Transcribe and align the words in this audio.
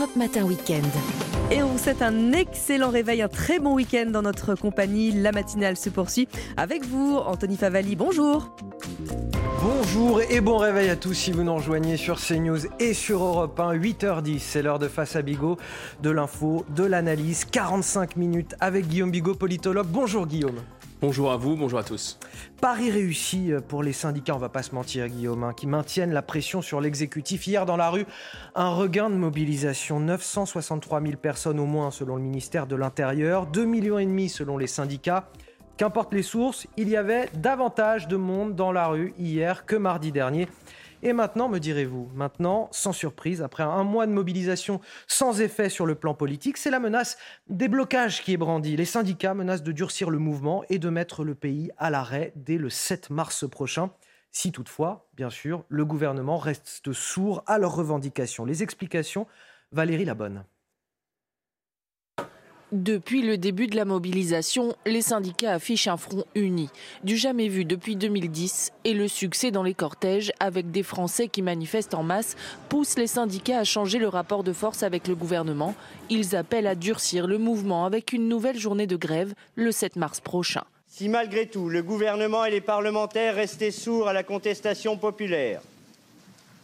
Europe 0.00 0.16
Matin 0.16 0.44
Weekend. 0.44 0.86
Et 1.50 1.62
on 1.62 1.66
vous 1.68 1.78
souhaite 1.78 2.00
un 2.00 2.32
excellent 2.32 2.88
réveil, 2.88 3.20
un 3.20 3.28
très 3.28 3.58
bon 3.58 3.74
week-end 3.74 4.06
dans 4.06 4.22
notre 4.22 4.54
compagnie. 4.54 5.10
La 5.10 5.30
matinale 5.30 5.76
se 5.76 5.90
poursuit 5.90 6.26
avec 6.56 6.86
vous, 6.86 7.18
Anthony 7.18 7.58
Favali. 7.58 7.96
Bonjour. 7.96 8.56
Bonjour 9.62 10.22
et 10.22 10.40
bon 10.40 10.56
réveil 10.56 10.88
à 10.88 10.96
tous 10.96 11.12
si 11.12 11.32
vous 11.32 11.42
nous 11.42 11.54
rejoignez 11.54 11.98
sur 11.98 12.18
CNews 12.18 12.60
et 12.78 12.94
sur 12.94 13.22
Europe 13.22 13.60
1, 13.60 13.74
8h10, 13.74 14.38
c'est 14.38 14.62
l'heure 14.62 14.78
de 14.78 14.88
Face 14.88 15.16
à 15.16 15.22
Bigot, 15.22 15.58
de 16.02 16.08
l'info, 16.08 16.64
de 16.74 16.84
l'analyse, 16.84 17.44
45 17.44 18.16
minutes 18.16 18.54
avec 18.58 18.88
Guillaume 18.88 19.10
Bigot, 19.10 19.34
politologue. 19.34 19.88
Bonjour 19.88 20.26
Guillaume. 20.26 20.60
Bonjour 21.00 21.32
à 21.32 21.38
vous, 21.38 21.56
bonjour 21.56 21.78
à 21.78 21.82
tous. 21.82 22.18
Paris 22.60 22.90
réussi 22.90 23.52
pour 23.68 23.82
les 23.82 23.94
syndicats, 23.94 24.34
on 24.34 24.38
va 24.38 24.50
pas 24.50 24.62
se 24.62 24.74
mentir 24.74 25.08
Guillaume, 25.08 25.44
hein, 25.44 25.54
qui 25.54 25.66
maintiennent 25.66 26.12
la 26.12 26.20
pression 26.20 26.60
sur 26.60 26.78
l'exécutif. 26.78 27.46
Hier 27.46 27.64
dans 27.64 27.78
la 27.78 27.88
rue, 27.88 28.04
un 28.54 28.68
regain 28.68 29.08
de 29.08 29.14
mobilisation, 29.14 29.98
963 29.98 31.00
000 31.00 31.12
personnes 31.16 31.58
au 31.58 31.64
moins 31.64 31.90
selon 31.90 32.16
le 32.16 32.22
ministère 32.22 32.66
de 32.66 32.76
l'Intérieur, 32.76 33.50
2,5 33.50 33.64
millions 33.64 33.98
et 33.98 34.04
demi 34.04 34.28
selon 34.28 34.58
les 34.58 34.66
syndicats. 34.66 35.30
Qu'importe 35.78 36.12
les 36.12 36.22
sources, 36.22 36.66
il 36.76 36.90
y 36.90 36.98
avait 36.98 37.30
davantage 37.32 38.06
de 38.06 38.16
monde 38.16 38.54
dans 38.54 38.70
la 38.70 38.88
rue 38.88 39.14
hier 39.18 39.64
que 39.64 39.76
mardi 39.76 40.12
dernier. 40.12 40.48
Et 41.02 41.14
maintenant, 41.14 41.48
me 41.48 41.58
direz-vous, 41.58 42.10
maintenant, 42.14 42.68
sans 42.72 42.92
surprise, 42.92 43.40
après 43.40 43.62
un 43.62 43.84
mois 43.84 44.06
de 44.06 44.12
mobilisation 44.12 44.80
sans 45.06 45.40
effet 45.40 45.70
sur 45.70 45.86
le 45.86 45.94
plan 45.94 46.14
politique, 46.14 46.58
c'est 46.58 46.70
la 46.70 46.78
menace 46.78 47.16
des 47.48 47.68
blocages 47.68 48.22
qui 48.22 48.34
est 48.34 48.36
brandie. 48.36 48.76
Les 48.76 48.84
syndicats 48.84 49.32
menacent 49.32 49.62
de 49.62 49.72
durcir 49.72 50.10
le 50.10 50.18
mouvement 50.18 50.62
et 50.68 50.78
de 50.78 50.90
mettre 50.90 51.24
le 51.24 51.34
pays 51.34 51.70
à 51.78 51.88
l'arrêt 51.88 52.32
dès 52.36 52.58
le 52.58 52.68
7 52.68 53.08
mars 53.08 53.48
prochain. 53.48 53.90
Si 54.30 54.52
toutefois, 54.52 55.08
bien 55.16 55.30
sûr, 55.30 55.64
le 55.68 55.84
gouvernement 55.86 56.36
reste 56.36 56.92
sourd 56.92 57.42
à 57.46 57.58
leurs 57.58 57.74
revendications. 57.74 58.44
Les 58.44 58.62
explications, 58.62 59.26
Valérie 59.72 60.04
Labonne. 60.04 60.44
Depuis 62.72 63.22
le 63.22 63.36
début 63.36 63.66
de 63.66 63.74
la 63.74 63.84
mobilisation, 63.84 64.76
les 64.86 65.02
syndicats 65.02 65.54
affichent 65.54 65.88
un 65.88 65.96
front 65.96 66.22
uni, 66.36 66.68
du 67.02 67.16
jamais 67.16 67.48
vu 67.48 67.64
depuis 67.64 67.96
2010, 67.96 68.70
et 68.84 68.94
le 68.94 69.08
succès 69.08 69.50
dans 69.50 69.64
les 69.64 69.74
cortèges, 69.74 70.30
avec 70.38 70.70
des 70.70 70.84
Français 70.84 71.26
qui 71.26 71.42
manifestent 71.42 71.94
en 71.94 72.04
masse, 72.04 72.36
pousse 72.68 72.96
les 72.96 73.08
syndicats 73.08 73.58
à 73.58 73.64
changer 73.64 73.98
le 73.98 74.06
rapport 74.06 74.44
de 74.44 74.52
force 74.52 74.84
avec 74.84 75.08
le 75.08 75.16
gouvernement. 75.16 75.74
Ils 76.10 76.36
appellent 76.36 76.68
à 76.68 76.76
durcir 76.76 77.26
le 77.26 77.38
mouvement 77.38 77.86
avec 77.86 78.12
une 78.12 78.28
nouvelle 78.28 78.58
journée 78.58 78.86
de 78.86 78.94
grève 78.94 79.34
le 79.56 79.72
7 79.72 79.96
mars 79.96 80.20
prochain. 80.20 80.62
Si 80.86 81.08
malgré 81.08 81.46
tout 81.46 81.68
le 81.68 81.82
gouvernement 81.82 82.44
et 82.44 82.52
les 82.52 82.60
parlementaires 82.60 83.34
restaient 83.34 83.72
sourds 83.72 84.06
à 84.06 84.12
la 84.12 84.22
contestation 84.22 84.96
populaire, 84.96 85.60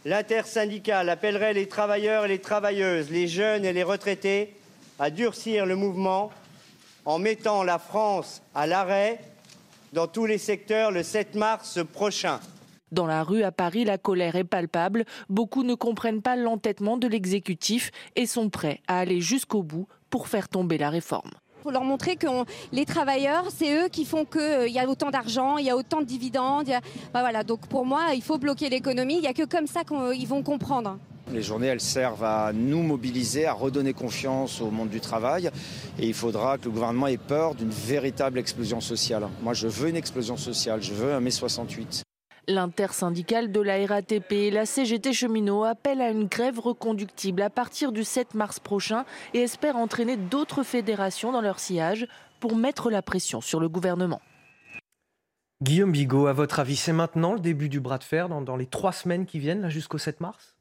l'intersyndicale 0.05 1.09
appellerait 1.09 1.53
les 1.53 1.67
travailleurs 1.67 2.23
et 2.23 2.29
les 2.29 2.39
travailleuses, 2.39 3.11
les 3.11 3.27
jeunes 3.27 3.65
et 3.65 3.73
les 3.73 3.83
retraités 3.83 4.53
à 4.99 5.09
durcir 5.09 5.65
le 5.65 5.75
mouvement 5.75 6.31
en 7.05 7.19
mettant 7.19 7.63
la 7.63 7.79
France 7.79 8.41
à 8.53 8.67
l'arrêt 8.67 9.19
dans 9.93 10.07
tous 10.07 10.25
les 10.25 10.37
secteurs 10.37 10.91
le 10.91 11.03
7 11.03 11.35
mars 11.35 11.79
prochain. 11.93 12.39
Dans 12.91 13.05
la 13.05 13.23
rue 13.23 13.43
à 13.43 13.51
Paris, 13.51 13.83
la 13.83 13.97
colère 13.97 14.35
est 14.35 14.45
palpable. 14.45 15.05
Beaucoup 15.29 15.63
ne 15.63 15.75
comprennent 15.75 16.21
pas 16.21 16.35
l'entêtement 16.35 16.97
de 16.97 17.07
l'exécutif 17.07 17.91
et 18.15 18.25
sont 18.25 18.49
prêts 18.49 18.81
à 18.87 18.99
aller 18.99 19.19
jusqu'au 19.19 19.61
bout 19.61 19.87
pour 20.09 20.27
faire 20.27 20.47
tomber 20.47 20.77
la 20.77 20.89
réforme. 20.89 21.31
Il 21.59 21.63
faut 21.63 21.71
leur 21.71 21.83
montrer 21.83 22.15
que 22.15 22.27
les 22.71 22.85
travailleurs, 22.85 23.45
c'est 23.53 23.73
eux 23.73 23.89
qui 23.89 24.05
font 24.05 24.23
qu'il 24.23 24.39
euh, 24.39 24.67
y 24.69 24.79
a 24.79 24.87
autant 24.87 25.09
d'argent, 25.09 25.57
il 25.57 25.65
y 25.65 25.69
a 25.69 25.75
autant 25.75 25.99
de 25.99 26.05
dividendes. 26.05 26.69
Bah 27.13 27.19
voilà, 27.19 27.43
donc 27.43 27.67
pour 27.67 27.85
moi, 27.85 28.13
il 28.13 28.21
faut 28.21 28.37
bloquer 28.37 28.69
l'économie. 28.69 29.15
Il 29.15 29.21
n'y 29.21 29.27
a 29.27 29.33
que 29.33 29.43
comme 29.43 29.67
ça 29.67 29.83
qu'ils 29.83 30.27
vont 30.27 30.43
comprendre. 30.43 30.97
Les 31.31 31.41
journées, 31.41 31.67
elles 31.67 31.81
servent 31.81 32.23
à 32.23 32.51
nous 32.53 32.81
mobiliser, 32.81 33.45
à 33.45 33.53
redonner 33.53 33.93
confiance 33.93 34.61
au 34.61 34.71
monde 34.71 34.89
du 34.89 35.01
travail. 35.01 35.49
Et 35.99 36.07
il 36.07 36.13
faudra 36.13 36.57
que 36.57 36.65
le 36.65 36.71
gouvernement 36.71 37.07
ait 37.07 37.17
peur 37.17 37.53
d'une 37.53 37.69
véritable 37.69 38.39
explosion 38.39 38.79
sociale. 38.79 39.27
Moi, 39.41 39.53
je 39.53 39.67
veux 39.67 39.89
une 39.89 39.97
explosion 39.97 40.37
sociale. 40.37 40.81
Je 40.81 40.93
veux 40.93 41.13
un 41.13 41.19
mai 41.19 41.31
68. 41.31 42.03
L'intersyndicale 42.47 43.51
de 43.51 43.59
la 43.59 43.85
RATP 43.85 44.31
et 44.31 44.51
la 44.51 44.65
CGT 44.65 45.11
cheminot 45.11 45.65
appellent 45.65 45.99
à 45.99 46.11
une 46.11 46.27
grève 46.27 46.59
reconductible 46.59 47.41
à 47.41 47.49
partir 47.49 47.91
du 47.91 48.05
7 48.05 48.35
mars 48.35 48.61
prochain 48.61 49.03
et 49.33 49.39
espèrent 49.39 49.75
entraîner 49.75 50.15
d'autres 50.15 50.63
fédérations 50.63 51.33
dans 51.33 51.41
leur 51.41 51.59
sillage 51.59 52.07
pour 52.39 52.55
mettre 52.55 52.89
la 52.89 53.01
pression 53.01 53.41
sur 53.41 53.59
le 53.59 53.67
gouvernement. 53.67 54.21
Guillaume 55.61 55.91
Bigot, 55.91 56.27
à 56.27 56.33
votre 56.33 56.59
avis, 56.59 56.77
c'est 56.77 56.93
maintenant 56.93 57.33
le 57.33 57.39
début 57.41 57.67
du 57.67 57.81
bras 57.81 57.97
de 57.97 58.05
fer 58.05 58.29
dans, 58.29 58.41
dans 58.41 58.55
les 58.55 58.67
trois 58.67 58.93
semaines 58.93 59.25
qui 59.25 59.39
viennent, 59.39 59.67
jusqu'au 59.69 59.97
7 59.97 60.21
mars? 60.21 60.56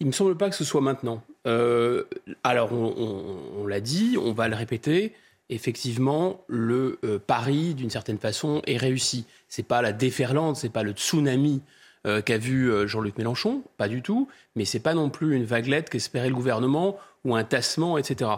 Il 0.00 0.06
me 0.06 0.12
semble 0.12 0.36
pas 0.36 0.50
que 0.50 0.56
ce 0.56 0.64
soit 0.64 0.80
maintenant. 0.80 1.22
Euh, 1.46 2.04
alors, 2.42 2.72
on, 2.72 3.66
l'a 3.66 3.80
dit, 3.80 4.16
on 4.20 4.32
va 4.32 4.48
le 4.48 4.56
répéter. 4.56 5.14
Effectivement, 5.48 6.44
le 6.48 6.98
euh, 7.04 7.18
pari, 7.18 7.74
d'une 7.74 7.90
certaine 7.90 8.18
façon, 8.18 8.62
est 8.66 8.76
réussi. 8.76 9.26
C'est 9.48 9.62
pas 9.62 9.82
la 9.82 9.92
déferlante, 9.92 10.56
c'est 10.56 10.72
pas 10.72 10.82
le 10.82 10.92
tsunami 10.92 11.62
euh, 12.06 12.20
qu'a 12.20 12.38
vu 12.38 12.70
Jean-Luc 12.88 13.16
Mélenchon, 13.18 13.62
pas 13.76 13.88
du 13.88 14.02
tout. 14.02 14.28
Mais 14.56 14.64
c'est 14.64 14.80
pas 14.80 14.94
non 14.94 15.10
plus 15.10 15.36
une 15.36 15.44
vaguelette 15.44 15.90
qu'espérait 15.90 16.28
le 16.28 16.34
gouvernement 16.34 16.98
ou 17.24 17.36
un 17.36 17.44
tassement, 17.44 17.98
etc. 17.98 18.30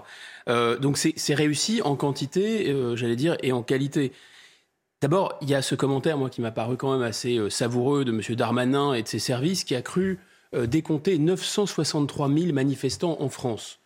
donc 0.46 0.98
c'est 0.98 1.34
réussi 1.34 1.80
en 1.80 1.96
quantité, 1.96 2.76
j'allais 2.96 3.16
dire, 3.16 3.38
et 3.42 3.50
en 3.50 3.62
qualité. 3.62 4.12
D'abord, 5.00 5.38
il 5.40 5.48
y 5.48 5.54
a 5.54 5.62
ce 5.62 5.74
commentaire, 5.74 6.18
moi, 6.18 6.28
qui 6.28 6.42
m'a 6.42 6.50
paru 6.50 6.76
quand 6.76 6.92
même 6.92 7.02
assez 7.02 7.40
savoureux 7.48 8.04
de 8.04 8.12
M. 8.12 8.36
Darmanin 8.36 8.92
et 8.92 9.02
de 9.02 9.08
ses 9.08 9.18
services, 9.18 9.64
qui 9.64 9.74
a 9.74 9.80
cru 9.80 10.18
euh, 10.18 10.33
décompté 10.66 11.18
963 11.18 12.28
000 12.28 12.52
manifestants 12.52 13.16
en 13.20 13.28
France. 13.28 13.80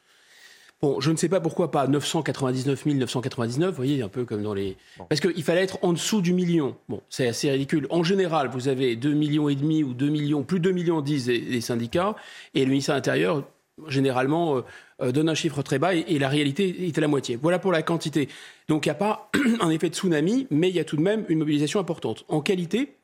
Bon, 0.81 1.01
je 1.01 1.11
ne 1.11 1.17
sais 1.17 1.29
pas 1.29 1.41
pourquoi 1.41 1.73
pas 1.73 1.89
999 1.89 2.87
999, 2.87 3.71
vous 3.71 3.77
voyez, 3.77 4.01
un 4.01 4.09
peu 4.09 4.25
comme 4.25 4.45
dans 4.45 4.55
les... 4.55 4.77
Parce 5.09 5.21
qu'il 5.21 5.43
fallait 5.43 5.65
être 5.65 5.79
en 5.83 5.93
dessous 5.93 6.21
du 6.21 6.33
million. 6.33 6.77
Bon, 6.89 7.03
c'est 7.09 7.27
assez 7.27 7.51
ridicule. 7.51 7.89
En 7.91 8.05
général, 8.05 8.49
vous 8.49 8.69
avez 8.69 8.95
2 8.95 9.13
millions 9.13 9.49
et 9.49 9.57
demi 9.57 9.83
ou 9.83 9.93
2 9.93 10.09
millions, 10.09 10.45
plus 10.45 10.61
de 10.61 10.65
2 10.65 10.71
millions 10.71 11.01
disent 11.01 11.27
les, 11.27 11.61
syndicats, 11.61 12.15
et 12.55 12.61
le 12.61 12.71
ministère 12.71 12.95
de 12.95 12.99
l'Intérieur, 12.99 13.45
généralement, 13.89 14.59
euh, 14.59 14.61
euh, 15.03 15.11
donne 15.11 15.29
un 15.29 15.35
chiffre 15.35 15.63
très 15.63 15.81
bas, 15.81 15.95
et, 15.95 16.17
la 16.17 16.29
réalité 16.29 16.87
est 16.87 16.97
à 16.97 17.01
la 17.01 17.09
moitié. 17.09 17.35
Voilà 17.35 17.59
pour 17.59 17.73
la 17.73 17.83
quantité. 17.83 18.29
Donc 18.69 18.87
il 18.87 18.89
n'y 18.89 18.93
a 18.93 18.95
pas 18.95 19.33
un 19.61 19.71
effet 19.71 19.89
de 19.89 19.97
tsunami, 19.97 20.47
mais 20.53 20.69
il 20.69 20.77
y 20.77 20.81
a 20.81 20.85
tout 20.85 20.97
de 20.97 21.03
même 21.03 21.25
une 21.29 21.39
mobilisation 21.39 21.81
importante. 21.81 22.25
En 22.29 22.41
qualité, 22.41 22.95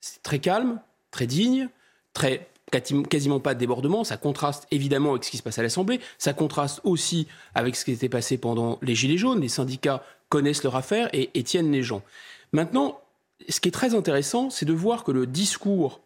c'est 0.00 0.22
très 0.22 0.38
calme, 0.38 0.80
très 1.10 1.26
digne, 1.26 1.68
très 2.14 2.48
quasiment 2.70 3.40
pas 3.40 3.54
de 3.54 3.58
débordement. 3.58 4.04
Ça 4.04 4.16
contraste 4.16 4.66
évidemment 4.70 5.10
avec 5.10 5.24
ce 5.24 5.30
qui 5.30 5.36
se 5.36 5.42
passe 5.42 5.58
à 5.58 5.62
l'Assemblée. 5.62 6.00
Ça 6.18 6.32
contraste 6.32 6.80
aussi 6.84 7.26
avec 7.54 7.76
ce 7.76 7.84
qui 7.84 7.92
s'était 7.92 8.08
passé 8.08 8.38
pendant 8.38 8.78
les 8.82 8.94
Gilets 8.94 9.18
jaunes. 9.18 9.40
Les 9.40 9.48
syndicats 9.48 10.02
connaissent 10.28 10.62
leur 10.62 10.76
affaire 10.76 11.08
et, 11.12 11.30
et 11.34 11.42
tiennent 11.42 11.72
les 11.72 11.82
gens. 11.82 12.02
Maintenant, 12.52 13.00
ce 13.48 13.60
qui 13.60 13.68
est 13.68 13.72
très 13.72 13.94
intéressant, 13.94 14.50
c'est 14.50 14.66
de 14.66 14.72
voir 14.72 15.04
que 15.04 15.12
le 15.12 15.26
discours, 15.26 16.00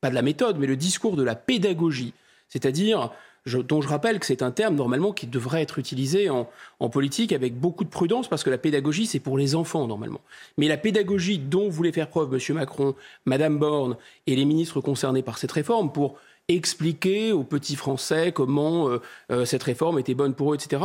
pas 0.00 0.10
de 0.10 0.14
la 0.14 0.22
méthode, 0.22 0.58
mais 0.58 0.66
le 0.66 0.76
discours 0.76 1.16
de 1.16 1.22
la 1.22 1.34
pédagogie, 1.34 2.14
c'est-à-dire 2.48 3.12
dont 3.46 3.80
je 3.80 3.88
rappelle 3.88 4.18
que 4.18 4.26
c'est 4.26 4.42
un 4.42 4.50
terme 4.50 4.74
normalement 4.74 5.12
qui 5.12 5.26
devrait 5.26 5.62
être 5.62 5.78
utilisé 5.78 6.28
en, 6.30 6.48
politique 6.90 7.32
avec 7.32 7.58
beaucoup 7.58 7.84
de 7.84 7.88
prudence 7.88 8.28
parce 8.28 8.44
que 8.44 8.50
la 8.50 8.58
pédagogie 8.58 9.06
c'est 9.06 9.20
pour 9.20 9.38
les 9.38 9.54
enfants 9.54 9.86
normalement. 9.86 10.20
Mais 10.58 10.68
la 10.68 10.76
pédagogie 10.76 11.38
dont 11.38 11.68
voulait 11.68 11.92
faire 11.92 12.08
preuve 12.08 12.34
M. 12.34 12.56
Macron, 12.56 12.94
Mme 13.26 13.58
Borne 13.58 13.96
et 14.26 14.36
les 14.36 14.44
ministres 14.44 14.80
concernés 14.80 15.22
par 15.22 15.38
cette 15.38 15.52
réforme 15.52 15.92
pour 15.92 16.16
expliquer 16.48 17.32
aux 17.32 17.44
petits 17.44 17.76
Français 17.76 18.32
comment 18.32 18.88
euh, 18.88 19.00
euh, 19.30 19.44
cette 19.44 19.62
réforme 19.62 19.98
était 19.98 20.14
bonne 20.14 20.34
pour 20.34 20.52
eux, 20.52 20.56
etc. 20.56 20.82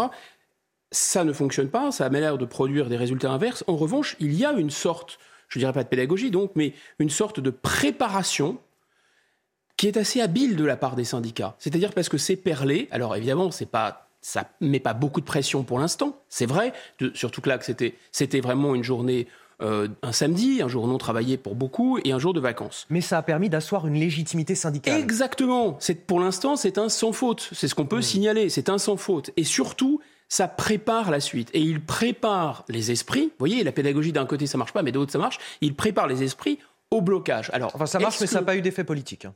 Ça 0.91 1.23
ne 1.23 1.33
fonctionne 1.33 1.69
pas, 1.69 1.91
ça 1.91 2.05
a 2.05 2.09
l'air 2.09 2.37
de 2.37 2.45
produire 2.45 2.87
des 2.87 2.97
résultats 2.97 3.31
inverses. 3.31 3.63
En 3.67 3.75
revanche, 3.75 4.15
il 4.19 4.33
y 4.33 4.45
a 4.45 4.53
une 4.53 4.69
sorte, 4.69 5.17
je 5.49 5.57
ne 5.57 5.61
dirais 5.61 5.73
pas 5.73 5.83
de 5.83 5.89
pédagogie 5.89 6.31
donc, 6.31 6.51
mais 6.55 6.73
une 6.99 7.09
sorte 7.09 7.39
de 7.39 7.49
préparation 7.49 8.59
qui 9.77 9.87
est 9.87 9.97
assez 9.97 10.21
habile 10.21 10.55
de 10.55 10.63
la 10.63 10.77
part 10.77 10.95
des 10.95 11.03
syndicats. 11.03 11.55
C'est-à-dire 11.59 11.93
parce 11.93 12.09
que 12.09 12.17
c'est 12.17 12.35
perlé. 12.35 12.87
Alors 12.91 13.15
évidemment, 13.15 13.51
c'est 13.51 13.65
pas 13.65 14.05
ça 14.21 14.49
met 14.59 14.79
pas 14.79 14.95
beaucoup 14.95 15.21
de 15.21 15.25
pression 15.25 15.61
pour 15.61 15.77
l'instant, 15.77 16.17
c'est 16.29 16.47
vrai. 16.47 16.73
surtout 17.13 17.41
que 17.41 17.49
là, 17.49 17.59
c'était 17.61 17.95
c'était 18.11 18.39
vraiment 18.39 18.73
une 18.73 18.83
journée. 18.83 19.27
Euh, 19.61 19.87
un 20.01 20.11
samedi, 20.11 20.61
un 20.61 20.67
jour 20.67 20.85
non 20.85 20.97
travaillé 20.97 21.37
pour 21.37 21.55
beaucoup 21.55 21.97
et 22.03 22.11
un 22.11 22.19
jour 22.19 22.33
de 22.33 22.41
vacances. 22.41 22.87
Mais 22.89 22.99
ça 22.99 23.19
a 23.19 23.21
permis 23.21 23.49
d'asseoir 23.49 23.87
une 23.87 23.93
légitimité 23.93 24.53
syndicale. 24.53 24.99
Exactement. 24.99 25.77
C'est 25.79 26.05
pour 26.07 26.19
l'instant, 26.19 26.57
c'est 26.57 26.77
un 26.77 26.89
sans 26.89 27.13
faute. 27.13 27.49
C'est 27.53 27.69
ce 27.69 27.75
qu'on 27.75 27.85
peut 27.85 27.99
mmh. 27.99 28.01
signaler. 28.01 28.49
C'est 28.49 28.67
un 28.67 28.77
sans 28.77 28.97
faute. 28.97 29.29
Et 29.37 29.45
surtout, 29.45 30.01
ça 30.27 30.49
prépare 30.49 31.09
la 31.09 31.21
suite. 31.21 31.49
Et 31.53 31.61
il 31.61 31.79
prépare 31.79 32.65
les 32.67 32.91
esprits. 32.91 33.25
Vous 33.27 33.39
voyez, 33.39 33.63
la 33.63 33.71
pédagogie 33.71 34.11
d'un 34.11 34.25
côté 34.25 34.47
ça 34.47 34.57
marche 34.57 34.73
pas, 34.73 34.83
mais 34.83 34.91
de 34.91 34.99
l'autre 34.99 35.11
ça 35.11 35.19
marche. 35.19 35.39
Il 35.61 35.75
prépare 35.75 36.07
les 36.07 36.23
esprits 36.23 36.59
au 36.91 37.01
blocage. 37.01 37.49
Alors, 37.53 37.71
enfin, 37.75 37.85
ça 37.85 37.99
marche, 37.99 38.19
mais 38.19 38.27
ça 38.27 38.39
n'a 38.39 38.45
pas 38.45 38.55
eu 38.55 38.61
d'effet 38.61 38.83
politique. 38.83 39.25
Hein. 39.25 39.33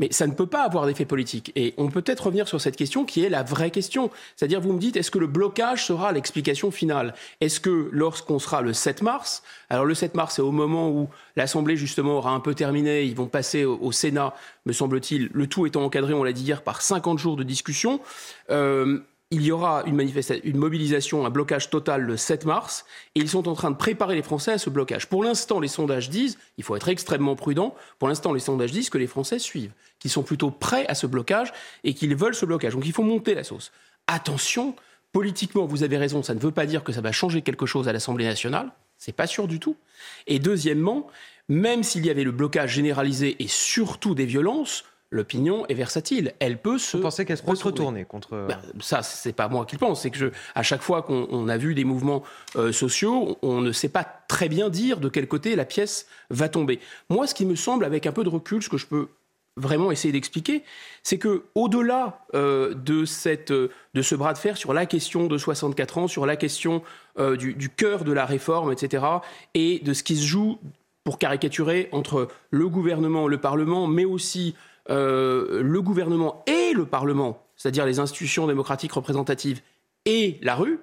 Mais 0.00 0.08
ça 0.10 0.26
ne 0.26 0.32
peut 0.32 0.46
pas 0.46 0.64
avoir 0.64 0.86
d'effet 0.86 1.04
politique. 1.04 1.52
Et 1.54 1.74
on 1.76 1.88
peut 1.88 2.00
peut-être 2.00 2.26
revenir 2.26 2.48
sur 2.48 2.60
cette 2.60 2.74
question 2.74 3.04
qui 3.04 3.22
est 3.22 3.28
la 3.28 3.42
vraie 3.42 3.70
question. 3.70 4.10
C'est-à-dire, 4.34 4.60
vous 4.60 4.72
me 4.72 4.80
dites, 4.80 4.96
est-ce 4.96 5.10
que 5.10 5.18
le 5.18 5.26
blocage 5.26 5.84
sera 5.84 6.10
l'explication 6.10 6.70
finale? 6.70 7.14
Est-ce 7.40 7.60
que 7.60 7.90
lorsqu'on 7.92 8.38
sera 8.38 8.62
le 8.62 8.72
7 8.72 9.02
mars, 9.02 9.42
alors 9.68 9.84
le 9.84 9.94
7 9.94 10.14
mars, 10.14 10.36
c'est 10.36 10.42
au 10.42 10.52
moment 10.52 10.88
où 10.88 11.08
l'Assemblée, 11.36 11.76
justement, 11.76 12.16
aura 12.16 12.30
un 12.30 12.40
peu 12.40 12.54
terminé, 12.54 13.04
ils 13.04 13.14
vont 13.14 13.26
passer 13.26 13.64
au, 13.64 13.92
Sénat, 13.92 14.34
me 14.64 14.72
semble-t-il, 14.72 15.28
le 15.32 15.46
tout 15.46 15.66
étant 15.66 15.84
encadré, 15.84 16.14
on 16.14 16.24
l'a 16.24 16.32
dit 16.32 16.44
hier, 16.44 16.62
par 16.62 16.80
50 16.80 17.18
jours 17.18 17.36
de 17.36 17.42
discussion. 17.42 18.00
Euh, 18.48 19.00
il 19.32 19.42
y 19.42 19.52
aura 19.52 19.84
une, 19.86 20.56
mobilisation, 20.56 21.24
un 21.24 21.30
blocage 21.30 21.70
total 21.70 22.02
le 22.02 22.16
7 22.16 22.46
mars, 22.46 22.84
et 23.14 23.20
ils 23.20 23.28
sont 23.28 23.46
en 23.46 23.54
train 23.54 23.70
de 23.70 23.76
préparer 23.76 24.16
les 24.16 24.22
Français 24.22 24.52
à 24.52 24.58
ce 24.58 24.70
blocage. 24.70 25.06
Pour 25.06 25.22
l'instant, 25.22 25.60
les 25.60 25.68
sondages 25.68 26.10
disent, 26.10 26.36
il 26.58 26.64
faut 26.64 26.74
être 26.74 26.88
extrêmement 26.88 27.36
prudent, 27.36 27.76
pour 28.00 28.08
l'instant, 28.08 28.32
les 28.32 28.40
sondages 28.40 28.72
disent 28.72 28.90
que 28.90 28.98
les 28.98 29.06
Français 29.06 29.38
suivent, 29.38 29.72
qu'ils 30.00 30.10
sont 30.10 30.24
plutôt 30.24 30.50
prêts 30.50 30.84
à 30.88 30.96
ce 30.96 31.06
blocage 31.06 31.52
et 31.84 31.94
qu'ils 31.94 32.16
veulent 32.16 32.34
ce 32.34 32.44
blocage. 32.44 32.74
Donc 32.74 32.86
il 32.86 32.92
faut 32.92 33.04
monter 33.04 33.34
la 33.34 33.44
sauce. 33.44 33.70
Attention, 34.08 34.74
politiquement, 35.12 35.64
vous 35.64 35.84
avez 35.84 35.96
raison, 35.96 36.24
ça 36.24 36.34
ne 36.34 36.40
veut 36.40 36.50
pas 36.50 36.66
dire 36.66 36.82
que 36.82 36.92
ça 36.92 37.00
va 37.00 37.12
changer 37.12 37.42
quelque 37.42 37.66
chose 37.66 37.86
à 37.86 37.92
l'Assemblée 37.92 38.24
nationale, 38.24 38.72
c'est 38.98 39.12
pas 39.12 39.28
sûr 39.28 39.46
du 39.46 39.60
tout. 39.60 39.76
Et 40.26 40.40
deuxièmement, 40.40 41.06
même 41.48 41.84
s'il 41.84 42.04
y 42.04 42.10
avait 42.10 42.24
le 42.24 42.32
blocage 42.32 42.72
généralisé 42.72 43.36
et 43.38 43.46
surtout 43.46 44.16
des 44.16 44.26
violences, 44.26 44.84
l'opinion 45.10 45.66
est 45.66 45.74
versatile. 45.74 46.34
Elle 46.38 46.58
peut 46.58 46.78
se. 46.78 46.96
Vous 46.96 47.02
pensez 47.02 47.24
qu'elle 47.24 47.38
peut 47.38 47.54
se 47.54 47.64
retourner 47.64 48.04
contre. 48.04 48.46
Ben, 48.48 48.58
ça, 48.80 49.02
c'est 49.02 49.32
pas 49.32 49.48
moi 49.48 49.66
qui 49.66 49.76
le 49.76 49.80
pense. 49.80 50.02
C'est 50.02 50.10
que 50.10 50.18
je, 50.18 50.26
à 50.54 50.62
chaque 50.62 50.82
fois 50.82 51.02
qu'on 51.02 51.48
a 51.48 51.56
vu 51.56 51.74
des 51.74 51.84
mouvements 51.84 52.22
euh, 52.56 52.72
sociaux, 52.72 53.38
on 53.42 53.60
ne 53.60 53.72
sait 53.72 53.88
pas 53.88 54.04
très 54.04 54.48
bien 54.48 54.70
dire 54.70 55.00
de 55.00 55.08
quel 55.08 55.26
côté 55.26 55.56
la 55.56 55.64
pièce 55.64 56.06
va 56.30 56.48
tomber. 56.48 56.80
Moi, 57.08 57.26
ce 57.26 57.34
qui 57.34 57.44
me 57.44 57.56
semble, 57.56 57.84
avec 57.84 58.06
un 58.06 58.12
peu 58.12 58.24
de 58.24 58.28
recul, 58.28 58.62
ce 58.62 58.68
que 58.68 58.78
je 58.78 58.86
peux 58.86 59.08
vraiment 59.56 59.90
essayer 59.90 60.12
d'expliquer, 60.12 60.62
c'est 61.02 61.18
que 61.18 61.42
au-delà 61.54 62.24
euh, 62.34 62.72
de, 62.72 63.04
cette, 63.04 63.52
de 63.52 64.02
ce 64.02 64.14
bras 64.14 64.32
de 64.32 64.38
fer 64.38 64.56
sur 64.56 64.72
la 64.72 64.86
question 64.86 65.26
de 65.26 65.36
64 65.36 65.98
ans, 65.98 66.08
sur 66.08 66.24
la 66.24 66.36
question 66.36 66.82
du, 67.36 67.52
du 67.52 67.68
cœur 67.68 68.04
de 68.04 68.12
la 68.12 68.24
réforme, 68.24 68.72
etc., 68.72 69.04
et 69.52 69.80
de 69.80 69.92
ce 69.92 70.02
qui 70.02 70.16
se 70.16 70.24
joue, 70.24 70.58
pour 71.04 71.18
caricaturer, 71.18 71.88
entre 71.92 72.28
le 72.50 72.68
gouvernement, 72.68 73.28
le 73.28 73.38
Parlement, 73.38 73.86
mais 73.86 74.06
aussi 74.06 74.54
euh, 74.90 75.62
le 75.62 75.82
gouvernement 75.82 76.42
et 76.46 76.72
le 76.72 76.86
Parlement, 76.86 77.44
c'est-à-dire 77.56 77.86
les 77.86 78.00
institutions 78.00 78.46
démocratiques 78.46 78.92
représentatives 78.92 79.60
et 80.04 80.38
la 80.42 80.54
rue, 80.54 80.80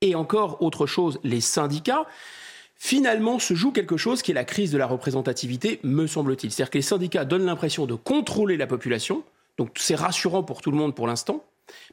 et 0.00 0.14
encore 0.14 0.62
autre 0.62 0.86
chose, 0.86 1.18
les 1.24 1.40
syndicats, 1.40 2.06
finalement 2.76 3.38
se 3.38 3.54
joue 3.54 3.72
quelque 3.72 3.96
chose 3.96 4.22
qui 4.22 4.30
est 4.30 4.34
la 4.34 4.44
crise 4.44 4.70
de 4.70 4.78
la 4.78 4.86
représentativité, 4.86 5.80
me 5.82 6.06
semble-t-il. 6.06 6.52
C'est-à-dire 6.52 6.70
que 6.70 6.78
les 6.78 6.82
syndicats 6.82 7.24
donnent 7.24 7.46
l'impression 7.46 7.86
de 7.86 7.94
contrôler 7.94 8.56
la 8.56 8.66
population, 8.66 9.24
donc 9.58 9.70
c'est 9.76 9.94
rassurant 9.94 10.42
pour 10.42 10.60
tout 10.60 10.70
le 10.70 10.76
monde 10.76 10.94
pour 10.94 11.06
l'instant, 11.06 11.44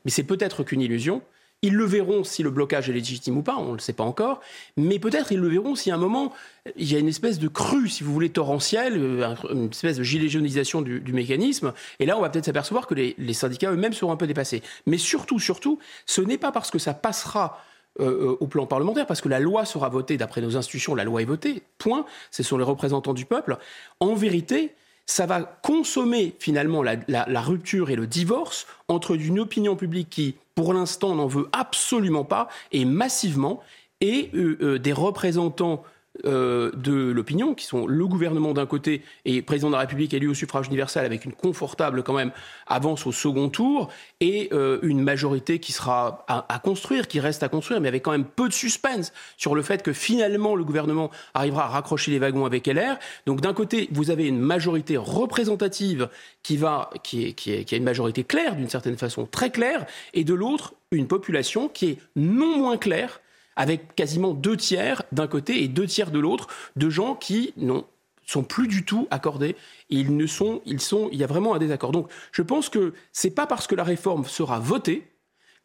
mais 0.06 0.12
c'est 0.12 0.24
peut-être 0.24 0.64
qu'une 0.64 0.82
illusion. 0.82 1.22
Ils 1.64 1.74
le 1.74 1.86
verront 1.86 2.26
si 2.26 2.44
le 2.44 2.52
blocage 2.52 2.90
est 2.90 2.94
légitime 2.94 3.38
ou 3.38 3.42
pas, 3.42 3.56
on 3.56 3.70
ne 3.70 3.74
le 3.74 3.80
sait 3.80 3.94
pas 3.94 4.04
encore, 4.04 4.42
mais 4.76 5.00
peut-être 5.00 5.32
ils 5.32 5.40
le 5.40 5.48
verront 5.48 5.76
si 5.76 5.92
à 5.92 5.96
un 5.96 5.98
moment 5.98 6.34
il 6.76 6.92
y 6.92 6.96
a 6.96 7.00
une 7.00 7.08
espèce 7.08 7.40
de 7.40 7.48
crue, 7.48 7.88
si 7.88 8.04
vous 8.04 8.14
voulez, 8.14 8.30
torrentielle, 8.30 8.98
euh, 8.98 9.34
une 9.50 9.70
espèce 9.70 9.98
de 9.98 10.04
gilet 10.04 10.28
jaunisation 10.28 10.82
du, 10.82 11.14
mécanisme, 11.14 11.74
et 12.00 12.06
là 12.06 12.18
on 12.18 12.22
va 12.22 12.30
peut-être 12.30 12.46
s'apercevoir 12.46 12.86
que 12.86 12.94
les, 12.94 13.34
syndicats 13.34 13.72
eux-mêmes 13.72 13.94
seront 13.94 14.12
un 14.12 14.18
peu 14.18 14.28
dépassés. 14.28 14.62
Mais 14.86 14.98
surtout, 14.98 15.40
surtout, 15.40 15.80
ce 16.06 16.22
n'est 16.22 16.38
pas 16.38 16.52
parce 16.52 16.70
que 16.70 16.80
ça 16.80 16.94
passera 16.94 17.64
euh, 18.02 18.06
euh, 18.06 18.38
au 18.42 18.48
plan 18.48 18.66
parlementaire, 18.66 19.08
parce 19.08 19.22
que 19.22 19.30
la 19.30 19.40
loi 19.40 19.64
sera 19.64 19.88
votée 19.88 20.18
d'après 20.18 20.42
nos 20.42 20.58
institutions, 20.58 20.96
la 20.96 21.06
loi 21.06 21.22
est 21.22 21.26
votée, 21.26 21.64
point, 21.78 22.06
ce 22.30 22.44
sont 22.44 22.58
les 22.58 22.66
représentants 22.66 23.14
du 23.14 23.26
peuple. 23.26 23.58
En 24.02 24.16
vérité, 24.16 24.74
ça 25.06 25.26
va 25.26 25.42
consommer 25.42 26.36
finalement 26.40 26.82
la, 26.84 27.42
rupture 27.42 27.90
et 27.90 27.96
le 27.96 28.08
divorce 28.08 28.68
entre 28.88 29.16
une 29.16 29.40
opinion 29.40 29.76
publique 29.76 30.10
qui, 30.10 30.36
pour 30.56 30.74
l'instant, 30.74 31.16
n'en 31.16 31.28
veut 31.28 31.50
absolument 31.52 32.26
pas, 32.26 32.48
et 32.72 32.86
massivement, 32.86 33.62
et 34.02 34.30
euh, 34.34 34.58
euh, 34.62 34.80
des 34.80 34.94
représentants 34.94 35.84
euh, 36.26 36.70
de 36.76 36.94
l'opinion, 36.94 37.56
qui 37.56 37.66
sont 37.66 37.88
le 37.88 38.06
gouvernement 38.06 38.54
d'un 38.54 38.68
côté 38.68 39.02
et 39.26 39.42
président 39.42 39.70
de 39.70 39.74
la 39.74 39.80
République 39.80 40.14
élu 40.14 40.28
au 40.28 40.36
suffrage 40.36 40.68
universel 40.68 41.06
avec 41.06 41.26
une 41.26 41.34
confortable 41.34 42.04
quand 42.04 42.14
même 42.14 42.32
avance 42.68 43.08
au 43.08 43.12
second 43.12 43.50
tour, 43.50 43.90
et 44.20 44.50
euh, 44.54 44.78
une 44.84 45.02
majorité 45.02 45.58
qui 45.58 45.72
sera 45.72 46.24
à, 46.28 46.60
construire, 46.60 47.08
qui 47.08 47.20
reste 47.20 47.42
à 47.42 47.50
construire, 47.50 47.82
mais 47.82 47.88
avec 47.88 48.04
quand 48.04 48.12
même 48.12 48.26
peu 48.26 48.48
de 48.48 48.54
suspense 48.54 49.12
sur 49.38 49.56
le 49.56 49.64
fait 49.64 49.82
que 49.82 49.92
finalement 49.92 50.56
le 50.56 50.64
gouvernement 50.64 51.10
arrivera 51.34 51.66
à 51.66 51.70
raccrocher 51.70 52.12
les 52.12 52.20
wagons 52.20 52.46
avec 52.46 52.68
LR. 52.68 53.00
Donc 53.26 53.42
d'un 53.42 53.54
côté, 53.54 53.90
vous 53.92 54.12
avez 54.12 54.28
une 54.28 54.40
majorité 54.40 54.98
représentative 54.98 56.10
qui 56.44 56.58
va, 56.58 56.92
qui 57.02 57.26
est, 57.26 57.34
qui 57.34 57.54
est, 57.54 57.64
qui 57.64 57.74
a 57.74 57.78
une 57.80 57.84
majorité 57.84 58.24
claire 58.24 58.56
d'une 58.56 58.70
certaine 58.70 58.98
façon, 58.98 59.26
très 59.26 59.50
claire, 59.50 59.88
et 60.14 60.24
de 60.24 60.36
l'autre, 60.36 60.76
une 60.92 61.08
population 61.08 61.70
qui 61.70 61.90
est 61.90 61.98
non 62.16 62.60
moins 62.60 62.78
claire 62.78 63.20
avec 63.56 63.96
quasiment 63.96 64.34
deux 64.34 64.58
tiers 64.58 65.04
d'un 65.12 65.28
côté 65.28 65.64
et 65.64 65.68
deux 65.68 65.88
tiers 65.88 66.12
de 66.12 66.20
l'autre 66.20 66.48
de 66.76 66.90
gens 66.90 67.16
qui 67.16 67.54
n'ont 67.58 67.86
sont 68.26 68.44
plus 68.44 68.68
du 68.68 68.86
tout 68.86 69.08
accordés. 69.12 69.56
ils 69.90 70.16
ne 70.16 70.26
sont, 70.28 70.62
ils 70.66 70.80
sont, 70.80 71.10
il 71.12 71.20
y 71.20 71.24
a 71.24 71.28
vraiment 71.28 71.56
un 71.56 71.60
désaccord. 71.60 71.92
Donc, 71.92 72.10
je 72.32 72.42
pense 72.42 72.70
que 72.70 72.94
c'est 73.12 73.32
pas 73.32 73.48
parce 73.48 73.68
que 73.68 73.76
la 73.76 73.84
réforme 73.84 74.26
sera 74.26 74.60
votée 74.60 75.13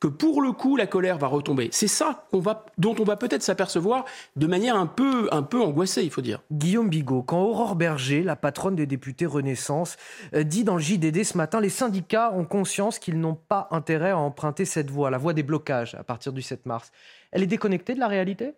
que 0.01 0.09
pour 0.09 0.43
le 0.43 0.53
coup 0.53 0.77
la 0.77 0.87
colère 0.87 1.19
va 1.19 1.27
retomber. 1.27 1.69
C'est 1.73 1.89
ça 1.89 2.27
va, 2.33 2.67
dont 2.79 2.95
on 2.99 3.05
va 3.05 3.17
peut-être 3.17 3.43
s'apercevoir 3.43 4.05
de 4.37 4.47
manière 4.47 4.77
un 4.77 4.87
peu, 4.87 5.29
un 5.33 5.43
peu 5.43 5.61
angoissée, 5.61 6.03
il 6.03 6.11
faut 6.11 6.21
dire. 6.21 6.41
Guillaume 6.53 6.89
Bigot, 6.89 7.23
quand 7.23 7.43
Aurore 7.43 7.75
Berger, 7.75 8.23
la 8.23 8.37
patronne 8.37 8.77
des 8.77 8.87
députés 8.87 9.27
Renaissance, 9.27 9.97
euh, 10.35 10.45
dit 10.45 10.65
dans 10.65 10.77
le 10.77 10.81
JDD 10.81 11.25
ce 11.25 11.37
matin, 11.37 11.61
les 11.61 11.69
syndicats 11.69 12.33
ont 12.33 12.45
conscience 12.45 12.99
qu'ils 12.99 13.19
n'ont 13.19 13.35
pas 13.35 13.69
intérêt 13.71 14.11
à 14.11 14.19
emprunter 14.19 14.65
cette 14.65 14.91
voie, 14.91 15.11
la 15.11 15.19
voie 15.19 15.33
des 15.33 15.43
blocages, 15.43 15.95
à 15.95 16.05
partir 16.05 16.33
du 16.33 16.43
7 16.43 16.67
mars 16.67 16.93
elle 17.31 17.43
est 17.43 17.47
déconnectée 17.47 17.95
de 17.95 18.01
la 18.01 18.09
réalité? 18.09 18.53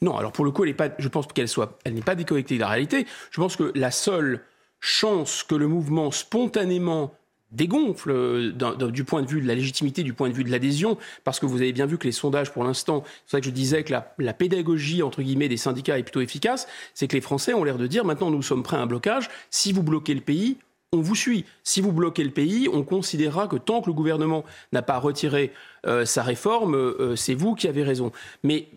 Non, 0.00 0.16
alors 0.16 0.32
pour 0.32 0.44
le 0.44 0.50
coup, 0.50 0.64
elle 0.64 0.74
pas, 0.74 0.88
je 0.98 1.08
pense 1.08 1.26
qu'elle 1.26 1.48
soit, 1.48 1.78
elle 1.84 1.94
n'est 1.94 2.02
pas 2.02 2.14
déconnectée 2.14 2.56
de 2.56 2.60
la 2.60 2.68
réalité. 2.68 3.06
Je 3.30 3.40
pense 3.40 3.56
que 3.56 3.72
la 3.74 3.90
seule 3.90 4.42
chance 4.80 5.42
que 5.42 5.54
le 5.54 5.66
mouvement 5.66 6.10
spontanément 6.10 7.14
dégonfle 7.54 8.10
euh, 8.10 8.52
du 8.90 9.04
point 9.04 9.22
de 9.22 9.26
vue 9.26 9.40
de 9.40 9.46
la 9.46 9.54
légitimité, 9.54 10.02
du 10.02 10.12
point 10.12 10.28
de 10.28 10.34
vue 10.34 10.44
de 10.44 10.50
l'adhésion, 10.50 10.98
parce 11.24 11.40
que 11.40 11.46
vous 11.46 11.62
avez 11.62 11.72
bien 11.72 11.86
vu 11.86 11.98
que 11.98 12.04
les 12.04 12.12
sondages 12.12 12.52
pour 12.52 12.64
l'instant, 12.64 13.04
c'est 13.26 13.36
ça 13.36 13.40
que 13.40 13.46
je 13.46 13.50
disais 13.50 13.84
que 13.84 13.92
la, 13.92 14.32
pédagogie 14.34 15.02
entre 15.02 15.22
guillemets 15.22 15.48
des 15.48 15.56
syndicats 15.56 15.98
est 15.98 16.02
plutôt 16.02 16.20
efficace, 16.20 16.66
c'est 16.92 17.06
que 17.06 17.14
les 17.14 17.20
Français 17.20 17.54
ont 17.54 17.64
l'air 17.64 17.78
de 17.78 17.86
dire 17.86 18.04
maintenant 18.04 18.30
nous 18.30 18.42
sommes 18.42 18.62
prêts 18.62 18.76
à 18.76 18.80
un 18.80 18.86
blocage, 18.86 19.30
si 19.50 19.72
vous 19.72 19.82
bloquez 19.82 20.14
le 20.14 20.20
pays, 20.20 20.58
on 20.92 21.00
vous 21.00 21.16
suit. 21.16 21.44
Si 21.64 21.80
vous 21.80 21.92
bloquez 21.92 22.22
le 22.22 22.30
pays, 22.30 22.68
on 22.72 22.84
considérera 22.84 23.48
que 23.48 23.56
tant 23.56 23.80
que 23.80 23.88
le 23.88 23.94
gouvernement 23.94 24.44
n'a 24.72 24.82
pas 24.82 24.98
retiré 24.98 25.52
euh, 25.86 26.04
sa 26.04 26.22
réforme, 26.22 26.76
euh, 26.76 27.16
c'est 27.16 27.34
vous 27.34 27.56
qui 27.56 27.66
avez 27.66 27.82
raison. 27.82 28.12
Mais 28.44 28.68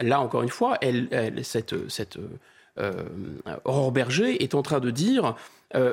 là, 0.00 0.20
encore 0.20 0.42
une 0.42 0.50
fois, 0.50 0.78
cette 1.42 1.74
Aurore 3.64 3.92
Berger 3.92 4.42
est 4.42 4.54
en 4.54 4.62
train 4.62 4.80
de 4.80 4.90
dire 4.90 5.34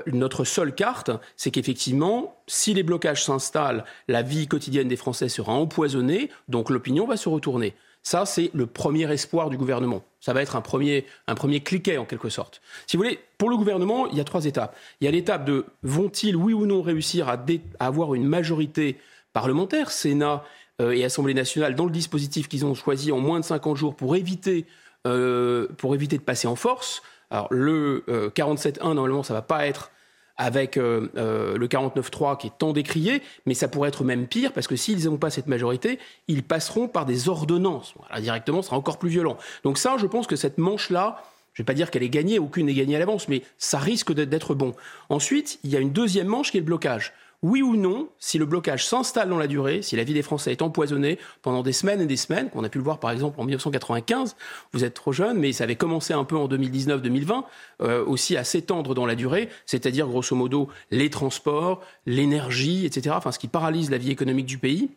notre 0.05 0.43
seule 0.43 0.75
carte, 0.75 1.11
c'est 1.35 1.51
qu'effectivement, 1.51 2.37
si 2.47 2.73
les 2.73 2.83
blocages 2.83 3.23
s'installent, 3.23 3.85
la 4.07 4.21
vie 4.21 4.47
quotidienne 4.47 4.87
des 4.87 4.95
Français 4.95 5.29
sera 5.29 5.53
empoisonnée, 5.53 6.29
donc 6.47 6.69
l'opinion 6.69 7.05
va 7.05 7.17
se 7.17 7.29
retourner. 7.29 7.73
Ça, 8.03 8.25
c'est 8.25 8.51
le 8.53 8.65
premier 8.65 9.09
espoir 9.11 9.49
du 9.49 9.57
gouvernement. 9.57 10.03
Ça 10.19 10.33
va 10.33 10.41
être 10.41 10.57
un 10.57 10.61
premier, 10.61 11.05
un 11.27 11.35
premier 11.35 11.61
cliquet 11.61 11.97
en 11.97 12.05
quelque 12.05 12.27
sorte. 12.27 12.61
Si 12.85 12.97
vous 12.97 13.03
voulez, 13.03 13.19
pour 13.37 13.49
le 13.49 13.55
gouvernement, 13.55 14.07
il 14.07 14.17
y 14.17 14.21
a 14.21 14.25
trois 14.25 14.45
étapes. 14.45 14.75
Il 14.99 15.05
y 15.05 15.07
a 15.07 15.11
l'étape 15.11 15.45
de 15.45 15.65
vont-ils, 15.83 16.35
oui 16.35 16.53
ou 16.53 16.65
non, 16.65 16.81
réussir 16.81 17.29
à, 17.29 17.37
avoir 17.79 18.13
une 18.13 18.27
majorité 18.27 18.97
parlementaire, 19.31 19.89
Sénat 19.89 20.43
euh, 20.81 20.91
et 20.91 21.05
Assemblée 21.05 21.33
nationale, 21.33 21.75
dans 21.75 21.85
le 21.85 21.91
dispositif 21.91 22.49
qu'ils 22.49 22.65
ont 22.65 22.75
choisi 22.75 23.11
en 23.13 23.19
moins 23.19 23.39
de 23.39 23.45
50 23.45 23.77
jours 23.77 23.95
pour 23.95 24.17
éviter, 24.17 24.65
euh, 25.07 25.67
pour 25.77 25.95
éviter 25.95 26.17
de 26.17 26.23
passer 26.23 26.47
en 26.47 26.55
force. 26.55 27.01
Alors 27.31 27.47
le 27.49 28.03
47.1, 28.07 28.79
euh, 28.79 28.93
normalement, 28.93 29.23
ça 29.23 29.33
va 29.33 29.41
pas 29.41 29.65
être 29.65 29.91
avec 30.37 30.77
euh, 30.77 31.09
euh, 31.15 31.57
le 31.57 31.67
49-3 31.67 32.37
qui 32.37 32.47
est 32.47 32.57
tant 32.57 32.73
décrié, 32.73 33.21
mais 33.45 33.53
ça 33.53 33.67
pourrait 33.67 33.89
être 33.89 34.03
même 34.03 34.27
pire 34.27 34.51
parce 34.51 34.67
que 34.67 34.75
s'ils 34.75 35.05
n'ont 35.05 35.17
pas 35.17 35.29
cette 35.29 35.47
majorité, 35.47 35.99
ils 36.27 36.43
passeront 36.43 36.87
par 36.87 37.05
des 37.05 37.29
ordonnances. 37.29 37.93
Voilà, 37.97 38.21
directement, 38.21 38.61
ce 38.61 38.67
sera 38.67 38.77
encore 38.77 38.97
plus 38.97 39.09
violent. 39.09 39.37
Donc 39.63 39.77
ça, 39.77 39.95
je 39.97 40.07
pense 40.07 40.27
que 40.27 40.35
cette 40.35 40.57
manche-là, 40.57 41.23
je 41.53 41.61
ne 41.61 41.63
vais 41.63 41.67
pas 41.67 41.75
dire 41.75 41.91
qu'elle 41.91 42.03
est 42.03 42.09
gagnée, 42.09 42.39
aucune 42.39 42.65
n'est 42.65 42.73
gagnée 42.73 42.95
à 42.95 42.99
l'avance, 42.99 43.27
mais 43.27 43.43
ça 43.57 43.77
risque 43.77 44.11
d'être 44.11 44.55
bon. 44.55 44.73
Ensuite, 45.09 45.59
il 45.63 45.69
y 45.69 45.75
a 45.75 45.79
une 45.79 45.91
deuxième 45.91 46.27
manche 46.27 46.51
qui 46.51 46.57
est 46.57 46.61
le 46.61 46.65
blocage 46.65 47.13
oui 47.43 47.61
ou 47.61 47.75
non, 47.75 48.09
si 48.19 48.37
le 48.37 48.45
blocage 48.45 48.87
s'installe 48.87 49.29
dans 49.29 49.37
la 49.37 49.47
durée, 49.47 49.81
si 49.81 49.97
la 49.97 50.05
vie 50.05 50.13
des 50.13 50.21
Français 50.21 50.53
est 50.53 50.61
empoisonnée 50.61 51.19
pendant 51.41 51.61
des 51.61 51.73
semaines 51.73 52.01
et 52.01 52.05
des 52.05 52.17
semaines, 52.17 52.49
qu'on 52.49 52.63
a 52.63 52.69
pu 52.69 52.77
le 52.77 52.83
voir 52.85 52.99
par 52.99 53.11
exemple 53.11 53.39
en 53.39 53.43
1995, 53.43 54.37
vous 54.71 54.85
êtes 54.85 54.93
trop 54.93 55.11
jeune, 55.11 55.37
mais 55.37 55.51
ça 55.51 55.65
avait 55.65 55.75
commencé 55.75 56.13
un 56.13 56.23
peu 56.23 56.37
en 56.37 56.47
2019-2020, 56.47 57.43
euh, 57.81 58.05
aussi 58.05 58.37
à 58.37 58.45
s'étendre 58.45 58.95
dans 58.95 59.05
la 59.05 59.15
durée, 59.15 59.49
c'est-à-dire 59.65 60.07
grosso 60.07 60.35
modo 60.35 60.69
les 60.89 61.09
transports, 61.09 61.83
l'énergie, 62.05 62.85
etc., 62.85 63.13
enfin 63.17 63.33
ce 63.33 63.39
qui 63.39 63.49
paralyse 63.49 63.91
la 63.91 63.97
vie 63.97 64.09
économique 64.09 64.45
du 64.45 64.57
pays, 64.57 64.91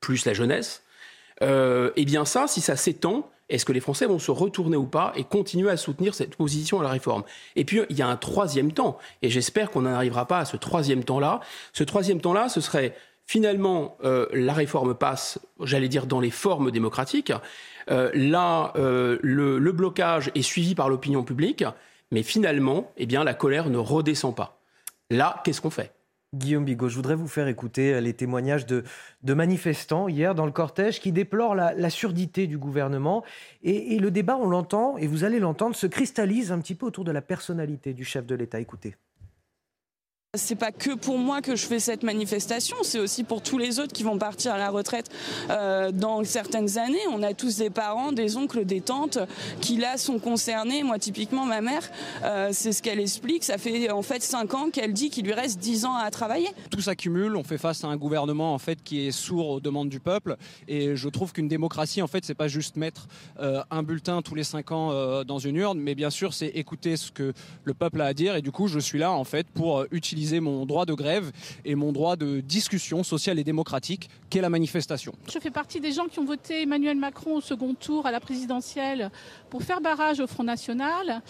plus 0.00 0.24
la 0.24 0.32
jeunesse, 0.32 0.82
euh, 1.42 1.90
eh 1.96 2.06
bien 2.06 2.24
ça, 2.24 2.46
si 2.48 2.62
ça 2.62 2.74
s'étend, 2.74 3.30
Est-ce 3.50 3.64
que 3.64 3.72
les 3.72 3.80
Français 3.80 4.06
vont 4.06 4.18
se 4.18 4.30
retourner 4.30 4.76
ou 4.76 4.86
pas 4.86 5.12
et 5.16 5.24
continuer 5.24 5.70
à 5.70 5.76
soutenir 5.76 6.14
cette 6.14 6.36
position 6.36 6.80
à 6.80 6.82
la 6.82 6.88
réforme? 6.88 7.24
Et 7.56 7.64
puis, 7.64 7.80
il 7.90 7.98
y 7.98 8.02
a 8.02 8.08
un 8.08 8.16
troisième 8.16 8.72
temps, 8.72 8.98
et 9.20 9.28
j'espère 9.28 9.70
qu'on 9.70 9.82
n'en 9.82 9.92
arrivera 9.92 10.26
pas 10.26 10.38
à 10.38 10.44
ce 10.44 10.56
troisième 10.56 11.04
temps-là. 11.04 11.40
Ce 11.72 11.84
troisième 11.84 12.20
temps-là, 12.20 12.48
ce 12.48 12.60
serait 12.60 12.94
finalement, 13.30 13.96
euh, 14.02 14.26
la 14.32 14.52
réforme 14.52 14.92
passe, 14.92 15.38
j'allais 15.62 15.86
dire, 15.86 16.06
dans 16.06 16.18
les 16.18 16.32
formes 16.32 16.72
démocratiques. 16.72 17.32
Euh, 17.88 18.10
là, 18.12 18.72
euh, 18.74 19.18
le, 19.22 19.72
blocage 19.72 20.32
est 20.34 20.42
suivi 20.42 20.74
par 20.74 20.88
l'opinion 20.88 21.22
publique, 21.22 21.64
mais 22.10 22.24
finalement, 22.24 22.90
eh 22.96 23.06
bien, 23.06 23.22
la 23.22 23.34
colère 23.34 23.70
ne 23.70 23.78
redescend 23.78 24.34
pas. 24.34 24.58
Là, 25.10 25.40
qu'est-ce 25.44 25.60
qu'on 25.60 25.70
fait? 25.70 25.92
Guillaume 26.32 26.64
Bigot, 26.64 26.88
je 26.88 26.94
voudrais 26.94 27.16
vous 27.16 27.26
faire 27.26 27.48
écouter 27.48 28.00
les 28.00 28.14
témoignages 28.14 28.64
de, 28.64 28.84
manifestants 29.24 30.06
hier 30.06 30.36
dans 30.36 30.46
le 30.46 30.52
cortège 30.52 31.00
qui 31.00 31.10
déplorent 31.10 31.56
la, 31.56 31.90
surdité 31.90 32.46
du 32.46 32.56
gouvernement. 32.56 33.24
Et, 33.64 33.96
et 33.96 33.98
le 33.98 34.12
débat, 34.12 34.36
on 34.36 34.48
l'entend, 34.48 34.96
et 34.96 35.08
vous 35.08 35.24
allez 35.24 35.40
l'entendre, 35.40 35.74
se 35.74 35.88
cristallise 35.88 36.52
un 36.52 36.60
petit 36.60 36.76
peu 36.76 36.86
autour 36.86 37.02
de 37.02 37.10
la 37.10 37.20
personnalité 37.20 37.94
du 37.94 38.04
chef 38.04 38.26
de 38.26 38.36
l'État. 38.36 38.60
Écoutez. 38.60 38.94
C'est 40.38 40.54
pas 40.54 40.70
que 40.70 40.94
pour 40.94 41.18
moi 41.18 41.42
que 41.42 41.56
je 41.56 41.66
fais 41.66 41.80
cette 41.80 42.04
manifestation, 42.04 42.76
c'est 42.84 43.00
aussi 43.00 43.24
pour 43.24 43.42
tous 43.42 43.58
les 43.58 43.80
autres 43.80 43.92
qui 43.92 44.04
vont 44.04 44.16
partir 44.16 44.52
à 44.52 44.58
la 44.58 44.70
retraite 44.70 45.10
euh, 45.50 45.90
dans 45.90 46.22
certaines 46.22 46.78
années. 46.78 47.00
On 47.10 47.24
a 47.24 47.34
tous 47.34 47.56
des 47.56 47.68
parents, 47.68 48.12
des 48.12 48.36
oncles, 48.36 48.64
des 48.64 48.80
tantes 48.80 49.18
qui 49.60 49.76
là 49.76 49.98
sont 49.98 50.20
concernés. 50.20 50.84
Moi, 50.84 51.00
typiquement, 51.00 51.46
ma 51.46 51.60
mère, 51.60 51.82
euh, 52.22 52.50
c'est 52.52 52.70
ce 52.70 52.80
qu'elle 52.80 53.00
explique. 53.00 53.42
Ça 53.42 53.58
fait 53.58 53.90
en 53.90 54.02
fait 54.02 54.22
cinq 54.22 54.54
ans 54.54 54.70
qu'elle 54.70 54.92
dit 54.92 55.10
qu'il 55.10 55.24
lui 55.24 55.32
reste 55.32 55.58
dix 55.58 55.84
ans 55.84 55.96
à 55.96 56.08
travailler. 56.12 56.46
Tout 56.70 56.80
s'accumule. 56.80 57.34
On 57.34 57.42
fait 57.42 57.58
face 57.58 57.82
à 57.82 57.88
un 57.88 57.96
gouvernement 57.96 58.54
en 58.54 58.58
fait 58.60 58.84
qui 58.84 59.08
est 59.08 59.10
sourd 59.10 59.48
aux 59.48 59.60
demandes 59.60 59.88
du 59.88 59.98
peuple. 59.98 60.36
Et 60.68 60.94
je 60.94 61.08
trouve 61.08 61.32
qu'une 61.32 61.48
démocratie, 61.48 62.02
en 62.02 62.06
fait, 62.06 62.24
c'est 62.24 62.34
pas 62.34 62.46
juste 62.46 62.76
mettre 62.76 63.08
euh, 63.40 63.64
un 63.72 63.82
bulletin 63.82 64.22
tous 64.22 64.36
les 64.36 64.44
cinq 64.44 64.70
ans 64.70 65.24
dans 65.24 65.40
une 65.40 65.56
urne, 65.56 65.80
mais 65.80 65.96
bien 65.96 66.10
sûr, 66.10 66.34
c'est 66.34 66.46
écouter 66.46 66.96
ce 66.96 67.10
que 67.10 67.32
le 67.64 67.74
peuple 67.74 68.00
a 68.00 68.04
à 68.04 68.14
dire. 68.14 68.36
Et 68.36 68.42
du 68.42 68.52
coup, 68.52 68.68
je 68.68 68.78
suis 68.78 69.00
là 69.00 69.10
en 69.10 69.24
fait 69.24 69.48
pour 69.48 69.86
utiliser 69.90 70.19
mon 70.40 70.66
droit 70.66 70.86
de 70.86 70.94
grève 70.94 71.32
et 71.64 71.74
mon 71.74 71.92
droit 71.92 72.16
de 72.16 72.40
discussion 72.40 73.02
sociale 73.02 73.38
et 73.38 73.44
démocratique 73.44 74.10
qu'est 74.28 74.40
la 74.40 74.50
manifestation. 74.50 75.12
Je 75.32 75.38
fais 75.38 75.50
partie 75.50 75.80
des 75.80 75.92
gens 75.92 76.06
qui 76.06 76.18
ont 76.18 76.24
voté 76.24 76.62
Emmanuel 76.62 76.96
Macron 76.96 77.36
au 77.36 77.40
second 77.40 77.74
tour 77.74 78.06
à 78.06 78.10
la 78.10 78.20
présidentielle 78.20 79.10
pour 79.48 79.62
faire 79.62 79.80
barrage 79.80 80.20
au 80.20 80.26
Front 80.26 80.44
National 80.44 81.22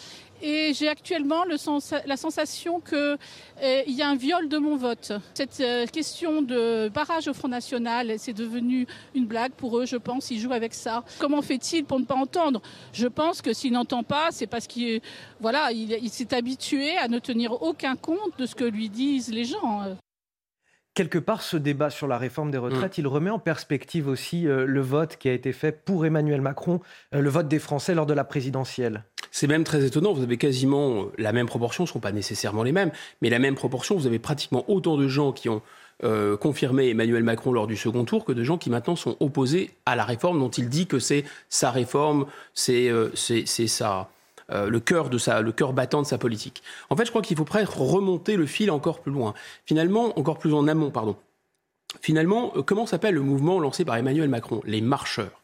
et 0.42 0.72
j'ai 0.74 0.88
actuellement 0.88 1.44
le 1.44 1.56
sens, 1.56 1.94
la 2.06 2.16
sensation 2.16 2.80
qu'il 2.80 2.96
euh, 2.98 3.82
y 3.86 4.02
a 4.02 4.08
un 4.08 4.16
viol 4.16 4.48
de 4.48 4.58
mon 4.58 4.76
vote. 4.76 5.12
Cette 5.34 5.60
euh, 5.60 5.86
question 5.86 6.42
de 6.42 6.88
barrage 6.88 7.28
au 7.28 7.34
Front 7.34 7.48
National, 7.48 8.14
c'est 8.18 8.32
devenu 8.32 8.86
une 9.14 9.26
blague 9.26 9.52
pour 9.52 9.78
eux, 9.78 9.86
je 9.86 9.96
pense. 9.96 10.30
Ils 10.30 10.40
jouent 10.40 10.52
avec 10.52 10.74
ça. 10.74 11.04
Comment 11.18 11.42
fait-il 11.42 11.84
pour 11.84 12.00
ne 12.00 12.04
pas 12.04 12.14
entendre? 12.14 12.62
Je 12.92 13.06
pense 13.06 13.42
que 13.42 13.52
s'il 13.52 13.72
n'entend 13.72 14.02
pas, 14.02 14.28
c'est 14.30 14.46
parce 14.46 14.66
qu'il 14.66 15.00
voilà, 15.40 15.72
il 15.72 16.10
s'est 16.10 16.34
habitué 16.34 16.96
à 16.96 17.08
ne 17.08 17.18
tenir 17.18 17.62
aucun 17.62 17.96
compte 17.96 18.38
de 18.38 18.46
ce 18.46 18.54
que 18.54 18.64
lui 18.64 18.88
disent 18.88 19.32
les 19.32 19.44
gens 19.44 19.96
quelque 20.94 21.18
part, 21.18 21.40
ce 21.40 21.56
débat 21.56 21.88
sur 21.88 22.06
la 22.06 22.18
réforme 22.18 22.50
des 22.50 22.58
retraites, 22.58 22.98
mm. 22.98 23.00
il 23.00 23.06
remet 23.06 23.30
en 23.30 23.38
perspective 23.38 24.06
aussi 24.06 24.46
euh, 24.46 24.66
le 24.66 24.80
vote 24.80 25.16
qui 25.16 25.30
a 25.30 25.32
été 25.32 25.52
fait 25.52 25.72
pour 25.72 26.04
Emmanuel 26.04 26.42
Macron, 26.42 26.80
le 27.12 27.30
vote 27.30 27.48
des 27.48 27.58
Français 27.58 27.94
lors 27.94 28.04
de 28.04 28.12
la 28.12 28.24
présidentielle. 28.24 29.04
C'est 29.30 29.46
même 29.46 29.64
très 29.64 29.84
étonnant. 29.84 30.12
Vous 30.12 30.22
avez 30.22 30.36
quasiment 30.36 31.02
euh, 31.02 31.12
la 31.18 31.32
même 31.32 31.46
proportion, 31.46 31.86
ce 31.86 31.90
ne 31.90 31.94
sont 31.94 32.00
pas 32.00 32.12
nécessairement 32.12 32.62
les 32.62 32.72
mêmes, 32.72 32.90
mais 33.22 33.30
la 33.30 33.38
même 33.38 33.54
proportion. 33.54 33.96
Vous 33.96 34.06
avez 34.06 34.18
pratiquement 34.18 34.64
autant 34.68 34.96
de 34.96 35.08
gens 35.08 35.32
qui 35.32 35.48
ont 35.48 35.62
euh, 36.02 36.36
confirmé 36.36 36.88
Emmanuel 36.88 37.22
Macron 37.22 37.52
lors 37.52 37.66
du 37.66 37.76
second 37.76 38.04
tour 38.04 38.24
que 38.24 38.32
de 38.32 38.42
gens 38.42 38.58
qui 38.58 38.70
maintenant 38.70 38.96
sont 38.96 39.16
opposés 39.20 39.70
à 39.86 39.96
la 39.96 40.04
réforme 40.04 40.40
dont 40.40 40.48
il 40.48 40.68
dit 40.68 40.86
que 40.86 40.98
c'est 40.98 41.24
sa 41.48 41.70
réforme, 41.70 42.26
c'est 42.54 42.88
euh, 42.88 43.10
le 44.50 44.80
cœur 44.80 45.10
de 45.10 45.18
sa, 45.18 45.42
le 45.42 45.52
cœur 45.52 45.72
battant 45.72 46.02
de 46.02 46.06
sa 46.06 46.18
politique. 46.18 46.62
En 46.88 46.96
fait, 46.96 47.04
je 47.04 47.10
crois 47.10 47.22
qu'il 47.22 47.36
faut 47.36 47.44
presque 47.44 47.72
remonter 47.72 48.36
le 48.36 48.46
fil 48.46 48.70
encore 48.70 49.00
plus 49.00 49.12
loin. 49.12 49.34
Finalement, 49.64 50.18
encore 50.18 50.38
plus 50.38 50.54
en 50.54 50.66
amont, 50.66 50.90
pardon. 50.90 51.16
Finalement, 52.00 52.52
comment 52.66 52.86
s'appelle 52.86 53.14
le 53.14 53.20
mouvement 53.20 53.60
lancé 53.60 53.84
par 53.84 53.96
Emmanuel 53.96 54.28
Macron? 54.28 54.60
Les 54.64 54.80
marcheurs. 54.80 55.39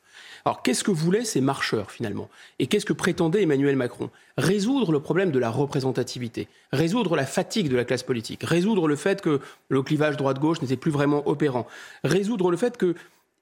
Alors 0.47 0.63
qu'est-ce 0.63 0.85
que 0.85 0.93
voulaient 0.93 1.25
ces 1.25 1.41
marcheurs 1.41 1.91
finalement? 1.91 2.31
Et 2.61 2.69
qu'est-ce 2.69 2.87
que 2.87 2.93
prétendait 2.93 3.43
Emmanuel 3.43 3.75
Macron? 3.75 4.11
Résoudre 4.39 4.93
le 4.93 5.01
problème 5.01 5.33
de 5.33 5.41
la 5.41 5.51
représentativité, 5.51 6.47
résoudre 6.73 7.17
la 7.17 7.27
fatigue 7.27 7.69
de 7.69 7.75
la 7.75 7.85
classe 7.85 8.05
politique, 8.05 8.45
résoudre 8.45 8.87
le 8.87 8.95
fait 8.95 9.21
que 9.21 9.41
le 9.69 9.83
clivage 9.83 10.17
droite-gauche 10.17 10.63
n'était 10.63 10.77
plus 10.77 10.93
vraiment 10.93 11.27
opérant, 11.29 11.67
résoudre 12.05 12.53
le 12.53 12.57
fait 12.57 12.77
que 12.77 12.95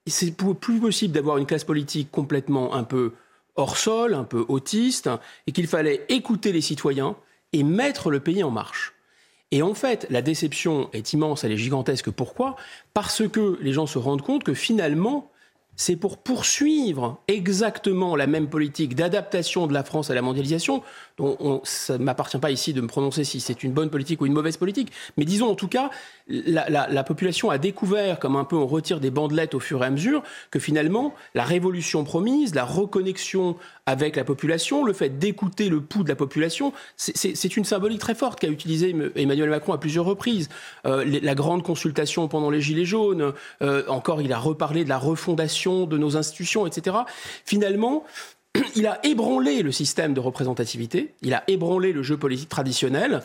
c'est 0.07 0.35
plus 0.35 0.81
possible 0.81 1.13
d'avoir 1.13 1.37
une 1.37 1.45
classe 1.45 1.65
politique 1.65 2.11
complètement 2.11 2.75
un 2.75 2.85
peu 2.85 3.13
hors 3.55 3.77
sol, 3.77 4.15
un 4.15 4.25
peu 4.25 4.47
autiste, 4.49 5.11
et 5.47 5.53
qu'il 5.53 5.67
fallait 5.67 6.07
écouter 6.09 6.53
les 6.53 6.63
citoyens 6.63 7.17
et 7.53 7.65
mettre 7.65 8.11
le 8.11 8.21
pays 8.21 8.43
en 8.43 8.51
marche. 8.51 8.95
Et 9.51 9.61
en 9.61 9.75
fait, 9.75 10.07
la 10.09 10.23
déception 10.23 10.89
est 10.95 11.13
immense, 11.13 11.45
elle 11.45 11.53
est 11.53 11.59
gigantesque. 11.59 12.11
Pourquoi? 12.11 12.57
Parce 12.95 13.29
que 13.29 13.59
les 13.61 13.75
gens 13.75 13.87
se 13.87 13.99
rendent 13.99 14.23
compte 14.23 14.43
que 14.43 14.55
finalement, 14.55 15.31
c'est 15.77 15.97
pour 15.97 16.19
poursuivre 16.19 17.21
exactement 17.29 18.17
la 18.17 18.27
même 18.27 18.49
politique 18.49 18.95
d'adaptation 18.95 19.67
de 19.67 19.73
la 19.73 19.85
France 19.85 20.11
à 20.11 20.15
la 20.15 20.23
mondialisation, 20.23 20.83
ça 21.63 21.97
ne 21.97 22.05
m'appartient 22.05 22.39
pas 22.39 22.51
ici 22.51 22.73
de 22.73 22.81
me 22.81 22.89
prononcer 22.89 23.23
si 23.23 23.41
c'est 23.41 23.63
une 23.63 23.73
bonne 23.73 23.91
politique 23.91 24.21
ou 24.21 24.27
une 24.27 24.33
mauvaise 24.33 24.57
politique, 24.57 24.91
mais 25.17 25.25
disons 25.25 25.49
en 25.49 25.55
tout 25.55 25.69
cas, 25.69 25.91
la, 26.27 27.05
population 27.05 27.51
a 27.51 27.59
découvert, 27.59 28.19
comme 28.19 28.35
un 28.35 28.45
peu 28.45 28.57
on 28.57 28.67
retire 28.67 28.99
des 28.99 29.11
bandelettes 29.11 29.55
au 29.55 29.61
fur 29.61 29.83
et 29.83 29.87
à 29.87 29.91
mesure, 29.91 30.23
que 30.51 30.59
finalement, 30.59 31.15
la 31.35 31.45
révolution 31.45 32.03
promise, 32.03 32.55
la 32.55 32.65
reconnexion 32.65 33.57
avec 33.87 34.17
la 34.17 34.25
population, 34.25 34.85
le 34.85 34.93
fait 34.93 35.19
d'écouter 35.19 35.69
le 35.69 35.81
pouls 35.81 36.03
de 36.03 36.09
la 36.09 36.17
population, 36.17 36.73
c'est 36.97 37.57
une 37.57 37.65
symbolique 37.65 38.01
très 38.01 38.15
forte 38.15 38.41
qu'a 38.41 38.49
utilisé 38.49 38.95
Emmanuel 39.15 39.51
Macron 39.51 39.73
à 39.73 39.79
plusieurs 39.79 40.07
reprises. 40.07 40.49
Euh, 40.87 41.05
la 41.05 41.35
grande 41.35 41.63
consultation 41.63 42.27
pendant 42.27 42.51
les 42.51 42.61
Gilets 42.61 42.85
jaunes, 42.85 43.33
euh, 43.63 43.85
encore 43.89 44.21
il 44.21 44.33
a 44.33 44.39
reparlé 44.39 44.85
de 44.85 44.89
la 44.89 44.99
refondation 44.99 45.87
de 45.87 45.99
nos 45.99 46.17
institutions, 46.17 46.67
etc. 46.67 46.97
Finalement, 47.45 48.05
il 48.77 48.87
a 48.87 49.05
ébranlé 49.05 49.63
le 49.63 49.73
système 49.73 50.15
de 50.15 50.21
représentativité, 50.21 51.15
il 51.23 51.35
a 51.35 51.45
ébranlé 51.49 51.93
le 51.93 52.03
jeu 52.03 52.17
politique 52.17 52.49
traditionnel 52.49 53.23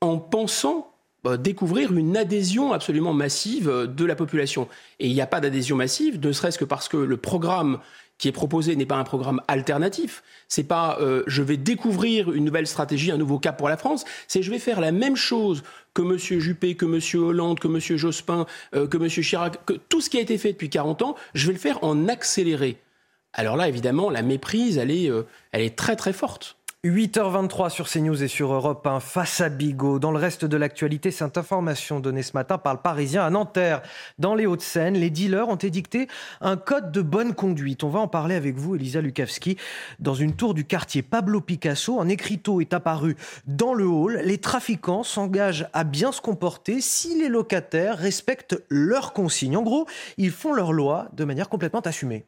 en 0.00 0.18
pensant 0.18 0.92
euh, 1.26 1.36
découvrir 1.36 1.92
une 1.92 2.16
adhésion 2.16 2.72
absolument 2.72 3.12
massive 3.12 3.68
euh, 3.68 3.86
de 3.86 4.04
la 4.04 4.16
population. 4.16 4.68
Et 4.98 5.06
il 5.06 5.14
n'y 5.14 5.20
a 5.20 5.26
pas 5.26 5.40
d'adhésion 5.40 5.76
massive, 5.76 6.18
ne 6.20 6.32
serait-ce 6.32 6.58
que 6.58 6.64
parce 6.64 6.88
que 6.88 6.96
le 6.96 7.16
programme 7.16 7.78
qui 8.18 8.28
est 8.28 8.32
proposé 8.32 8.74
n'est 8.74 8.86
pas 8.86 8.96
un 8.96 9.04
programme 9.04 9.40
alternatif. 9.46 10.22
C'est 10.48 10.64
pas 10.64 10.98
euh, 11.00 11.22
je 11.26 11.42
vais 11.42 11.56
découvrir 11.56 12.32
une 12.32 12.44
nouvelle 12.44 12.66
stratégie, 12.66 13.10
un 13.10 13.18
nouveau 13.18 13.38
cap 13.38 13.56
pour 13.56 13.68
la 13.68 13.76
France. 13.76 14.04
C'est 14.26 14.42
je 14.42 14.50
vais 14.50 14.58
faire 14.58 14.80
la 14.80 14.90
même 14.90 15.16
chose 15.16 15.62
que 15.94 16.02
M. 16.02 16.18
Juppé, 16.18 16.74
que 16.74 16.86
M. 16.86 17.22
Hollande, 17.22 17.60
que 17.60 17.68
M. 17.68 17.78
Jospin, 17.78 18.46
que 18.72 18.96
M. 18.96 19.08
Chirac, 19.08 19.64
que 19.64 19.74
tout 19.74 20.00
ce 20.00 20.10
qui 20.10 20.18
a 20.18 20.20
été 20.20 20.38
fait 20.38 20.52
depuis 20.52 20.70
40 20.70 21.02
ans, 21.02 21.16
je 21.34 21.46
vais 21.46 21.52
le 21.52 21.58
faire 21.58 21.82
en 21.84 22.08
accéléré. 22.08 22.78
Alors 23.32 23.56
là, 23.56 23.68
évidemment, 23.68 24.10
la 24.10 24.22
méprise, 24.22 24.78
elle 24.78 24.90
est, 24.90 25.10
elle 25.52 25.62
est 25.62 25.76
très 25.76 25.96
très 25.96 26.12
forte. 26.12 26.56
8h23 26.84 27.70
sur 27.70 27.88
CNews 27.88 28.24
et 28.24 28.26
sur 28.26 28.52
Europe 28.52 28.84
1, 28.84 28.98
face 28.98 29.40
à 29.40 29.48
Bigot. 29.48 30.00
Dans 30.00 30.10
le 30.10 30.18
reste 30.18 30.44
de 30.44 30.56
l'actualité, 30.56 31.12
cette 31.12 31.38
information 31.38 32.00
donnée 32.00 32.24
ce 32.24 32.32
matin 32.32 32.58
par 32.58 32.74
le 32.74 32.80
Parisien 32.80 33.24
à 33.24 33.30
Nanterre. 33.30 33.82
Dans 34.18 34.34
les 34.34 34.46
Hauts-de-Seine, 34.46 34.94
les 34.94 35.08
dealers 35.08 35.48
ont 35.48 35.54
édicté 35.54 36.08
un 36.40 36.56
code 36.56 36.90
de 36.90 37.00
bonne 37.00 37.34
conduite. 37.34 37.84
On 37.84 37.88
va 37.88 38.00
en 38.00 38.08
parler 38.08 38.34
avec 38.34 38.56
vous, 38.56 38.74
Elisa 38.74 39.00
Lukavski. 39.00 39.58
Dans 40.00 40.14
une 40.14 40.34
tour 40.34 40.54
du 40.54 40.64
quartier 40.64 41.02
Pablo 41.02 41.40
Picasso, 41.40 42.00
un 42.00 42.08
écriteau 42.08 42.60
est 42.60 42.74
apparu 42.74 43.16
dans 43.46 43.74
le 43.74 43.86
hall. 43.86 44.20
Les 44.24 44.38
trafiquants 44.38 45.04
s'engagent 45.04 45.68
à 45.72 45.84
bien 45.84 46.10
se 46.10 46.20
comporter 46.20 46.80
si 46.80 47.16
les 47.16 47.28
locataires 47.28 47.96
respectent 47.96 48.60
leurs 48.68 49.12
consignes. 49.12 49.56
En 49.56 49.62
gros, 49.62 49.86
ils 50.16 50.32
font 50.32 50.52
leur 50.52 50.72
loi 50.72 51.06
de 51.12 51.24
manière 51.24 51.48
complètement 51.48 51.78
assumée. 51.78 52.26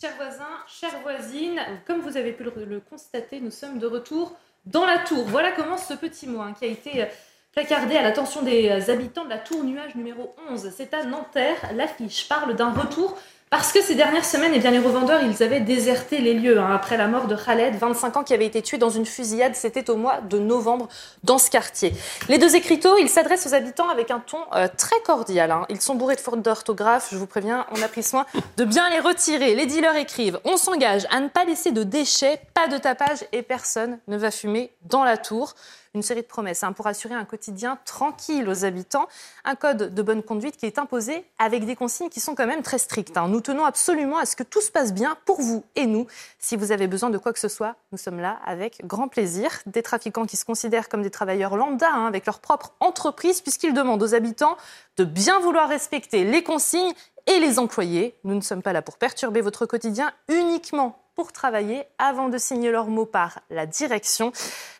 Chers 0.00 0.16
voisins, 0.16 0.44
chères 0.66 1.00
voisines, 1.02 1.60
comme 1.86 2.00
vous 2.00 2.16
avez 2.16 2.32
pu 2.32 2.42
le, 2.42 2.80
constater, 2.80 3.38
nous 3.40 3.52
sommes 3.52 3.78
de 3.78 3.86
retour 3.86 4.36
dans 4.66 4.84
la 4.84 4.98
tour. 4.98 5.24
Voilà 5.28 5.52
comment 5.52 5.78
ce 5.78 5.94
petit 5.94 6.26
mot 6.26 6.40
hein, 6.40 6.52
qui 6.58 6.64
a 6.64 6.68
été 6.68 7.02
euh, 7.02 7.06
placardé 7.52 7.96
à 7.96 8.02
l'attention 8.02 8.42
des 8.42 8.70
euh, 8.70 8.92
habitants 8.92 9.24
de 9.24 9.30
la 9.30 9.38
tour 9.38 9.62
nuage 9.62 9.94
numéro 9.94 10.34
11. 10.50 10.72
C'est 10.76 10.94
à 10.94 11.04
Nanterre. 11.04 11.70
L'affiche 11.74 12.28
parle 12.28 12.56
d'un 12.56 12.72
retour 12.72 13.16
parce 13.54 13.70
que 13.70 13.80
ces 13.80 13.94
dernières 13.94 14.24
semaines, 14.24 14.50
eh 14.52 14.58
bien, 14.58 14.72
les 14.72 14.80
revendeurs, 14.80 15.22
ils 15.22 15.40
avaient 15.40 15.60
déserté 15.60 16.18
les 16.18 16.34
lieux 16.34 16.58
hein, 16.58 16.74
après 16.74 16.96
la 16.96 17.06
mort 17.06 17.28
de 17.28 17.36
Khaled, 17.36 17.76
25 17.76 18.16
ans, 18.16 18.24
qui 18.24 18.34
avait 18.34 18.46
été 18.46 18.62
tué 18.62 18.78
dans 18.78 18.90
une 18.90 19.06
fusillade. 19.06 19.54
C'était 19.54 19.90
au 19.90 19.96
mois 19.96 20.20
de 20.22 20.40
novembre 20.40 20.88
dans 21.22 21.38
ce 21.38 21.52
quartier. 21.52 21.92
Les 22.28 22.38
deux 22.38 22.56
écriteaux, 22.56 22.96
ils 22.98 23.08
s'adressent 23.08 23.46
aux 23.46 23.54
habitants 23.54 23.88
avec 23.88 24.10
un 24.10 24.18
ton 24.18 24.38
euh, 24.56 24.66
très 24.76 25.00
cordial. 25.06 25.52
Hein. 25.52 25.66
Ils 25.68 25.80
sont 25.80 25.94
bourrés 25.94 26.16
de 26.16 26.20
fautes 26.20 26.42
d'orthographe. 26.42 27.10
Je 27.12 27.16
vous 27.16 27.28
préviens, 27.28 27.64
on 27.70 27.80
a 27.80 27.86
pris 27.86 28.02
soin 28.02 28.26
de 28.56 28.64
bien 28.64 28.90
les 28.90 28.98
retirer. 28.98 29.54
Les 29.54 29.66
dealers 29.66 29.94
écrivent 29.94 30.40
On 30.44 30.56
s'engage 30.56 31.06
à 31.12 31.20
ne 31.20 31.28
pas 31.28 31.44
laisser 31.44 31.70
de 31.70 31.84
déchets, 31.84 32.40
pas 32.54 32.66
de 32.66 32.76
tapage 32.76 33.24
et 33.30 33.42
personne 33.42 34.00
ne 34.08 34.16
va 34.16 34.32
fumer 34.32 34.72
dans 34.82 35.04
la 35.04 35.16
tour. 35.16 35.54
Une 35.94 36.02
série 36.02 36.22
de 36.22 36.26
promesses 36.26 36.62
hein, 36.62 36.72
pour 36.72 36.86
assurer 36.86 37.14
un 37.14 37.24
quotidien 37.24 37.78
tranquille 37.84 38.48
aux 38.48 38.64
habitants, 38.64 39.08
un 39.44 39.54
code 39.54 39.94
de 39.94 40.02
bonne 40.02 40.22
conduite 40.22 40.56
qui 40.56 40.66
est 40.66 40.78
imposé 40.78 41.24
avec 41.38 41.64
des 41.64 41.76
consignes 41.76 42.08
qui 42.08 42.20
sont 42.20 42.34
quand 42.34 42.46
même 42.46 42.62
très 42.62 42.78
strictes. 42.78 43.16
Hein. 43.16 43.28
Nous 43.28 43.40
tenons 43.40 43.64
absolument 43.64 44.18
à 44.18 44.26
ce 44.26 44.36
que 44.36 44.42
tout 44.42 44.60
se 44.60 44.70
passe 44.70 44.92
bien 44.92 45.16
pour 45.24 45.40
vous 45.40 45.64
et 45.76 45.86
nous. 45.86 46.06
Si 46.38 46.56
vous 46.56 46.72
avez 46.72 46.88
besoin 46.88 47.10
de 47.10 47.18
quoi 47.18 47.32
que 47.32 47.38
ce 47.38 47.48
soit, 47.48 47.76
nous 47.92 47.98
sommes 47.98 48.20
là 48.20 48.40
avec 48.44 48.84
grand 48.84 49.08
plaisir. 49.08 49.50
Des 49.66 49.82
trafiquants 49.82 50.26
qui 50.26 50.36
se 50.36 50.44
considèrent 50.44 50.88
comme 50.88 51.02
des 51.02 51.10
travailleurs 51.10 51.56
lambda 51.56 51.88
hein, 51.90 52.06
avec 52.06 52.26
leur 52.26 52.40
propre 52.40 52.72
entreprise 52.80 53.40
puisqu'ils 53.40 53.72
demandent 53.72 54.02
aux 54.02 54.14
habitants 54.14 54.56
de 54.96 55.04
bien 55.04 55.38
vouloir 55.40 55.68
respecter 55.68 56.24
les 56.24 56.42
consignes 56.42 56.92
et 57.26 57.38
les 57.38 57.58
employés. 57.58 58.18
Nous 58.24 58.34
ne 58.34 58.40
sommes 58.40 58.62
pas 58.62 58.72
là 58.72 58.82
pour 58.82 58.98
perturber 58.98 59.40
votre 59.40 59.66
quotidien, 59.66 60.12
uniquement 60.28 61.03
pour 61.14 61.32
travailler 61.32 61.84
avant 61.98 62.28
de 62.28 62.38
signer 62.38 62.70
leurs 62.70 62.88
mots 62.88 63.06
par 63.06 63.40
la 63.50 63.66
direction. 63.66 64.32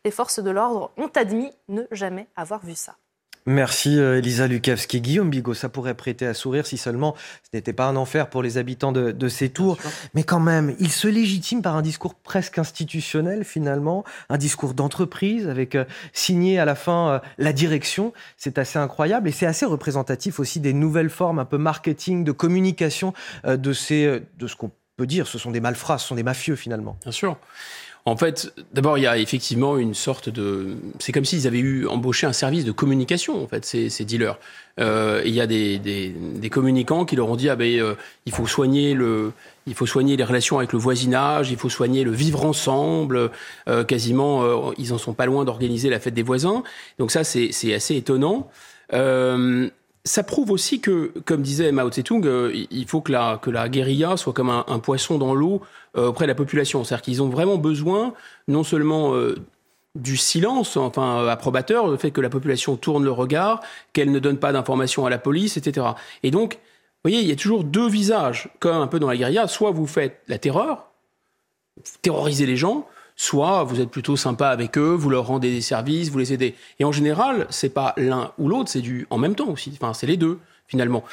Les 0.05 0.11
forces 0.11 0.41
de 0.41 0.51
l'ordre 0.51 0.91
ont 0.97 1.11
admis 1.15 1.53
ne 1.69 1.83
jamais 1.91 2.29
avoir 2.37 2.65
vu 2.65 2.75
ça. 2.75 2.97
Merci 3.47 3.99
euh, 3.99 4.19
Elisa 4.19 4.47
Lukavski. 4.47 5.03
Guillaume 5.03 5.29
Bigot, 5.29 5.53
ça 5.53 5.69
pourrait 5.69 5.93
prêter 5.93 6.27
à 6.27 6.33
sourire 6.33 6.67
si 6.67 6.79
seulement 6.79 7.15
ce 7.43 7.51
n'était 7.53 7.75
pas 7.75 7.85
un 7.85 7.97
enfer 7.97 8.31
pour 8.31 8.43
les 8.43 8.57
habitants 8.57 8.91
de, 8.91 9.29
ces 9.29 9.51
tours. 9.51 9.77
Mais 10.15 10.23
quand 10.23 10.41
même, 10.41 10.75
il 10.79 10.91
se 10.91 11.09
légitime 11.09 11.61
par 11.61 11.77
un 11.77 11.83
discours 11.83 12.15
presque 12.15 12.59
institutionnel 12.59 13.45
finalement, 13.45 14.03
un 14.31 14.39
discours 14.39 14.73
d'entreprise 14.73 15.47
avec 15.47 15.75
euh, 15.75 15.85
signé 16.15 16.59
à 16.59 16.65
la 16.65 16.75
fin 16.75 17.11
euh, 17.11 17.19
la 17.37 17.53
direction. 17.53 18.15
C'est 18.39 18.57
assez 18.57 18.79
incroyable 18.79 19.29
et 19.29 19.33
c'est 19.33 19.47
assez 19.47 19.67
représentatif 19.67 20.41
aussi 20.41 20.59
des 20.59 20.73
nouvelles 20.73 21.11
formes 21.11 21.39
un 21.39 21.45
peu 21.45 21.59
marketing, 21.59 22.25
de 22.25 22.33
communication 22.33 23.13
de, 23.45 23.73
ces, 23.75 24.23
de 24.39 24.47
ce 24.47 24.57
qu'on 24.57 24.71
peut 24.97 25.07
dire, 25.07 25.27
ce 25.27 25.39
sont 25.39 25.51
des 25.51 25.61
malfrats, 25.61 25.99
ce 25.99 26.09
sont 26.09 26.15
des 26.15 26.23
mafieux 26.23 26.57
finalement. 26.57 26.97
Bien 27.03 27.13
sûr. 27.13 27.37
En 28.07 28.19
fait, 28.19 28.53
d'abord, 28.75 28.99
il 28.99 29.05
y 29.05 29.07
a 29.07 29.17
effectivement 29.17 29.79
une 29.79 29.95
sorte 29.95 30.29
de. 30.29 30.77
C'est 30.99 31.11
comme 31.11 31.25
s'ils 31.25 31.47
avaient 31.47 31.59
eu 31.59 31.87
embauché 31.87 32.27
un 32.27 32.35
service 32.35 32.67
de 32.67 32.73
communication, 32.73 33.43
en 33.43 33.47
fait, 33.49 33.65
ces, 33.65 34.05
dealers. 34.05 34.39
Euh, 34.79 35.23
il 35.25 35.33
y 35.33 35.41
a 35.41 35.47
des, 35.47 35.79
des, 35.79 36.51
communicants 36.51 37.07
qui 37.07 37.17
leur 37.17 37.31
ont 37.31 37.37
dit 37.37 37.49
ah 37.49 37.57
ben, 37.57 37.81
euh, 37.81 37.95
il 38.27 38.33
faut 38.33 38.47
soigner 38.47 38.93
le. 38.93 39.33
Il 39.67 39.75
faut 39.75 39.87
soigner 39.87 40.19
les 40.19 40.25
relations 40.25 40.59
avec 40.59 40.75
le 40.75 40.79
voisinage, 40.79 41.51
il 41.51 41.57
faut 41.57 41.71
soigner 41.71 42.05
le 42.05 42.11
vivre 42.11 42.45
ensemble. 42.45 43.31
Euh, 43.69 43.85
quasiment, 43.85 44.75
ils 44.77 44.93
en 44.93 44.99
sont 44.99 45.15
pas 45.15 45.25
loin 45.25 45.47
d'organiser 45.47 45.89
la 45.89 45.99
fête 45.99 46.13
des 46.13 46.23
voisins. 46.23 46.63
Donc 46.99 47.11
ça, 47.11 47.25
c'est 47.25 47.73
assez 47.73 47.97
étonnant 47.97 48.51
ça 50.05 50.23
prouve 50.23 50.51
aussi 50.51 50.81
que, 50.81 51.13
comme 51.25 51.41
disait 51.41 51.73
Mao 51.73 51.89
Tse-tung, 51.89 52.27
euh, 52.27 52.53
il 52.71 52.87
faut 52.87 53.01
que 53.01 53.11
la, 53.11 53.39
que 53.41 53.51
la 53.51 53.69
guérilla 53.71 54.17
soit 54.17 54.35
comme 54.35 54.51
un, 54.51 54.79
poisson 54.79 55.17
dans 55.17 55.35
l'eau 55.35 55.63
euh, 55.97 56.09
auprès 56.09 56.27
de 56.27 56.29
la 56.29 56.35
population. 56.35 56.85
C'est-à-dire 56.85 57.03
qu'ils 57.03 57.23
ont 57.23 57.31
vraiment 57.31 57.57
besoin 57.57 58.13
non 58.47 58.65
seulement 58.65 59.15
euh, 59.15 59.35
du 59.95 60.19
silence, 60.19 60.77
enfin 60.77 61.27
approbateur, 61.27 61.89
le 61.89 61.97
fait 61.97 62.11
que 62.11 62.21
la 62.21 62.29
population 62.29 62.77
tourne 62.77 63.05
le 63.05 63.13
regard, 63.13 63.63
qu'elle 63.95 64.11
ne 64.11 64.19
donne 64.19 64.39
pas 64.39 64.53
d'informations 64.53 65.07
à 65.07 65.11
la 65.11 65.19
police, 65.19 65.57
etc. 65.57 65.87
Et 66.23 66.31
donc, 66.31 66.55
vous 66.55 67.11
voyez, 67.11 67.21
il 67.21 67.29
y 67.29 67.33
a 67.33 67.37
toujours 67.37 67.65
deux 67.65 67.89
visages, 67.89 68.51
comme 68.61 68.77
un 68.77 68.87
peu 68.87 68.99
dans 68.99 69.09
la 69.09 69.17
guérilla. 69.17 69.49
Soit 69.49 69.71
vous 69.71 69.87
faites 69.87 70.21
la 70.29 70.39
terreur, 70.39 70.91
terrorisez 72.03 72.45
les 72.45 72.57
gens, 72.57 72.87
soit 73.17 73.65
vous 73.65 73.81
êtes 73.81 73.91
plutôt 73.91 74.17
sympa 74.17 74.49
avec 74.49 74.77
eux, 74.79 74.95
vous 74.95 75.11
leur 75.11 75.27
rendez 75.27 75.51
des 75.51 75.61
services, 75.61 76.11
vous 76.11 76.19
les 76.19 76.33
aidez. 76.33 76.55
Et 76.79 76.85
en 76.85 76.93
général, 76.93 77.47
c'est 77.51 77.69
pas 77.69 77.95
l'un 77.97 78.33
ou 78.39 78.49
l'autre, 78.49 78.71
c'est 78.71 78.81
du 78.81 79.07
en 79.11 79.19
même 79.19 79.35
temps 79.35 79.49
aussi. 79.49 79.73
Enfin, 79.81 79.95
c'est 79.95 80.07
les 80.07 80.17
deux 80.17 80.39
finalement. 80.67 81.05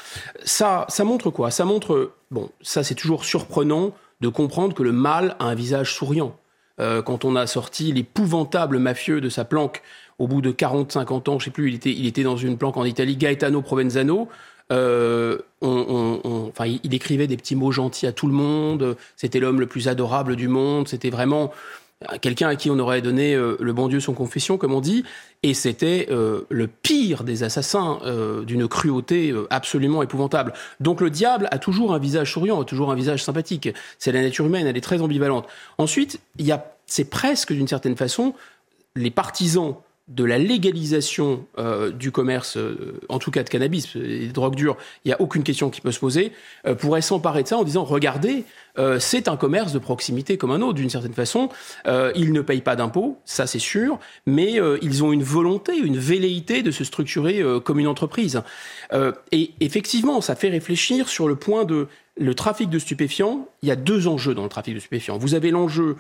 Ça, 0.43 0.85
ça 0.89 1.03
montre 1.03 1.29
quoi? 1.29 1.51
Ça 1.51 1.65
montre 1.65 2.11
bon, 2.31 2.49
ça 2.61 2.83
c'est 2.83 2.95
toujours 2.95 3.25
surprenant 3.25 3.93
de 4.21 4.27
comprendre 4.29 4.73
que 4.73 4.83
le 4.83 4.91
mal 4.91 5.35
a 5.39 5.45
un 5.45 5.55
visage 5.55 5.93
souriant. 5.93 6.35
Euh, 6.79 7.01
quand 7.01 7.25
on 7.25 7.35
a 7.35 7.47
sorti 7.47 7.91
l'épouvantable 7.91 8.79
mafieux 8.79 9.21
de 9.21 9.29
sa 9.29 9.45
planque 9.45 9.81
au 10.19 10.27
bout 10.27 10.41
de 10.41 10.51
40-50 10.51 11.29
ans, 11.29 11.39
je 11.39 11.45
sais 11.45 11.51
plus, 11.51 11.69
il 11.69 11.75
était, 11.75 11.91
il 11.91 12.07
était 12.07 12.23
dans 12.23 12.37
une 12.37 12.57
planque 12.57 12.77
en 12.77 12.85
Italie, 12.85 13.17
Gaetano 13.17 13.61
Provenzano. 13.61 14.29
Euh, 14.71 15.39
enfin, 15.61 16.65
il 16.65 16.93
écrivait 16.93 17.27
des 17.27 17.35
petits 17.35 17.55
mots 17.55 17.71
gentils 17.71 18.07
à 18.07 18.13
tout 18.13 18.27
le 18.27 18.33
monde. 18.33 18.95
C'était 19.17 19.39
l'homme 19.39 19.59
le 19.59 19.67
plus 19.67 19.87
adorable 19.89 20.35
du 20.35 20.47
monde. 20.47 20.87
C'était 20.87 21.09
vraiment 21.09 21.51
quelqu'un 22.21 22.49
à 22.49 22.55
qui 22.55 22.69
on 22.69 22.79
aurait 22.79 23.01
donné 23.01 23.35
euh, 23.35 23.57
le 23.59 23.73
bon 23.73 23.87
Dieu 23.87 23.99
son 23.99 24.13
confession, 24.13 24.57
comme 24.57 24.73
on 24.73 24.81
dit, 24.81 25.03
et 25.43 25.53
c'était 25.53 26.07
euh, 26.11 26.41
le 26.49 26.67
pire 26.67 27.23
des 27.23 27.43
assassins, 27.43 27.99
euh, 28.05 28.43
d'une 28.43 28.67
cruauté 28.67 29.33
absolument 29.49 30.03
épouvantable. 30.03 30.53
Donc 30.79 31.01
le 31.01 31.09
diable 31.09 31.47
a 31.51 31.57
toujours 31.57 31.93
un 31.93 31.99
visage 31.99 32.33
souriant, 32.33 32.63
toujours 32.63 32.91
un 32.91 32.95
visage 32.95 33.23
sympathique. 33.23 33.69
C'est 33.99 34.11
la 34.11 34.21
nature 34.21 34.45
humaine, 34.45 34.67
elle 34.67 34.77
est 34.77 34.81
très 34.81 35.01
ambivalente. 35.01 35.47
Ensuite, 35.77 36.19
il 36.37 36.45
y 36.45 36.51
a, 36.51 36.75
c'est 36.85 37.09
presque 37.09 37.53
d'une 37.53 37.67
certaine 37.67 37.95
façon 37.95 38.33
les 38.95 39.11
partisans 39.11 39.75
de 40.07 40.23
la 40.23 40.37
légalisation 40.37 41.45
du 41.93 42.11
commerce, 42.11 42.57
en 43.07 43.19
tout 43.19 43.31
cas 43.31 43.43
de 43.43 43.49
cannabis, 43.49 43.95
des 43.95 44.27
drogues 44.27 44.55
dures, 44.55 44.77
il 45.05 45.09
n'y 45.09 45.13
a 45.13 45.21
aucune 45.21 45.43
question 45.43 45.69
qui 45.69 45.79
peut 45.79 45.91
se 45.91 45.99
poser, 45.99 46.33
pourraient 46.79 47.01
s'emparer 47.01 47.43
de 47.43 47.47
ça 47.47 47.57
en 47.57 47.63
disant 47.63 47.83
regardez, 47.83 48.45
euh, 48.77 48.99
c'est 48.99 49.27
un 49.27 49.37
commerce 49.37 49.73
de 49.73 49.79
proximité 49.79 50.37
comme 50.37 50.51
un 50.51 50.61
autre, 50.61 50.73
d'une 50.73 50.89
certaine 50.89 51.13
façon. 51.13 51.49
Euh, 51.87 52.11
ils 52.15 52.31
ne 52.33 52.41
payent 52.41 52.61
pas 52.61 52.75
d'impôts, 52.75 53.17
ça 53.25 53.47
c'est 53.47 53.59
sûr, 53.59 53.99
mais 54.25 54.59
euh, 54.59 54.77
ils 54.81 55.03
ont 55.03 55.11
une 55.11 55.23
volonté, 55.23 55.77
une 55.77 55.97
velléité 55.97 56.63
de 56.63 56.71
se 56.71 56.83
structurer 56.83 57.43
comme 57.63 57.79
une 57.79 57.87
entreprise. 57.87 58.41
et 59.31 59.51
effectivement, 59.59 60.21
ça 60.21 60.35
fait 60.35 60.49
réfléchir 60.49 61.09
sur 61.09 61.27
le 61.27 61.35
point 61.35 61.65
de 61.65 61.87
le 62.17 62.35
trafic 62.35 62.69
de 62.69 62.79
stupéfiants. 62.79 63.47
Il 63.61 63.69
y 63.69 63.71
a 63.71 63.75
deux 63.75 64.07
enjeux 64.07 64.33
dans 64.33 64.43
le 64.43 64.49
trafic 64.49 64.75
de 64.75 64.79
stupéfiants. 64.79 65.17
Vous 65.17 65.33
avez 65.33 65.49
l'enjeu 65.51 65.95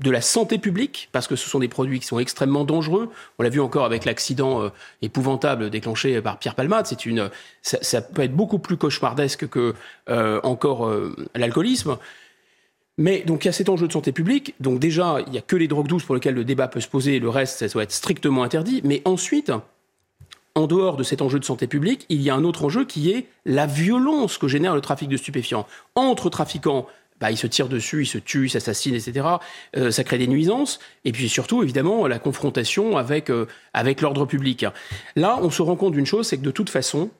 de 0.00 0.10
la 0.10 0.20
santé 0.20 0.58
publique, 0.58 1.08
parce 1.12 1.28
que 1.28 1.36
ce 1.36 1.48
sont 1.48 1.58
des 1.58 1.68
produits 1.68 2.00
qui 2.00 2.06
sont 2.06 2.18
extrêmement 2.18 2.64
dangereux. 2.64 3.10
On 3.38 3.42
l'a 3.42 3.50
vu 3.50 3.60
encore 3.60 3.84
avec 3.84 4.04
l'accident 4.04 4.70
épouvantable 5.02 5.70
déclenché 5.70 6.20
par 6.22 6.38
Pierre 6.38 6.54
Palmade. 6.54 6.86
C'est 6.86 7.06
une, 7.06 7.30
ça, 7.62 8.00
peut 8.00 8.22
être 8.22 8.34
beaucoup 8.34 8.58
plus 8.58 8.76
cauchemardesque 8.76 9.48
que 9.48 9.74
encore 10.42 10.90
l'alcoolisme. 11.34 11.98
Mais 13.00 13.22
donc 13.22 13.44
il 13.44 13.48
y 13.48 13.50
a 13.50 13.52
cet 13.52 13.70
enjeu 13.70 13.88
de 13.88 13.92
santé 13.92 14.12
publique. 14.12 14.54
Donc 14.60 14.78
déjà, 14.78 15.18
il 15.26 15.32
n'y 15.32 15.38
a 15.38 15.40
que 15.42 15.56
les 15.56 15.68
drogues 15.68 15.88
douces 15.88 16.04
pour 16.04 16.14
lesquelles 16.14 16.34
le 16.34 16.44
débat 16.44 16.68
peut 16.68 16.80
se 16.80 16.88
poser. 16.88 17.18
Le 17.18 17.30
reste, 17.30 17.58
ça 17.58 17.68
doit 17.68 17.82
être 17.82 17.92
strictement 17.92 18.42
interdit. 18.42 18.82
Mais 18.84 19.00
ensuite, 19.06 19.50
en 20.54 20.66
dehors 20.66 20.98
de 20.98 21.02
cet 21.02 21.22
enjeu 21.22 21.38
de 21.38 21.44
santé 21.44 21.66
publique, 21.66 22.04
il 22.10 22.20
y 22.20 22.28
a 22.28 22.34
un 22.34 22.44
autre 22.44 22.64
enjeu 22.64 22.84
qui 22.84 23.10
est 23.10 23.26
la 23.46 23.66
violence 23.66 24.36
que 24.36 24.48
génère 24.48 24.74
le 24.74 24.82
trafic 24.82 25.08
de 25.08 25.16
stupéfiants. 25.16 25.66
Entre 25.94 26.28
trafiquants, 26.28 26.86
bah, 27.20 27.30
ils 27.30 27.36
se 27.36 27.46
tirent 27.46 27.68
dessus, 27.68 28.02
ils 28.02 28.06
se 28.06 28.18
tuent, 28.18 28.46
ils 28.46 28.50
s'assassinent, 28.50 28.94
etc. 28.94 29.26
Euh, 29.76 29.90
ça 29.90 30.04
crée 30.04 30.18
des 30.18 30.26
nuisances. 30.26 30.80
Et 31.04 31.12
puis 31.12 31.28
surtout, 31.28 31.62
évidemment, 31.62 32.06
la 32.06 32.18
confrontation 32.18 32.96
avec, 32.96 33.30
euh, 33.30 33.46
avec 33.74 34.00
l'ordre 34.00 34.24
public. 34.24 34.64
Là, 35.16 35.38
on 35.42 35.50
se 35.50 35.62
rend 35.62 35.76
compte 35.76 35.92
d'une 35.92 36.06
chose, 36.06 36.26
c'est 36.26 36.38
que 36.38 36.42
de 36.42 36.50
toute 36.50 36.70
façon, 36.70 37.10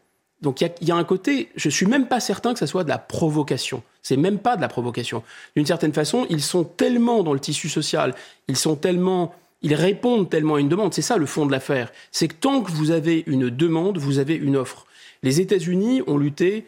donc 0.40 0.62
il 0.62 0.88
y, 0.88 0.90
a 0.90 0.96
un 0.96 1.04
côté, 1.04 1.50
je 1.54 1.68
suis 1.68 1.84
même 1.84 2.06
pas 2.06 2.18
certain 2.18 2.54
que 2.54 2.58
ça 2.58 2.66
soit 2.66 2.84
de 2.84 2.88
la 2.88 2.96
provocation. 2.96 3.82
C'est 4.02 4.16
même 4.16 4.38
pas 4.38 4.56
de 4.56 4.62
la 4.62 4.68
provocation. 4.68 5.22
D'une 5.54 5.66
certaine 5.66 5.92
façon, 5.92 6.26
ils 6.30 6.40
sont 6.40 6.64
tellement 6.64 7.22
dans 7.22 7.34
le 7.34 7.40
tissu 7.40 7.68
social, 7.68 8.14
ils 8.48 8.56
sont 8.56 8.74
tellement, 8.74 9.34
ils 9.60 9.74
répondent 9.74 10.30
tellement 10.30 10.54
à 10.54 10.60
une 10.60 10.70
demande. 10.70 10.94
C'est 10.94 11.02
ça 11.02 11.18
le 11.18 11.26
fond 11.26 11.44
de 11.44 11.52
l'affaire. 11.52 11.92
C'est 12.10 12.28
que 12.28 12.34
tant 12.34 12.62
que 12.62 12.70
vous 12.70 12.90
avez 12.90 13.22
une 13.26 13.50
demande, 13.50 13.98
vous 13.98 14.18
avez 14.18 14.34
une 14.34 14.56
offre. 14.56 14.86
Les 15.22 15.42
États-Unis 15.42 16.00
ont 16.06 16.16
lutté 16.16 16.66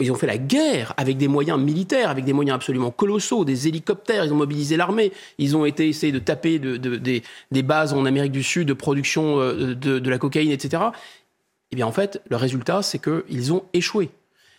ils 0.00 0.12
ont 0.12 0.14
fait 0.14 0.26
la 0.26 0.38
guerre 0.38 0.94
avec 0.96 1.16
des 1.16 1.28
moyens 1.28 1.58
militaires, 1.58 2.10
avec 2.10 2.24
des 2.24 2.32
moyens 2.32 2.56
absolument 2.56 2.90
colossaux, 2.90 3.44
des 3.44 3.68
hélicoptères, 3.68 4.24
ils 4.24 4.32
ont 4.32 4.36
mobilisé 4.36 4.76
l'armée, 4.76 5.12
ils 5.38 5.56
ont 5.56 5.64
été 5.64 5.88
essayé 5.88 6.12
de 6.12 6.18
taper 6.18 6.58
des, 6.58 7.62
bases 7.62 7.92
en 7.92 8.04
Amérique 8.06 8.32
du 8.32 8.42
Sud 8.42 8.68
de 8.68 8.72
production 8.72 9.40
euh, 9.40 9.74
de, 9.74 10.10
la 10.10 10.18
cocaïne, 10.18 10.50
etc. 10.50 10.82
Eh 11.70 11.76
bien, 11.76 11.86
en 11.86 11.92
fait, 11.92 12.22
le 12.30 12.36
résultat, 12.36 12.82
c'est 12.82 12.98
qu'ils 12.98 13.52
ont 13.52 13.64
échoué. 13.72 14.10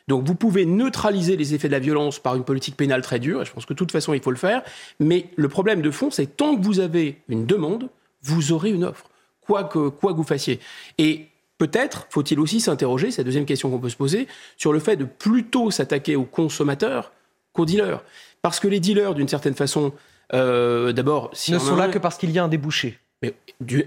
Donc, 0.07 0.25
vous 0.25 0.35
pouvez 0.35 0.65
neutraliser 0.65 1.37
les 1.37 1.53
effets 1.53 1.67
de 1.67 1.73
la 1.73 1.79
violence 1.79 2.19
par 2.19 2.35
une 2.35 2.43
politique 2.43 2.75
pénale 2.75 3.01
très 3.01 3.19
dure, 3.19 3.41
et 3.41 3.45
je 3.45 3.51
pense 3.51 3.65
que 3.65 3.73
de 3.73 3.77
toute 3.77 3.91
façon, 3.91 4.13
il 4.13 4.21
faut 4.21 4.31
le 4.31 4.37
faire. 4.37 4.63
Mais 4.99 5.27
le 5.35 5.49
problème 5.49 5.81
de 5.81 5.91
fond, 5.91 6.11
c'est 6.11 6.37
tant 6.37 6.55
que 6.55 6.63
vous 6.63 6.79
avez 6.79 7.17
une 7.29 7.45
demande, 7.45 7.89
vous 8.23 8.51
aurez 8.51 8.71
une 8.71 8.83
offre, 8.83 9.09
quoi 9.41 9.63
que, 9.63 9.89
quoi 9.89 10.11
que 10.11 10.17
vous 10.17 10.23
fassiez. 10.23 10.59
Et 10.97 11.27
peut-être 11.59 12.07
faut-il 12.09 12.39
aussi 12.39 12.59
s'interroger, 12.59 13.11
c'est 13.11 13.21
la 13.21 13.25
deuxième 13.25 13.45
question 13.45 13.69
qu'on 13.69 13.77
peut 13.77 13.89
se 13.89 13.95
poser, 13.95 14.27
sur 14.57 14.73
le 14.73 14.79
fait 14.79 14.95
de 14.95 15.05
plutôt 15.05 15.69
s'attaquer 15.69 16.15
aux 16.15 16.23
consommateurs 16.23 17.11
qu'aux 17.53 17.65
dealers. 17.65 18.03
Parce 18.41 18.59
que 18.59 18.67
les 18.67 18.79
dealers, 18.79 19.13
d'une 19.13 19.27
certaine 19.27 19.53
façon, 19.53 19.93
euh, 20.33 20.91
d'abord... 20.93 21.29
Si 21.33 21.51
ne 21.51 21.59
sont 21.59 21.75
là 21.75 21.89
que 21.89 21.99
parce 21.99 22.17
qu'il 22.17 22.31
y 22.31 22.39
a 22.39 22.43
un 22.43 22.47
débouché. 22.47 22.97
Mais 23.21 23.33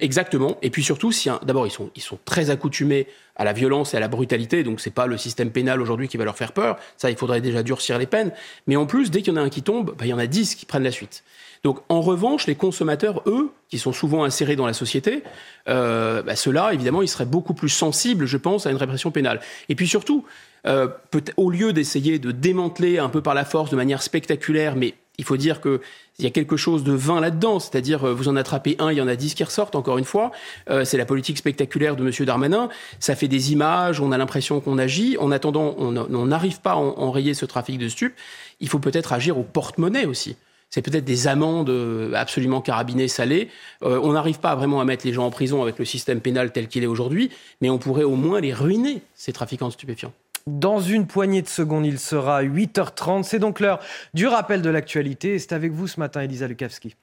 exactement. 0.00 0.58
Et 0.60 0.68
puis 0.68 0.82
surtout, 0.82 1.10
si 1.10 1.30
d'abord, 1.42 1.66
ils 1.66 1.70
sont, 1.70 1.90
ils 1.96 2.02
sont 2.02 2.18
très 2.26 2.50
accoutumés 2.50 3.06
à 3.34 3.44
la 3.44 3.54
violence 3.54 3.94
et 3.94 3.96
à 3.96 4.00
la 4.00 4.08
brutalité, 4.08 4.62
donc 4.62 4.78
c'est 4.78 4.90
pas 4.90 5.06
le 5.06 5.16
système 5.16 5.50
pénal 5.50 5.80
aujourd'hui 5.80 6.06
qui 6.06 6.18
va 6.18 6.24
leur 6.24 6.36
faire 6.36 6.52
peur. 6.52 6.76
Ça, 6.98 7.10
il 7.10 7.16
faudrait 7.16 7.40
déjà 7.40 7.62
durcir 7.62 7.98
les 7.98 8.06
peines. 8.06 8.30
Mais 8.66 8.76
en 8.76 8.84
plus, 8.84 9.10
dès 9.10 9.22
qu'il 9.22 9.32
y 9.32 9.36
en 9.38 9.40
a 9.40 9.44
un 9.44 9.48
qui 9.48 9.62
tombe, 9.62 9.94
bah, 9.96 10.04
il 10.04 10.08
y 10.08 10.12
en 10.12 10.18
a 10.18 10.26
dix 10.26 10.54
qui 10.54 10.66
prennent 10.66 10.82
la 10.82 10.90
suite. 10.90 11.24
Donc 11.64 11.80
en 11.88 12.00
revanche, 12.00 12.46
les 12.46 12.56
consommateurs, 12.56 13.22
eux, 13.26 13.52
qui 13.68 13.78
sont 13.78 13.92
souvent 13.92 14.24
insérés 14.24 14.56
dans 14.56 14.66
la 14.66 14.72
société, 14.72 15.22
euh, 15.68 16.22
bah, 16.22 16.34
ceux-là, 16.34 16.72
évidemment, 16.72 17.02
ils 17.02 17.08
seraient 17.08 17.24
beaucoup 17.24 17.54
plus 17.54 17.68
sensibles, 17.68 18.26
je 18.26 18.36
pense, 18.36 18.66
à 18.66 18.70
une 18.70 18.76
répression 18.76 19.10
pénale. 19.10 19.40
Et 19.68 19.74
puis 19.76 19.86
surtout, 19.86 20.24
euh, 20.66 20.88
au 21.36 21.50
lieu 21.50 21.72
d'essayer 21.72 22.18
de 22.18 22.32
démanteler 22.32 22.98
un 22.98 23.08
peu 23.08 23.22
par 23.22 23.34
la 23.34 23.44
force, 23.44 23.70
de 23.70 23.76
manière 23.76 24.02
spectaculaire, 24.02 24.74
mais 24.76 24.94
il 25.18 25.24
faut 25.24 25.36
dire 25.36 25.60
que 25.60 25.80
il 26.18 26.24
y 26.24 26.28
a 26.28 26.30
quelque 26.30 26.56
chose 26.56 26.84
de 26.84 26.92
vain 26.92 27.20
là-dedans, 27.20 27.58
c'est-à-dire 27.58 28.06
euh, 28.06 28.12
vous 28.12 28.28
en 28.28 28.36
attrapez 28.36 28.76
un, 28.78 28.90
il 28.92 28.98
y 28.98 29.00
en 29.00 29.08
a 29.08 29.16
dix 29.16 29.34
qui 29.34 29.44
ressortent, 29.44 29.74
encore 29.74 29.98
une 29.98 30.04
fois. 30.04 30.30
Euh, 30.68 30.84
c'est 30.84 30.96
la 30.96 31.04
politique 31.04 31.38
spectaculaire 31.38 31.96
de 31.96 32.04
M. 32.04 32.26
Darmanin. 32.26 32.68
Ça 33.00 33.14
fait 33.14 33.28
des 33.28 33.52
images, 33.52 34.00
on 34.00 34.12
a 34.12 34.18
l'impression 34.18 34.60
qu'on 34.60 34.78
agit. 34.78 35.16
En 35.18 35.30
attendant, 35.30 35.74
on 35.78 36.26
n'arrive 36.26 36.60
pas 36.60 36.72
à 36.72 36.76
enrayer 36.76 37.34
ce 37.34 37.46
trafic 37.46 37.78
de 37.78 37.88
stupes. 37.88 38.14
Il 38.60 38.68
faut 38.68 38.78
peut-être 38.78 39.12
agir 39.12 39.38
au 39.38 39.42
porte-monnaie 39.42 40.06
aussi. 40.06 40.36
C'est 40.72 40.82
peut-être 40.82 41.04
des 41.04 41.28
amendes 41.28 41.70
euh, 41.70 42.12
absolument 42.14 42.60
carabinées, 42.60 43.06
salées. 43.06 43.48
on 43.82 44.12
n'arrive 44.12 44.40
pas 44.40 44.56
vraiment 44.56 44.80
à 44.80 44.84
mettre 44.84 45.06
les 45.06 45.12
gens 45.12 45.26
en 45.26 45.30
prison 45.30 45.62
avec 45.62 45.78
le 45.78 45.84
système 45.84 46.20
pénal 46.20 46.50
tel 46.50 46.66
qu'il 46.66 46.82
est 46.82 46.86
aujourd'hui, 46.86 47.30
mais 47.60 47.70
on 47.70 47.78
pourrait 47.78 48.04
au 48.04 48.16
moins 48.16 48.40
les 48.40 48.52
ruiner, 48.52 49.02
ces 49.14 49.32
trafiquants 49.32 49.68
de 49.68 49.72
stupéfiants. 49.72 50.12
Dans 50.46 50.80
une 50.80 51.06
poignée 51.06 51.42
de 51.42 51.48
secondes, 51.48 51.86
il 51.86 52.00
sera 52.00 52.42
8h30. 52.42 53.22
C'est 53.22 53.38
donc 53.38 53.60
l'heure 53.60 53.78
du 54.12 54.26
rappel 54.26 54.60
de 54.60 54.70
l'actualité. 54.70 55.38
C'est 55.38 55.52
avec 55.52 55.70
vous 55.70 55.86
ce 55.86 56.00
matin, 56.00 56.20
Elisa 56.20 56.48
Lukavski. 56.48 56.96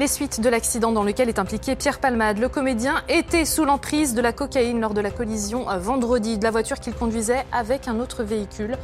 Les 0.00 0.08
suites 0.08 0.40
de 0.40 0.48
l'accident 0.48 0.90
dans 0.90 1.04
lequel 1.04 1.28
est 1.28 1.38
impliqué 1.38 1.76
Pierre 1.76 2.00
Palmade, 2.00 2.38
le 2.38 2.48
comédien, 2.48 3.04
était 3.08 3.44
sous 3.44 3.64
l'emprise 3.64 4.12
de 4.12 4.20
la 4.20 4.32
cocaïne 4.32 4.80
lors 4.80 4.92
de 4.92 5.00
la 5.00 5.12
collision 5.12 5.66
vendredi 5.78 6.36
de 6.36 6.42
la 6.42 6.50
voiture 6.50 6.80
qu'il 6.80 6.94
conduisait 6.94 7.44
avec 7.52 7.86
un 7.86 8.00
autre 8.00 8.24
véhicule. 8.24 8.76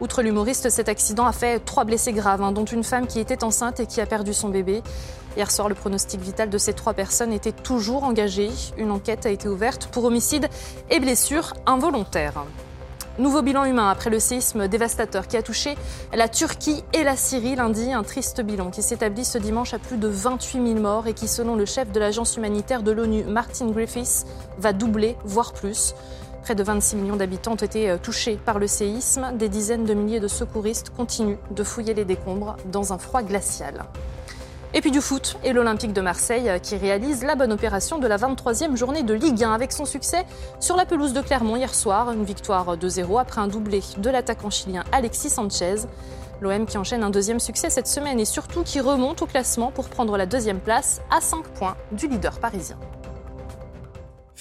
Outre 0.00 0.22
l'humoriste, 0.22 0.70
cet 0.70 0.88
accident 0.88 1.26
a 1.26 1.32
fait 1.32 1.62
trois 1.62 1.84
blessés 1.84 2.12
graves, 2.12 2.42
hein, 2.42 2.52
dont 2.52 2.64
une 2.64 2.84
femme 2.84 3.06
qui 3.06 3.20
était 3.20 3.44
enceinte 3.44 3.80
et 3.80 3.86
qui 3.86 4.00
a 4.00 4.06
perdu 4.06 4.32
son 4.32 4.48
bébé. 4.48 4.82
Hier 5.36 5.50
soir, 5.50 5.68
le 5.68 5.74
pronostic 5.74 6.20
vital 6.20 6.48
de 6.48 6.56
ces 6.56 6.72
trois 6.72 6.94
personnes 6.94 7.34
était 7.34 7.52
toujours 7.52 8.04
engagé. 8.04 8.50
Une 8.78 8.90
enquête 8.90 9.26
a 9.26 9.30
été 9.30 9.46
ouverte 9.46 9.88
pour 9.88 10.04
homicide 10.04 10.48
et 10.88 11.00
blessures 11.00 11.52
involontaires. 11.66 12.44
Nouveau 13.18 13.42
bilan 13.42 13.64
humain 13.64 13.90
après 13.90 14.08
le 14.08 14.18
séisme 14.18 14.68
dévastateur 14.68 15.28
qui 15.28 15.36
a 15.36 15.42
touché 15.42 15.76
la 16.14 16.28
Turquie 16.28 16.82
et 16.94 17.04
la 17.04 17.16
Syrie 17.16 17.54
lundi. 17.54 17.92
Un 17.92 18.02
triste 18.02 18.40
bilan 18.40 18.70
qui 18.70 18.82
s'établit 18.82 19.26
ce 19.26 19.36
dimanche 19.36 19.74
à 19.74 19.78
plus 19.78 19.98
de 19.98 20.08
28 20.08 20.66
000 20.66 20.80
morts 20.80 21.06
et 21.06 21.12
qui, 21.12 21.28
selon 21.28 21.56
le 21.56 21.66
chef 21.66 21.92
de 21.92 22.00
l'agence 22.00 22.38
humanitaire 22.38 22.82
de 22.82 22.90
l'ONU, 22.90 23.24
Martin 23.24 23.66
Griffiths, 23.66 24.24
va 24.56 24.72
doubler, 24.72 25.16
voire 25.24 25.52
plus. 25.52 25.94
Près 26.42 26.54
de 26.54 26.62
26 26.62 26.96
millions 26.96 27.16
d'habitants 27.16 27.52
ont 27.52 27.56
été 27.56 27.96
touchés 28.02 28.36
par 28.36 28.58
le 28.58 28.66
séisme. 28.66 29.36
Des 29.36 29.48
dizaines 29.48 29.84
de 29.84 29.94
milliers 29.94 30.20
de 30.20 30.28
secouristes 30.28 30.90
continuent 30.90 31.38
de 31.50 31.62
fouiller 31.62 31.94
les 31.94 32.04
décombres 32.04 32.56
dans 32.72 32.92
un 32.92 32.98
froid 32.98 33.22
glacial. 33.22 33.84
Et 34.72 34.80
puis 34.80 34.92
du 34.92 35.00
foot 35.00 35.36
et 35.42 35.52
l'Olympique 35.52 35.92
de 35.92 36.00
Marseille 36.00 36.48
euh, 36.48 36.58
qui 36.60 36.76
réalise 36.76 37.24
la 37.24 37.34
bonne 37.34 37.52
opération 37.52 37.98
de 37.98 38.06
la 38.06 38.16
23e 38.16 38.76
journée 38.76 39.02
de 39.02 39.14
Ligue 39.14 39.42
1 39.42 39.52
avec 39.52 39.72
son 39.72 39.84
succès 39.84 40.24
sur 40.60 40.76
la 40.76 40.86
pelouse 40.86 41.12
de 41.12 41.20
Clermont 41.20 41.56
hier 41.56 41.74
soir. 41.74 42.12
Une 42.12 42.24
victoire 42.24 42.76
2-0 42.76 43.20
après 43.20 43.40
un 43.40 43.48
doublé 43.48 43.82
de 43.98 44.10
l'attaquant 44.10 44.50
chilien 44.50 44.84
Alexis 44.92 45.30
Sanchez. 45.30 45.86
L'OM 46.40 46.66
qui 46.66 46.78
enchaîne 46.78 47.02
un 47.02 47.10
deuxième 47.10 47.40
succès 47.40 47.68
cette 47.68 47.88
semaine 47.88 48.20
et 48.20 48.24
surtout 48.24 48.62
qui 48.62 48.80
remonte 48.80 49.20
au 49.22 49.26
classement 49.26 49.72
pour 49.72 49.88
prendre 49.88 50.16
la 50.16 50.26
deuxième 50.26 50.60
place 50.60 51.00
à 51.10 51.20
5 51.20 51.42
points 51.48 51.76
du 51.90 52.06
leader 52.06 52.38
parisien. 52.38 52.78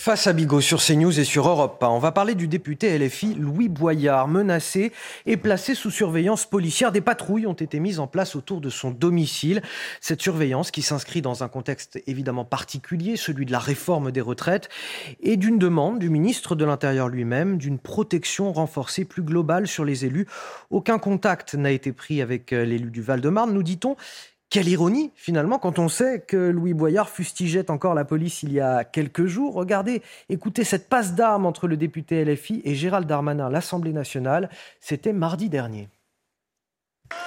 Face 0.01 0.27
à 0.27 0.33
Bigot 0.33 0.61
sur 0.61 0.81
CNews 0.81 1.19
et 1.19 1.25
sur 1.25 1.49
Europe 1.49 1.83
1, 1.83 1.89
on 1.89 1.99
va 1.99 2.13
parler 2.13 2.33
du 2.33 2.47
député 2.47 2.97
LFI 2.97 3.33
Louis 3.33 3.67
Boyard, 3.67 4.29
menacé 4.29 4.93
et 5.25 5.35
placé 5.35 5.75
sous 5.75 5.91
surveillance 5.91 6.45
policière. 6.45 6.93
Des 6.93 7.01
patrouilles 7.01 7.45
ont 7.45 7.51
été 7.51 7.81
mises 7.81 7.99
en 7.99 8.07
place 8.07 8.37
autour 8.37 8.61
de 8.61 8.69
son 8.69 8.91
domicile. 8.91 9.61
Cette 9.99 10.21
surveillance 10.21 10.71
qui 10.71 10.83
s'inscrit 10.83 11.21
dans 11.21 11.43
un 11.43 11.49
contexte 11.49 12.01
évidemment 12.07 12.45
particulier, 12.45 13.17
celui 13.17 13.45
de 13.45 13.51
la 13.51 13.59
réforme 13.59 14.13
des 14.13 14.21
retraites, 14.21 14.69
et 15.19 15.35
d'une 15.35 15.59
demande 15.59 15.99
du 15.99 16.09
ministre 16.09 16.55
de 16.55 16.63
l'Intérieur 16.63 17.09
lui-même 17.09 17.57
d'une 17.57 17.77
protection 17.77 18.53
renforcée 18.53 19.03
plus 19.03 19.23
globale 19.23 19.67
sur 19.67 19.83
les 19.83 20.05
élus. 20.05 20.27
Aucun 20.69 20.97
contact 20.97 21.55
n'a 21.55 21.71
été 21.71 21.91
pris 21.91 22.21
avec 22.21 22.53
euh, 22.53 22.63
l'élu 22.63 22.89
du 22.89 23.01
Val-de-Marne, 23.01 23.51
nous 23.53 23.63
dit-on. 23.63 23.97
Quelle 24.49 24.67
ironie, 24.67 25.11
finalement, 25.15 25.59
quand 25.59 25.77
on 25.77 25.89
sait 25.89 26.21
que 26.21 26.35
Louis 26.35 26.73
Boyard 26.73 27.09
fustigeait 27.09 27.69
encore 27.69 27.93
la 27.93 28.03
police 28.03 28.41
il 28.41 28.51
y 28.51 28.59
a 28.59 28.83
quelques 28.83 29.27
jours. 29.27 29.53
Regardez, 29.53 30.01
écoutez 30.27 30.63
cette 30.63 30.89
passe 30.89 31.13
d'armes 31.13 31.45
entre 31.45 31.67
le 31.67 31.77
député 31.77 32.25
LFI 32.25 32.63
et 32.65 32.73
Gérald 32.73 33.05
Darmanin 33.05 33.51
l'Assemblée 33.51 33.93
nationale. 33.93 34.49
C'était 34.79 35.13
mardi 35.13 35.49
dernier. 35.49 35.87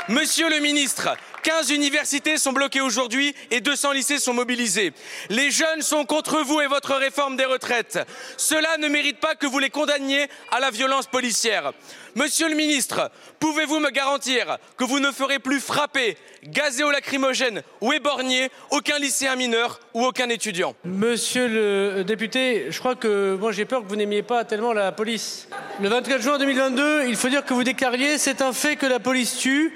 Monsieur 0.08 0.50
le 0.50 0.58
ministre, 0.58 1.16
15 1.44 1.70
universités 1.70 2.36
sont 2.36 2.52
bloquées 2.52 2.80
aujourd'hui 2.80 3.34
et 3.50 3.60
200 3.60 3.92
lycées 3.92 4.18
sont 4.18 4.34
mobilisés. 4.34 4.92
Les 5.28 5.50
jeunes 5.50 5.82
sont 5.82 6.04
contre 6.04 6.42
vous 6.42 6.60
et 6.60 6.66
votre 6.66 6.94
réforme 6.94 7.36
des 7.36 7.44
retraites. 7.44 8.00
Cela 8.36 8.78
ne 8.78 8.88
mérite 8.88 9.20
pas 9.20 9.36
que 9.36 9.46
vous 9.46 9.60
les 9.60 9.70
condamniez 9.70 10.26
à 10.50 10.58
la 10.58 10.70
violence 10.70 11.06
policière. 11.06 11.72
Monsieur 12.14 12.50
le 12.50 12.54
ministre, 12.54 13.10
pouvez-vous 13.40 13.80
me 13.80 13.88
garantir 13.88 14.58
que 14.76 14.84
vous 14.84 15.00
ne 15.00 15.10
ferez 15.10 15.38
plus 15.38 15.60
frapper, 15.60 16.18
gazer 16.44 16.84
au 16.84 16.90
lacrymogène 16.90 17.62
ou 17.80 17.94
éborgner 17.94 18.50
aucun 18.70 18.98
lycéen 18.98 19.34
mineur 19.34 19.80
ou 19.94 20.04
aucun 20.04 20.28
étudiant? 20.28 20.74
Monsieur 20.84 21.48
le 21.48 22.04
député, 22.04 22.66
je 22.68 22.78
crois 22.80 22.96
que 22.96 23.38
moi 23.40 23.50
j'ai 23.52 23.64
peur 23.64 23.82
que 23.82 23.88
vous 23.88 23.96
n'aimiez 23.96 24.22
pas 24.22 24.44
tellement 24.44 24.74
la 24.74 24.92
police. 24.92 25.48
Le 25.80 25.88
24 25.88 26.20
juin 26.20 26.36
2022, 26.36 27.04
il 27.08 27.16
faut 27.16 27.30
dire 27.30 27.46
que 27.46 27.54
vous 27.54 27.64
déclariez 27.64 28.18
c'est 28.18 28.42
un 28.42 28.52
fait 28.52 28.76
que 28.76 28.86
la 28.86 29.00
police 29.00 29.38
tue. 29.38 29.74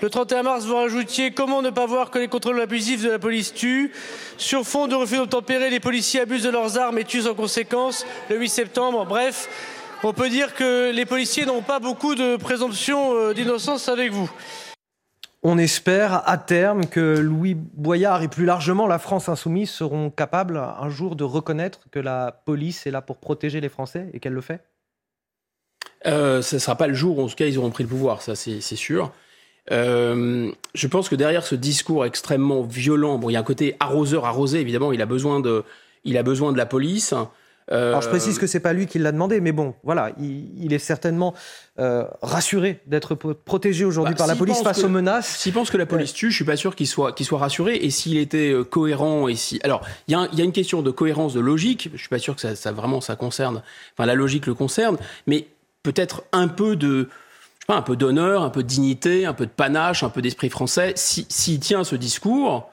Le 0.00 0.10
31 0.10 0.44
mars, 0.44 0.64
vous 0.64 0.76
rajoutiez 0.76 1.32
comment 1.32 1.60
ne 1.60 1.70
pas 1.70 1.86
voir 1.86 2.10
que 2.10 2.20
les 2.20 2.28
contrôles 2.28 2.60
abusifs 2.60 3.02
de 3.02 3.10
la 3.10 3.18
police 3.18 3.52
tuent. 3.52 3.92
Sur 4.36 4.64
fond 4.64 4.86
de 4.86 4.94
refus 4.94 5.16
d'obtempérer, 5.16 5.70
les 5.70 5.80
policiers 5.80 6.20
abusent 6.20 6.44
de 6.44 6.50
leurs 6.50 6.78
armes 6.78 6.98
et 6.98 7.04
tuent 7.04 7.26
en 7.26 7.34
conséquence. 7.34 8.06
Le 8.30 8.36
8 8.36 8.48
septembre, 8.48 9.04
bref, 9.06 9.48
on 10.02 10.12
peut 10.12 10.28
dire 10.28 10.54
que 10.54 10.92
les 10.92 11.06
policiers 11.06 11.46
n'ont 11.46 11.62
pas 11.62 11.80
beaucoup 11.80 12.14
de 12.14 12.36
présomption 12.36 13.14
euh, 13.14 13.34
d'innocence 13.34 13.88
avec 13.88 14.12
vous. 14.12 14.30
On 15.42 15.56
espère 15.56 16.28
à 16.28 16.36
terme 16.36 16.86
que 16.86 17.18
Louis 17.18 17.54
Boyard 17.54 18.22
et 18.22 18.28
plus 18.28 18.44
largement 18.44 18.86
la 18.88 18.98
France 18.98 19.28
insoumise 19.28 19.70
seront 19.70 20.10
capables 20.10 20.58
un 20.58 20.90
jour 20.90 21.14
de 21.14 21.22
reconnaître 21.22 21.80
que 21.92 22.00
la 22.00 22.42
police 22.44 22.86
est 22.86 22.90
là 22.90 23.02
pour 23.02 23.18
protéger 23.18 23.60
les 23.60 23.68
Français 23.68 24.08
et 24.12 24.18
qu'elle 24.18 24.32
le 24.32 24.40
fait 24.40 24.60
euh, 26.06 26.42
Ce 26.42 26.56
ne 26.56 26.60
sera 26.60 26.74
pas 26.74 26.88
le 26.88 26.94
jour 26.94 27.18
où, 27.18 27.22
en 27.22 27.28
tout 27.28 27.36
cas, 27.36 27.46
ils 27.46 27.56
auront 27.56 27.70
pris 27.70 27.84
le 27.84 27.88
pouvoir, 27.88 28.20
ça 28.20 28.34
c'est 28.34 28.60
sûr. 28.60 29.12
Euh, 29.70 30.50
je 30.74 30.86
pense 30.88 31.08
que 31.08 31.14
derrière 31.14 31.44
ce 31.44 31.54
discours 31.54 32.04
extrêmement 32.04 32.62
violent, 32.62 33.18
bon, 33.18 33.30
il 33.30 33.34
y 33.34 33.36
a 33.36 33.40
un 33.40 33.44
côté 33.44 33.76
arroseur 33.78 34.24
arrosé, 34.24 34.60
évidemment, 34.60 34.92
il 34.92 35.02
a 35.02 35.06
besoin 35.06 35.38
de, 35.38 35.62
il 36.04 36.16
a 36.18 36.24
besoin 36.24 36.52
de 36.52 36.58
la 36.58 36.66
police. 36.66 37.14
Euh, 37.70 37.90
Alors 37.90 38.02
je 38.02 38.08
précise 38.08 38.38
que 38.38 38.46
c'est 38.46 38.60
pas 38.60 38.72
lui 38.72 38.86
qui 38.86 38.98
l'a 38.98 39.12
demandé, 39.12 39.40
mais 39.40 39.52
bon, 39.52 39.74
voilà, 39.82 40.12
il, 40.18 40.72
est 40.72 40.78
certainement 40.78 41.34
euh, 41.78 42.04
rassuré 42.22 42.80
d'être 42.86 43.14
protégé 43.14 43.84
aujourd'hui 43.84 44.14
bah, 44.14 44.18
par 44.18 44.26
la 44.26 44.36
police 44.36 44.62
face 44.62 44.82
aux 44.82 44.88
menaces. 44.88 45.36
S'il 45.36 45.52
pense 45.52 45.70
que 45.70 45.76
la 45.76 45.86
police 45.86 46.12
tue, 46.12 46.30
je 46.30 46.36
suis 46.36 46.44
pas 46.44 46.56
sûr 46.56 46.74
qu'il 46.74 46.86
soit, 46.86 47.12
qu'il 47.12 47.26
soit 47.26 47.38
rassuré. 47.38 47.76
Et 47.76 47.90
s'il 47.90 48.16
était 48.16 48.54
cohérent, 48.70 49.28
et 49.28 49.34
si, 49.34 49.60
alors 49.64 49.82
il 50.06 50.16
y, 50.16 50.36
y, 50.36 50.40
a 50.40 50.44
une 50.44 50.52
question 50.52 50.82
de 50.82 50.90
cohérence, 50.90 51.34
de 51.34 51.40
logique. 51.40 51.90
Je 51.92 51.98
suis 51.98 52.08
pas 52.08 52.18
sûr 52.18 52.34
que 52.34 52.40
ça, 52.40 52.56
ça 52.56 52.72
vraiment 52.72 53.00
ça 53.00 53.16
concerne, 53.16 53.62
enfin 53.94 54.06
la 54.06 54.14
logique 54.14 54.46
le 54.46 54.54
concerne, 54.54 54.96
mais 55.26 55.46
peut-être 55.82 56.24
un 56.32 56.48
peu 56.48 56.76
de 56.76 57.08
un 57.68 57.82
peu 57.82 57.96
d'honneur, 57.96 58.42
un 58.42 58.50
peu 58.50 58.62
de 58.62 58.68
dignité, 58.68 59.26
un 59.26 59.34
peu 59.34 59.44
de 59.44 59.50
panache, 59.50 60.02
un 60.02 60.08
peu 60.08 60.22
d'esprit 60.22 60.48
français. 60.48 60.94
S'il 60.96 61.26
si, 61.28 61.60
tient 61.60 61.84
ce 61.84 61.96
discours, 61.96 62.70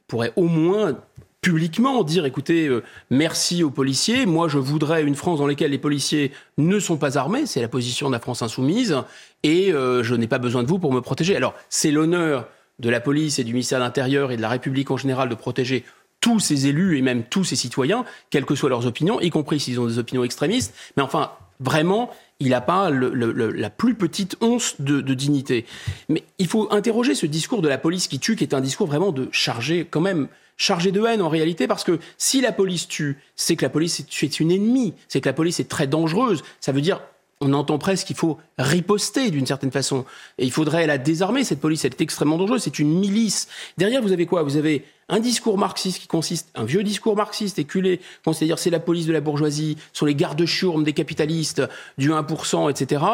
il 0.00 0.04
pourrait 0.08 0.32
au 0.36 0.44
moins 0.44 0.96
publiquement 1.44 2.02
dire 2.04 2.24
écoutez, 2.24 2.68
euh, 2.68 2.82
merci 3.10 3.62
aux 3.62 3.70
policiers. 3.70 4.24
Moi, 4.24 4.48
je 4.48 4.56
voudrais 4.56 5.02
une 5.02 5.14
France 5.14 5.40
dans 5.40 5.46
laquelle 5.46 5.72
les 5.72 5.78
policiers 5.78 6.32
ne 6.56 6.78
sont 6.78 6.96
pas 6.96 7.18
armés. 7.18 7.44
C'est 7.44 7.60
la 7.60 7.68
position 7.68 8.08
de 8.08 8.14
la 8.14 8.18
France 8.18 8.40
insoumise. 8.40 8.96
Et 9.42 9.70
euh, 9.70 10.02
je 10.02 10.14
n'ai 10.14 10.26
pas 10.26 10.38
besoin 10.38 10.62
de 10.62 10.68
vous 10.68 10.78
pour 10.78 10.90
me 10.90 11.02
protéger. 11.02 11.36
Alors, 11.36 11.52
c'est 11.68 11.90
l'honneur 11.90 12.48
de 12.78 12.88
la 12.88 12.98
police 12.98 13.38
et 13.38 13.44
du 13.44 13.52
ministère 13.52 13.78
de 13.78 13.84
l'Intérieur 13.84 14.32
et 14.32 14.38
de 14.38 14.42
la 14.42 14.48
République 14.48 14.90
en 14.90 14.96
général 14.96 15.28
de 15.28 15.34
protéger 15.34 15.84
tous 16.22 16.40
ces 16.40 16.66
élus 16.66 16.96
et 16.96 17.02
même 17.02 17.24
tous 17.24 17.44
ces 17.44 17.56
citoyens, 17.56 18.06
quelles 18.30 18.46
que 18.46 18.54
soient 18.54 18.70
leurs 18.70 18.86
opinions, 18.86 19.20
y 19.20 19.28
compris 19.28 19.60
s'ils 19.60 19.78
ont 19.78 19.86
des 19.86 19.98
opinions 19.98 20.24
extrémistes. 20.24 20.74
Mais 20.96 21.02
enfin, 21.02 21.32
vraiment, 21.64 22.10
il 22.40 22.50
n'a 22.50 22.60
pas 22.60 22.90
la 22.90 23.70
plus 23.70 23.94
petite 23.94 24.36
once 24.40 24.80
de, 24.80 25.00
dignité. 25.14 25.64
Mais 26.08 26.24
il 26.38 26.46
faut 26.46 26.68
interroger 26.72 27.14
ce 27.14 27.26
discours 27.26 27.62
de 27.62 27.68
la 27.68 27.78
police 27.78 28.06
qui 28.06 28.18
tue, 28.18 28.36
qui 28.36 28.44
est 28.44 28.54
un 28.54 28.60
discours 28.60 28.86
vraiment 28.86 29.12
de 29.12 29.28
chargé, 29.32 29.86
quand 29.88 30.00
même, 30.00 30.28
chargé 30.56 30.92
de 30.92 31.04
haine 31.04 31.22
en 31.22 31.28
réalité, 31.28 31.66
parce 31.66 31.84
que 31.84 31.98
si 32.18 32.40
la 32.40 32.52
police 32.52 32.86
tue, 32.86 33.18
c'est 33.34 33.56
que 33.56 33.64
la 33.64 33.70
police 33.70 34.00
est 34.00 34.40
une 34.40 34.52
ennemie, 34.52 34.94
c'est 35.08 35.20
que 35.20 35.28
la 35.28 35.32
police 35.32 35.58
est 35.58 35.68
très 35.68 35.86
dangereuse. 35.86 36.42
Ça 36.60 36.72
veut 36.72 36.82
dire 36.82 37.00
on 37.44 37.52
entend 37.52 37.78
presque 37.78 38.06
qu'il 38.06 38.16
faut 38.16 38.38
riposter 38.58 39.30
d'une 39.30 39.46
certaine 39.46 39.70
façon. 39.70 40.04
Et 40.38 40.44
il 40.44 40.50
faudrait 40.50 40.86
la 40.86 40.98
désarmer, 40.98 41.44
cette 41.44 41.60
police. 41.60 41.84
Elle 41.84 41.92
est 41.92 42.00
extrêmement 42.00 42.38
dangereuse. 42.38 42.62
C'est 42.62 42.78
une 42.78 42.98
milice. 42.98 43.48
Derrière, 43.78 44.02
vous 44.02 44.12
avez 44.12 44.26
quoi? 44.26 44.42
Vous 44.42 44.56
avez 44.56 44.84
un 45.08 45.20
discours 45.20 45.58
marxiste 45.58 46.00
qui 46.00 46.06
consiste, 46.06 46.48
un 46.54 46.64
vieux 46.64 46.82
discours 46.82 47.14
marxiste 47.14 47.58
éculé, 47.58 48.00
c'est-à-dire 48.24 48.58
c'est 48.58 48.70
la 48.70 48.80
police 48.80 49.06
de 49.06 49.12
la 49.12 49.20
bourgeoisie, 49.20 49.76
sur 49.92 50.06
les 50.06 50.14
gardes-chiourmes 50.14 50.82
des 50.82 50.94
capitalistes, 50.94 51.62
du 51.98 52.10
1%, 52.10 52.70
etc. 52.70 53.04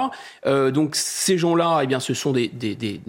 Euh, 0.47 0.71
donc 0.71 0.95
ces 0.95 1.37
gens-là, 1.37 1.81
eh 1.83 1.87
bien, 1.89 1.99
ce 1.99 2.15
sont 2.15 2.31
des, 2.31 2.47
des, 2.49 2.77
des, 2.77 3.01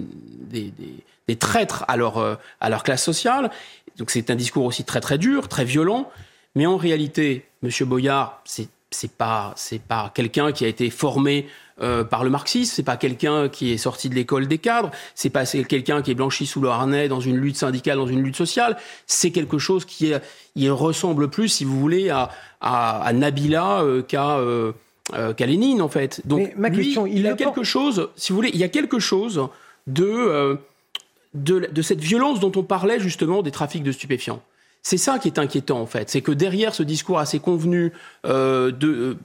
des 1.27 1.35
traîtres 1.35 1.85
à 1.87 1.95
leur, 1.95 2.17
euh, 2.17 2.35
à 2.59 2.69
leur 2.69 2.83
classe 2.83 3.03
sociale. 3.03 3.51
Donc 3.97 4.09
c'est 4.09 4.31
un 4.31 4.35
discours 4.35 4.65
aussi 4.65 4.83
très 4.83 4.99
très 4.99 5.19
dur, 5.19 5.47
très 5.47 5.65
violent. 5.65 6.09
Mais 6.55 6.65
en 6.65 6.77
réalité, 6.77 7.45
M. 7.63 7.69
Boyard, 7.87 8.41
c'est 8.45 8.67
c'est 8.91 9.11
pas 9.11 9.53
c'est 9.55 9.81
pas 9.81 10.11
quelqu'un 10.13 10.51
qui 10.51 10.65
a 10.65 10.67
été 10.67 10.89
formé 10.89 11.47
euh, 11.81 12.03
par 12.03 12.23
le 12.23 12.29
marxisme, 12.29 12.71
c'est 12.75 12.83
pas 12.83 12.97
quelqu'un 12.97 13.49
qui 13.49 13.71
est 13.71 13.77
sorti 13.77 14.09
de 14.09 14.15
l'école 14.15 14.47
des 14.47 14.59
cadres, 14.59 14.91
c'est 15.15 15.29
pas 15.29 15.45
quelqu'un 15.45 16.01
qui 16.01 16.11
est 16.11 16.13
blanchi 16.13 16.45
sous 16.45 16.61
le 16.61 16.69
harnais 16.69 17.07
dans 17.07 17.21
une 17.21 17.37
lutte 17.37 17.55
syndicale, 17.55 17.97
dans 17.97 18.05
une 18.05 18.21
lutte 18.21 18.35
sociale. 18.35 18.77
C'est 19.07 19.31
quelque 19.31 19.57
chose 19.57 19.85
qui 19.85 20.11
est, 20.11 20.21
il 20.55 20.69
ressemble 20.69 21.29
plus, 21.29 21.47
si 21.47 21.65
vous 21.65 21.79
voulez, 21.79 22.09
à, 22.09 22.29
à, 22.59 23.11
Nabila 23.13 23.81
euh, 23.81 24.03
qu'à 24.03 24.37
euh, 24.37 24.73
qu'à 25.35 25.45
Lénine 25.45 25.81
en 25.81 25.89
fait. 25.89 26.21
Donc 26.25 26.53
ma 26.57 26.69
question, 26.69 27.07
il, 27.07 27.25
a 27.25 27.33
quelque 27.33 27.63
chose, 27.63 28.09
si 28.15 28.31
vous 28.31 28.35
voulez, 28.35 28.51
il 28.53 28.59
y 28.59 28.63
a 28.63 28.69
quelque 28.69 28.99
chose 28.99 29.47
de, 29.87 30.59
de 31.33 31.69
de 31.71 31.81
cette 31.81 32.01
violence 32.01 32.39
dont 32.39 32.51
on 32.55 32.63
parlait 32.63 32.99
justement 32.99 33.41
des 33.41 33.51
trafics 33.51 33.83
de 33.83 33.91
stupéfiants. 33.91 34.43
C'est 34.83 34.97
ça 34.97 35.19
qui 35.19 35.27
est 35.27 35.37
inquiétant 35.37 35.79
en 35.79 35.85
fait, 35.85 36.09
c'est 36.09 36.21
que 36.21 36.31
derrière 36.31 36.73
ce 36.73 36.81
discours 36.81 37.19
assez 37.19 37.39
convenu 37.39 37.93
euh, 38.25 38.71
de 38.71 38.87
euh, 38.87 39.17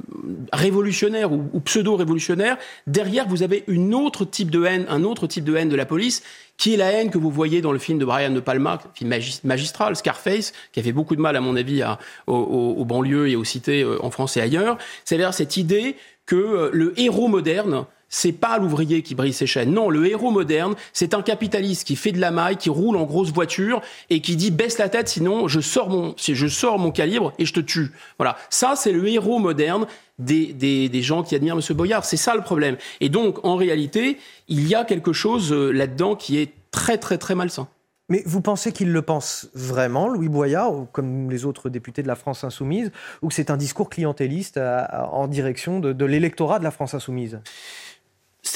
révolutionnaire 0.52 1.32
ou, 1.32 1.60
pseudo-révolutionnaire, 1.60 2.58
derrière 2.86 3.26
vous 3.26 3.42
avez 3.42 3.64
une 3.66 3.94
autre 3.94 4.26
type 4.26 4.50
de 4.50 4.64
haine, 4.64 4.84
un 4.90 5.02
autre 5.02 5.26
type 5.26 5.44
de 5.44 5.56
haine 5.56 5.70
de 5.70 5.76
la 5.76 5.86
police, 5.86 6.22
qui 6.58 6.74
est 6.74 6.76
la 6.76 6.92
haine 6.92 7.10
que 7.10 7.16
vous 7.16 7.30
voyez 7.30 7.62
dans 7.62 7.72
le 7.72 7.78
film 7.78 7.98
de 7.98 8.04
Brian 8.04 8.30
De 8.30 8.40
Palma, 8.40 8.78
film 8.92 9.14
magistral, 9.44 9.96
Scarface, 9.96 10.52
qui 10.72 10.80
a 10.80 10.82
fait 10.82 10.92
beaucoup 10.92 11.16
de 11.16 11.22
mal 11.22 11.36
à 11.36 11.40
mon 11.40 11.56
avis 11.56 11.80
à, 11.80 11.98
aux, 12.26 12.84
banlieues 12.84 13.30
et 13.30 13.36
aux 13.36 13.44
cités 13.44 13.82
euh, 13.82 13.96
en 14.04 14.10
France 14.10 14.36
et 14.36 14.42
ailleurs. 14.42 14.76
C'est-à-dire 15.06 15.32
cette 15.32 15.56
idée 15.56 15.96
que 16.26 16.70
le 16.72 16.92
héros 17.00 17.28
moderne 17.28 17.86
c'est 18.16 18.32
pas 18.32 18.56
l'ouvrier 18.56 19.02
qui 19.02 19.14
brise 19.14 19.36
ses 19.36 19.46
chaînes. 19.46 19.74
Non, 19.74 19.90
le 19.90 20.06
héros 20.06 20.30
moderne, 20.30 20.74
c'est 20.94 21.12
un 21.12 21.20
capitaliste 21.20 21.86
qui 21.86 21.96
fait 21.96 22.12
de 22.12 22.18
la 22.18 22.30
maille, 22.30 22.56
qui 22.56 22.70
roule 22.70 22.96
en 22.96 23.04
grosse 23.04 23.30
voiture 23.30 23.82
et 24.08 24.22
qui 24.22 24.36
dit 24.36 24.50
baisse 24.50 24.78
la 24.78 24.88
tête, 24.88 25.10
sinon 25.10 25.48
je 25.48 25.60
sors 25.60 25.90
mon, 25.90 26.14
je 26.16 26.46
sors 26.46 26.78
mon 26.78 26.90
calibre 26.92 27.34
et 27.38 27.44
je 27.44 27.52
te 27.52 27.60
tue. 27.60 27.92
Voilà. 28.18 28.38
Ça, 28.48 28.72
c'est 28.74 28.92
le 28.92 29.06
héros 29.06 29.38
moderne 29.38 29.86
des, 30.18 30.54
des, 30.54 31.02
gens 31.02 31.24
qui 31.24 31.34
admirent 31.34 31.56
M. 31.56 31.76
Boyard. 31.76 32.06
C'est 32.06 32.16
ça 32.16 32.34
le 32.34 32.40
problème. 32.40 32.78
Et 33.00 33.10
donc, 33.10 33.44
en 33.44 33.56
réalité, 33.56 34.16
il 34.48 34.66
y 34.66 34.74
a 34.74 34.84
quelque 34.84 35.12
chose 35.12 35.52
euh, 35.52 35.70
là-dedans 35.70 36.16
qui 36.16 36.38
est 36.38 36.54
très, 36.70 36.96
très, 36.96 37.18
très 37.18 37.34
malsain. 37.34 37.68
Mais 38.08 38.22
vous 38.24 38.40
pensez 38.40 38.72
qu'il 38.72 38.92
le 38.92 39.02
pense 39.02 39.48
vraiment, 39.52 40.08
Louis 40.08 40.28
Boyard, 40.28 40.72
ou 40.72 40.86
comme 40.86 41.28
les 41.28 41.44
autres 41.44 41.68
députés 41.68 42.02
de 42.02 42.08
la 42.08 42.14
France 42.14 42.44
insoumise, 42.44 42.92
ou 43.20 43.28
que 43.28 43.34
c'est 43.34 43.50
un 43.50 43.56
discours 43.56 43.90
clientéliste 43.90 44.58
euh, 44.58 44.84
en 45.12 45.26
direction 45.26 45.80
de 45.80 46.04
l'électorat 46.04 46.60
de 46.60 46.64
la 46.64 46.70
France 46.70 46.94
insoumise? 46.94 47.40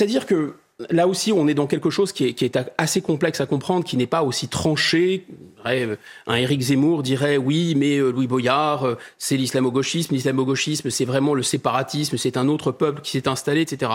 C'est-à-dire 0.01 0.25
que 0.25 0.55
là 0.89 1.07
aussi, 1.07 1.31
on 1.31 1.47
est 1.47 1.53
dans 1.53 1.67
quelque 1.67 1.91
chose 1.91 2.13
qui 2.13 2.25
est, 2.25 2.59
assez 2.79 3.03
complexe 3.03 3.43
à 3.43 3.45
comprendre, 3.45 3.85
qui 3.85 3.99
n'est 3.99 4.07
pas 4.07 4.23
aussi 4.23 4.49
tranché. 4.49 5.27
Un 5.67 6.37
Éric 6.37 6.63
Zemmour 6.63 7.03
dirait 7.03 7.37
oui, 7.37 7.75
mais 7.77 7.99
euh, 7.99 8.11
Louis 8.11 8.27
Boyard, 8.27 8.85
euh, 8.85 8.95
c'est 9.19 9.37
l'islamo-gauchisme. 9.37 10.15
L'islamo-gauchisme, 10.15 10.89
c'est 10.89 11.05
vraiment 11.05 11.35
le 11.35 11.43
séparatisme, 11.43 12.17
c'est 12.17 12.39
un 12.39 12.49
autre 12.49 12.73
peuple 12.73 13.03
qui 13.03 13.11
s'est 13.11 13.29
installé, 13.29 13.61
etc. 13.61 13.93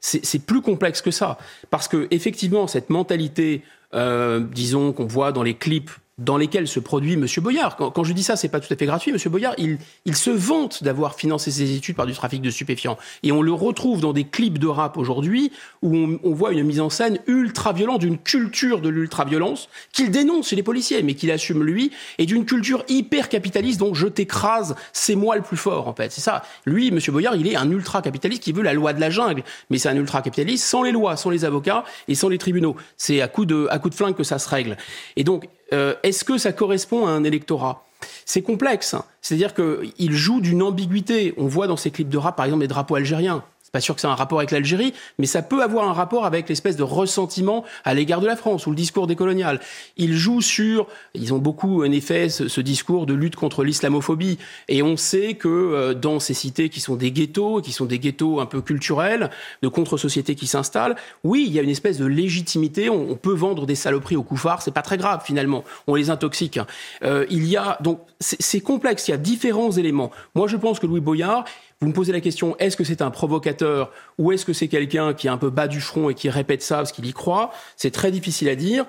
C'est 0.00 0.46
plus 0.46 0.62
complexe 0.62 1.02
que 1.02 1.10
ça, 1.10 1.36
parce 1.68 1.86
que 1.86 2.08
effectivement, 2.10 2.66
cette 2.66 2.88
mentalité, 2.88 3.60
euh, 3.92 4.40
disons 4.40 4.94
qu'on 4.94 5.04
voit 5.04 5.32
dans 5.32 5.42
les 5.42 5.54
clips 5.54 5.90
dans 6.24 6.36
lesquels 6.36 6.68
se 6.68 6.80
produit 6.80 7.14
M. 7.14 7.26
Boyard. 7.38 7.76
Quand, 7.76 8.04
je 8.04 8.12
dis 8.12 8.22
ça, 8.22 8.36
c'est 8.36 8.48
pas 8.48 8.60
tout 8.60 8.72
à 8.72 8.76
fait 8.76 8.86
gratuit. 8.86 9.10
M. 9.10 9.18
Boyard, 9.30 9.54
il, 9.58 9.78
il 10.04 10.16
se 10.16 10.30
vante 10.30 10.82
d'avoir 10.84 11.14
financé 11.14 11.50
ses 11.50 11.74
études 11.74 11.96
par 11.96 12.06
du 12.06 12.14
trafic 12.14 12.40
de 12.40 12.50
stupéfiants. 12.50 12.98
Et 13.22 13.32
on 13.32 13.42
le 13.42 13.52
retrouve 13.52 14.00
dans 14.00 14.12
des 14.12 14.24
clips 14.24 14.58
de 14.58 14.66
rap 14.66 14.96
aujourd'hui 14.96 15.52
où 15.82 15.96
on, 15.96 16.18
on, 16.22 16.32
voit 16.32 16.52
une 16.52 16.62
mise 16.62 16.80
en 16.80 16.90
scène 16.90 17.18
ultra-violente, 17.26 18.00
d'une 18.00 18.18
culture 18.18 18.80
de 18.80 18.88
l'ultra-violence 18.88 19.68
qu'il 19.92 20.10
dénonce 20.10 20.48
chez 20.48 20.56
les 20.56 20.62
policiers, 20.62 21.02
mais 21.02 21.14
qu'il 21.14 21.30
assume 21.30 21.64
lui, 21.64 21.90
et 22.18 22.26
d'une 22.26 22.44
culture 22.44 22.84
hyper-capitaliste 22.88 23.80
dont 23.80 23.94
je 23.94 24.06
t'écrase, 24.06 24.74
c'est 24.92 25.14
moi 25.14 25.36
le 25.36 25.42
plus 25.42 25.56
fort, 25.56 25.88
en 25.88 25.94
fait. 25.94 26.12
C'est 26.12 26.20
ça. 26.20 26.42
Lui, 26.66 26.88
M. 26.88 26.98
Boyard, 27.08 27.36
il 27.36 27.46
est 27.46 27.56
un 27.56 27.70
ultra-capitaliste 27.70 28.42
qui 28.42 28.52
veut 28.52 28.62
la 28.62 28.74
loi 28.74 28.92
de 28.92 29.00
la 29.00 29.10
jungle. 29.10 29.42
Mais 29.70 29.78
c'est 29.78 29.88
un 29.88 29.96
ultra-capitaliste 29.96 30.64
sans 30.64 30.82
les 30.82 30.92
lois, 30.92 31.16
sans 31.16 31.30
les 31.30 31.44
avocats 31.44 31.84
et 32.08 32.14
sans 32.14 32.28
les 32.28 32.38
tribunaux. 32.38 32.76
C'est 32.96 33.20
à 33.20 33.24
à 33.24 33.78
coup 33.78 33.90
de 33.90 33.94
flingue 33.94 34.14
que 34.14 34.24
ça 34.24 34.38
se 34.38 34.48
règle. 34.48 34.76
Et 35.16 35.24
donc, 35.24 35.48
euh, 35.72 35.94
est-ce 36.02 36.24
que 36.24 36.38
ça 36.38 36.52
correspond 36.52 37.06
à 37.06 37.10
un 37.10 37.24
électorat? 37.24 37.84
C'est 38.24 38.42
complexe. 38.42 38.96
C'est-à-dire 39.20 39.54
qu'il 39.54 40.12
joue 40.12 40.40
d'une 40.40 40.62
ambiguïté. 40.62 41.34
On 41.36 41.46
voit 41.46 41.66
dans 41.66 41.76
ces 41.76 41.90
clips 41.90 42.08
de 42.08 42.18
rap, 42.18 42.36
par 42.36 42.46
exemple, 42.46 42.62
les 42.62 42.68
drapeaux 42.68 42.96
algériens 42.96 43.44
pas 43.72 43.80
sûr 43.80 43.94
que 43.94 44.02
c'est 44.02 44.06
un 44.06 44.14
rapport 44.14 44.38
avec 44.38 44.50
l'Algérie, 44.50 44.92
mais 45.18 45.24
ça 45.24 45.40
peut 45.40 45.62
avoir 45.62 45.88
un 45.88 45.94
rapport 45.94 46.26
avec 46.26 46.48
l'espèce 46.48 46.76
de 46.76 46.82
ressentiment 46.82 47.64
à 47.84 47.94
l'égard 47.94 48.20
de 48.20 48.26
la 48.26 48.36
France 48.36 48.66
ou 48.66 48.70
le 48.70 48.76
discours 48.76 49.06
décolonial. 49.06 49.60
Ils 49.96 50.14
jouent 50.14 50.42
sur, 50.42 50.86
ils 51.14 51.32
ont 51.32 51.38
beaucoup 51.38 51.82
en 51.82 51.90
effet 51.90 52.28
ce, 52.28 52.60
discours 52.60 53.06
de 53.06 53.14
lutte 53.14 53.34
contre 53.34 53.64
l'islamophobie, 53.64 54.38
et 54.68 54.82
on 54.82 54.98
sait 54.98 55.34
que 55.34 55.48
euh, 55.48 55.94
dans 55.94 56.20
ces 56.20 56.34
cités 56.34 56.68
qui 56.68 56.80
sont 56.80 56.96
des 56.96 57.10
ghettos, 57.10 57.62
qui 57.62 57.72
sont 57.72 57.86
des 57.86 57.98
ghettos 57.98 58.40
un 58.40 58.46
peu 58.46 58.60
culturels, 58.60 59.30
de 59.62 59.68
contre-sociétés 59.68 60.34
qui 60.34 60.46
s'installent, 60.46 60.96
oui, 61.24 61.44
il 61.46 61.52
y 61.52 61.58
a 61.58 61.62
une 61.62 61.70
espèce 61.70 61.96
de 61.98 62.06
légitimité. 62.06 62.90
On, 62.90 63.16
peut 63.16 63.34
vendre 63.34 63.66
des 63.66 63.74
saloperies 63.74 64.16
aux 64.16 64.22
couffards, 64.22 64.62
c'est 64.62 64.70
pas 64.70 64.82
très 64.82 64.98
grave 64.98 65.22
finalement. 65.24 65.64
On 65.86 65.94
les 65.94 66.10
intoxique. 66.10 66.58
Euh, 67.04 67.24
il 67.30 67.46
y 67.46 67.56
a 67.56 67.78
donc 67.80 68.00
c'est 68.22 68.60
complexe. 68.60 69.08
Il 69.08 69.10
y 69.10 69.14
a 69.14 69.18
différents 69.18 69.72
éléments. 69.72 70.10
Moi, 70.34 70.46
je 70.46 70.56
pense 70.56 70.78
que 70.78 70.86
Louis 70.86 71.00
Boyard 71.00 71.44
vous 71.82 71.88
me 71.88 71.92
posez 71.92 72.12
la 72.12 72.20
question, 72.20 72.56
est-ce 72.58 72.76
que 72.76 72.84
c'est 72.84 73.02
un 73.02 73.10
provocateur 73.10 73.90
ou 74.16 74.30
est-ce 74.30 74.46
que 74.46 74.52
c'est 74.52 74.68
quelqu'un 74.68 75.14
qui 75.14 75.26
est 75.26 75.30
un 75.30 75.36
peu 75.36 75.50
bas 75.50 75.66
du 75.66 75.80
front 75.80 76.10
et 76.10 76.14
qui 76.14 76.30
répète 76.30 76.62
ça 76.62 76.76
parce 76.76 76.92
qu'il 76.92 77.06
y 77.06 77.12
croit? 77.12 77.50
C'est 77.76 77.90
très 77.90 78.12
difficile 78.12 78.48
à 78.48 78.54
dire. 78.54 78.86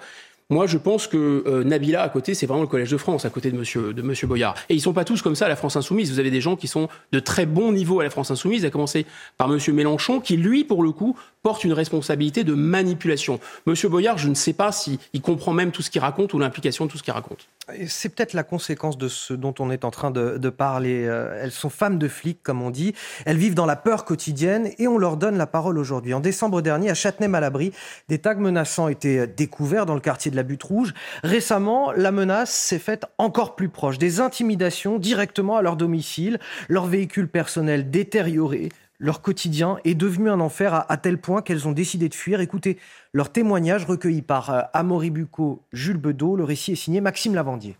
Moi, 0.49 0.67
je 0.67 0.77
pense 0.77 1.07
que 1.07 1.43
euh, 1.47 1.63
Nabila, 1.63 2.03
à 2.03 2.09
côté, 2.09 2.33
c'est 2.33 2.45
vraiment 2.45 2.61
le 2.61 2.67
Collège 2.67 2.91
de 2.91 2.97
France, 2.97 3.25
à 3.25 3.29
côté 3.29 3.51
de 3.51 3.57
Monsieur, 3.57 3.93
de 3.93 4.27
Boyard. 4.27 4.55
Et 4.69 4.75
ils 4.75 4.81
sont 4.81 4.93
pas 4.93 5.05
tous 5.05 5.21
comme 5.21 5.35
ça 5.35 5.45
à 5.45 5.49
la 5.49 5.55
France 5.55 5.75
Insoumise. 5.75 6.11
Vous 6.11 6.19
avez 6.19 6.31
des 6.31 6.41
gens 6.41 6.55
qui 6.55 6.67
sont 6.67 6.89
de 7.11 7.19
très 7.19 7.45
bon 7.45 7.71
niveau 7.71 7.99
à 7.99 8.03
la 8.03 8.09
France 8.09 8.31
Insoumise, 8.31 8.65
à 8.65 8.69
commencer 8.69 9.05
par 9.37 9.47
Monsieur 9.47 9.73
Mélenchon, 9.73 10.19
qui, 10.19 10.37
lui, 10.37 10.63
pour 10.63 10.83
le 10.83 10.91
coup, 10.91 11.17
porte 11.43 11.63
une 11.65 11.73
responsabilité 11.73 12.43
de 12.43 12.53
manipulation. 12.53 13.39
Monsieur 13.65 13.89
Boyard, 13.89 14.17
je 14.17 14.29
ne 14.29 14.33
sais 14.33 14.53
pas 14.53 14.71
s'il 14.71 14.97
comprend 15.21 15.53
même 15.53 15.71
tout 15.71 15.81
ce 15.81 15.91
qu'il 15.91 16.01
raconte 16.01 16.33
ou 16.33 16.39
l'implication 16.39 16.85
de 16.85 16.91
tout 16.91 16.97
ce 16.97 17.03
qu'il 17.03 17.13
raconte. 17.13 17.47
C'est 17.87 18.09
peut-être 18.09 18.33
la 18.33 18.43
conséquence 18.43 18.97
de 18.97 19.07
ce 19.07 19.33
dont 19.33 19.53
on 19.59 19.71
est 19.71 19.85
en 19.85 19.91
train 19.91 20.11
de, 20.11 20.49
parler. 20.49 21.05
Euh, 21.05 21.39
elles 21.41 21.51
sont 21.51 21.69
femmes 21.69 21.97
de 21.97 22.07
flics, 22.07 22.41
comme 22.43 22.61
on 22.61 22.69
dit. 22.69 22.93
Elles 23.25 23.37
vivent 23.37 23.55
dans 23.55 23.65
la 23.65 23.75
peur 23.75 24.05
quotidienne 24.05 24.69
et 24.77 24.87
on 24.87 24.97
leur 24.97 25.17
donne 25.17 25.37
la 25.37 25.47
parole 25.47 25.77
aujourd'hui. 25.77 26.13
En 26.13 26.19
décembre 26.19 26.61
dernier, 26.61 26.89
à 26.89 26.93
Châtenay-Malabry, 26.93 27.71
des 28.09 28.19
tags 28.19 28.35
menaçants 28.35 28.87
étaient 28.87 29.27
découverts 29.27 29.85
dans 29.85 29.95
le 29.95 30.01
quartier 30.01 30.31
de 30.33 30.37
la 30.37 30.43
Butte 30.43 30.63
Rouge. 30.63 30.93
Récemment, 31.23 31.91
la 31.93 32.11
menace 32.11 32.51
s'est 32.51 32.79
faite 32.79 33.05
encore 33.17 33.55
plus 33.55 33.69
proche. 33.69 33.97
Des 33.97 34.19
intimidations 34.19 34.99
directement 34.99 35.55
à 35.57 35.61
leur 35.61 35.77
domicile, 35.77 36.39
leur 36.67 36.85
véhicule 36.85 37.29
personnel 37.29 37.89
détérioré, 37.89 38.69
leur 39.03 39.21
quotidien 39.21 39.79
est 39.83 39.95
devenu 39.95 40.29
un 40.29 40.39
enfer 40.39 40.85
à, 40.89 40.97
tel 40.97 41.17
point 41.17 41.41
qu'elles 41.41 41.67
ont 41.67 41.73
décidé 41.73 42.07
de 42.07 42.15
fuir. 42.15 42.39
Écoutez 42.39 42.77
leur 43.11 43.31
témoignage 43.31 43.85
recueilli 43.85 44.21
par 44.21 44.49
euh, 44.49 44.61
Amaury 44.71 45.09
Bucco, 45.09 45.61
Jules 45.73 45.97
Bedeau. 45.97 46.37
Le 46.37 46.45
récit 46.45 46.71
est 46.71 46.75
signé 46.75 47.01
Maxime 47.01 47.35
Lavandier. 47.35 47.75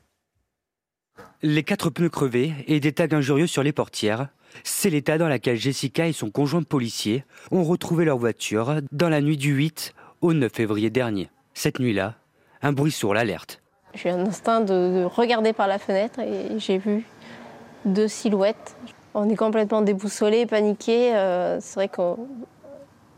Les 1.42 1.64
quatre 1.64 1.90
pneus 1.90 2.10
crevés 2.10 2.54
et 2.68 2.82
des 2.82 2.92
tags 2.92 3.08
injurieux 3.16 3.48
sur 3.48 3.64
les 3.64 3.72
portières. 3.72 4.28
C'est 4.66 4.90
l'état 4.90 5.18
dans 5.18 5.30
lequel 5.30 5.58
Jessica 5.58 6.08
et 6.08 6.14
son 6.14 6.30
conjoint 6.30 6.64
policier 6.64 7.24
ont 7.52 7.64
retrouvé 7.64 8.04
leur 8.04 8.18
voiture 8.18 8.82
dans 8.92 9.10
la 9.10 9.22
nuit 9.22 9.38
du 9.38 9.54
8 9.54 9.94
au 10.20 10.34
9 10.34 10.52
février 10.54 10.90
dernier. 10.90 11.30
Cette 11.54 11.80
nuit-là, 11.80 12.16
un 12.64 12.74
bruit 12.74 12.92
sourd 12.92 13.14
l'alerte. 13.14 13.62
J'ai 13.94 14.10
un 14.10 14.26
instinct 14.26 14.62
de 14.62 15.04
regarder 15.04 15.54
par 15.54 15.68
la 15.68 15.78
fenêtre 15.78 16.20
et 16.20 16.58
j'ai 16.58 16.80
vu 16.80 17.06
deux 17.86 18.08
silhouettes 18.08 18.76
on 19.14 19.30
est 19.30 19.36
complètement 19.36 19.82
déboussolé, 19.82 20.46
paniqué. 20.46 21.16
Euh, 21.16 21.60
c'est 21.60 21.76
vrai 21.76 21.88
qu'on 21.88 22.28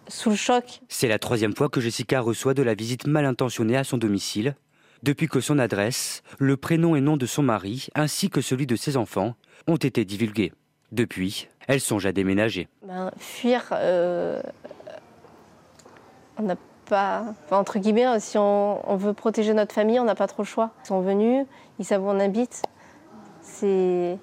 sous 0.08 0.30
le 0.30 0.36
choc. 0.36 0.82
C'est 0.88 1.08
la 1.08 1.20
troisième 1.20 1.56
fois 1.56 1.70
que 1.70 1.80
Jessica 1.80 2.22
reçoit 2.22 2.54
de 2.54 2.62
la 2.62 2.76
visite 2.76 3.08
mal 3.08 3.26
intentionnée 3.26 3.78
à 3.78 3.84
son 3.84 3.98
domicile, 3.98 4.56
depuis 5.04 5.28
que 5.28 5.40
son 5.40 5.58
adresse, 5.58 6.22
le 6.38 6.58
prénom 6.58 6.96
et 6.96 7.02
nom 7.02 7.18
de 7.18 7.26
son 7.26 7.42
mari, 7.42 7.88
ainsi 7.96 8.30
que 8.30 8.42
celui 8.42 8.68
de 8.68 8.76
ses 8.76 8.98
enfants, 8.98 9.36
ont 9.68 9.78
été 9.78 10.06
divulgués. 10.06 10.54
Depuis, 10.92 11.48
elle 11.68 11.82
songe 11.82 12.06
à 12.06 12.12
déménager. 12.12 12.68
Ben, 12.88 13.12
fuir, 13.18 13.70
euh, 13.72 14.42
on 16.38 16.44
n'a 16.44 16.56
entre 16.92 17.80
guillemets, 17.80 18.20
si 18.20 18.38
on, 18.38 18.96
veut 18.98 19.14
protéger 19.14 19.54
notre 19.54 19.74
famille, 19.74 20.00
on 20.00 20.04
n'a 20.04 20.16
pas 20.16 20.28
trop 20.28 20.44
le 20.44 20.48
choix. 20.48 20.72
Ils 20.84 20.88
sont 20.88 21.02
venus, 21.02 21.46
ils 21.80 21.86
savent 21.86 22.04
où 22.04 22.10
on 22.10 22.20
habite. 22.20 22.64
Il 23.62 24.18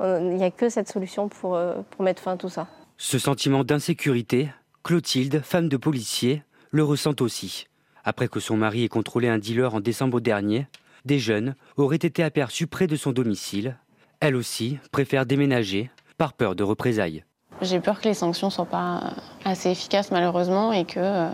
n'y 0.00 0.44
a 0.44 0.50
que 0.50 0.68
cette 0.68 0.88
solution 0.88 1.28
pour, 1.28 1.54
euh, 1.54 1.76
pour 1.90 2.02
mettre 2.02 2.22
fin 2.22 2.32
à 2.32 2.36
tout 2.36 2.48
ça. 2.48 2.66
Ce 2.98 3.18
sentiment 3.18 3.64
d'insécurité, 3.64 4.50
Clotilde, 4.82 5.42
femme 5.42 5.68
de 5.68 5.76
policier, 5.76 6.42
le 6.70 6.82
ressent 6.82 7.14
aussi. 7.20 7.68
Après 8.04 8.28
que 8.28 8.40
son 8.40 8.56
mari 8.56 8.84
ait 8.84 8.88
contrôlé 8.88 9.28
un 9.28 9.38
dealer 9.38 9.74
en 9.74 9.80
décembre 9.80 10.20
dernier, 10.20 10.66
des 11.04 11.18
jeunes 11.18 11.54
auraient 11.76 11.96
été 11.96 12.22
aperçus 12.22 12.66
près 12.66 12.86
de 12.86 12.96
son 12.96 13.12
domicile. 13.12 13.76
Elle 14.20 14.36
aussi 14.36 14.78
préfère 14.90 15.26
déménager 15.26 15.90
par 16.16 16.32
peur 16.32 16.54
de 16.54 16.62
représailles. 16.62 17.24
J'ai 17.62 17.80
peur 17.80 18.00
que 18.00 18.08
les 18.08 18.14
sanctions 18.14 18.48
ne 18.48 18.52
soient 18.52 18.66
pas 18.66 19.14
assez 19.44 19.70
efficaces 19.70 20.10
malheureusement 20.10 20.72
et 20.72 20.84
que 20.84 20.98
euh, 20.98 21.28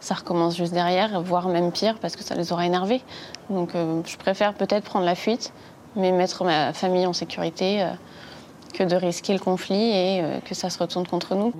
ça 0.00 0.14
recommence 0.14 0.56
juste 0.56 0.72
derrière, 0.72 1.20
voire 1.20 1.48
même 1.48 1.70
pire 1.70 1.98
parce 2.00 2.16
que 2.16 2.24
ça 2.24 2.34
les 2.34 2.52
aura 2.52 2.66
énervés. 2.66 3.02
Donc 3.50 3.74
euh, 3.74 4.00
je 4.06 4.16
préfère 4.16 4.54
peut-être 4.54 4.84
prendre 4.84 5.04
la 5.04 5.14
fuite 5.14 5.52
mais 5.94 6.12
mettre 6.12 6.44
ma 6.44 6.72
famille 6.72 7.06
en 7.06 7.12
sécurité 7.12 7.82
euh, 7.82 7.90
que 8.74 8.84
de 8.84 8.96
risquer 8.96 9.32
le 9.32 9.38
conflit 9.38 9.90
et 9.92 10.22
que 10.44 10.54
ça 10.54 10.68
se 10.68 10.78
retourne 10.78 11.06
contre 11.06 11.34
nous. 11.34 11.54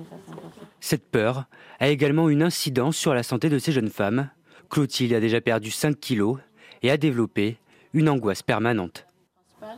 Cette 0.79 1.09
peur 1.09 1.45
a 1.79 1.87
également 1.87 2.29
une 2.29 2.43
incidence 2.43 2.95
sur 2.95 3.13
la 3.13 3.23
santé 3.23 3.49
de 3.49 3.57
ces 3.57 3.71
jeunes 3.71 3.89
femmes. 3.89 4.29
Clotilde 4.69 5.13
a 5.13 5.19
déjà 5.19 5.41
perdu 5.41 5.71
5 5.71 5.99
kilos 5.99 6.37
et 6.83 6.91
a 6.91 6.97
développé 6.97 7.57
une 7.93 8.09
angoisse 8.09 8.43
permanente. 8.43 9.05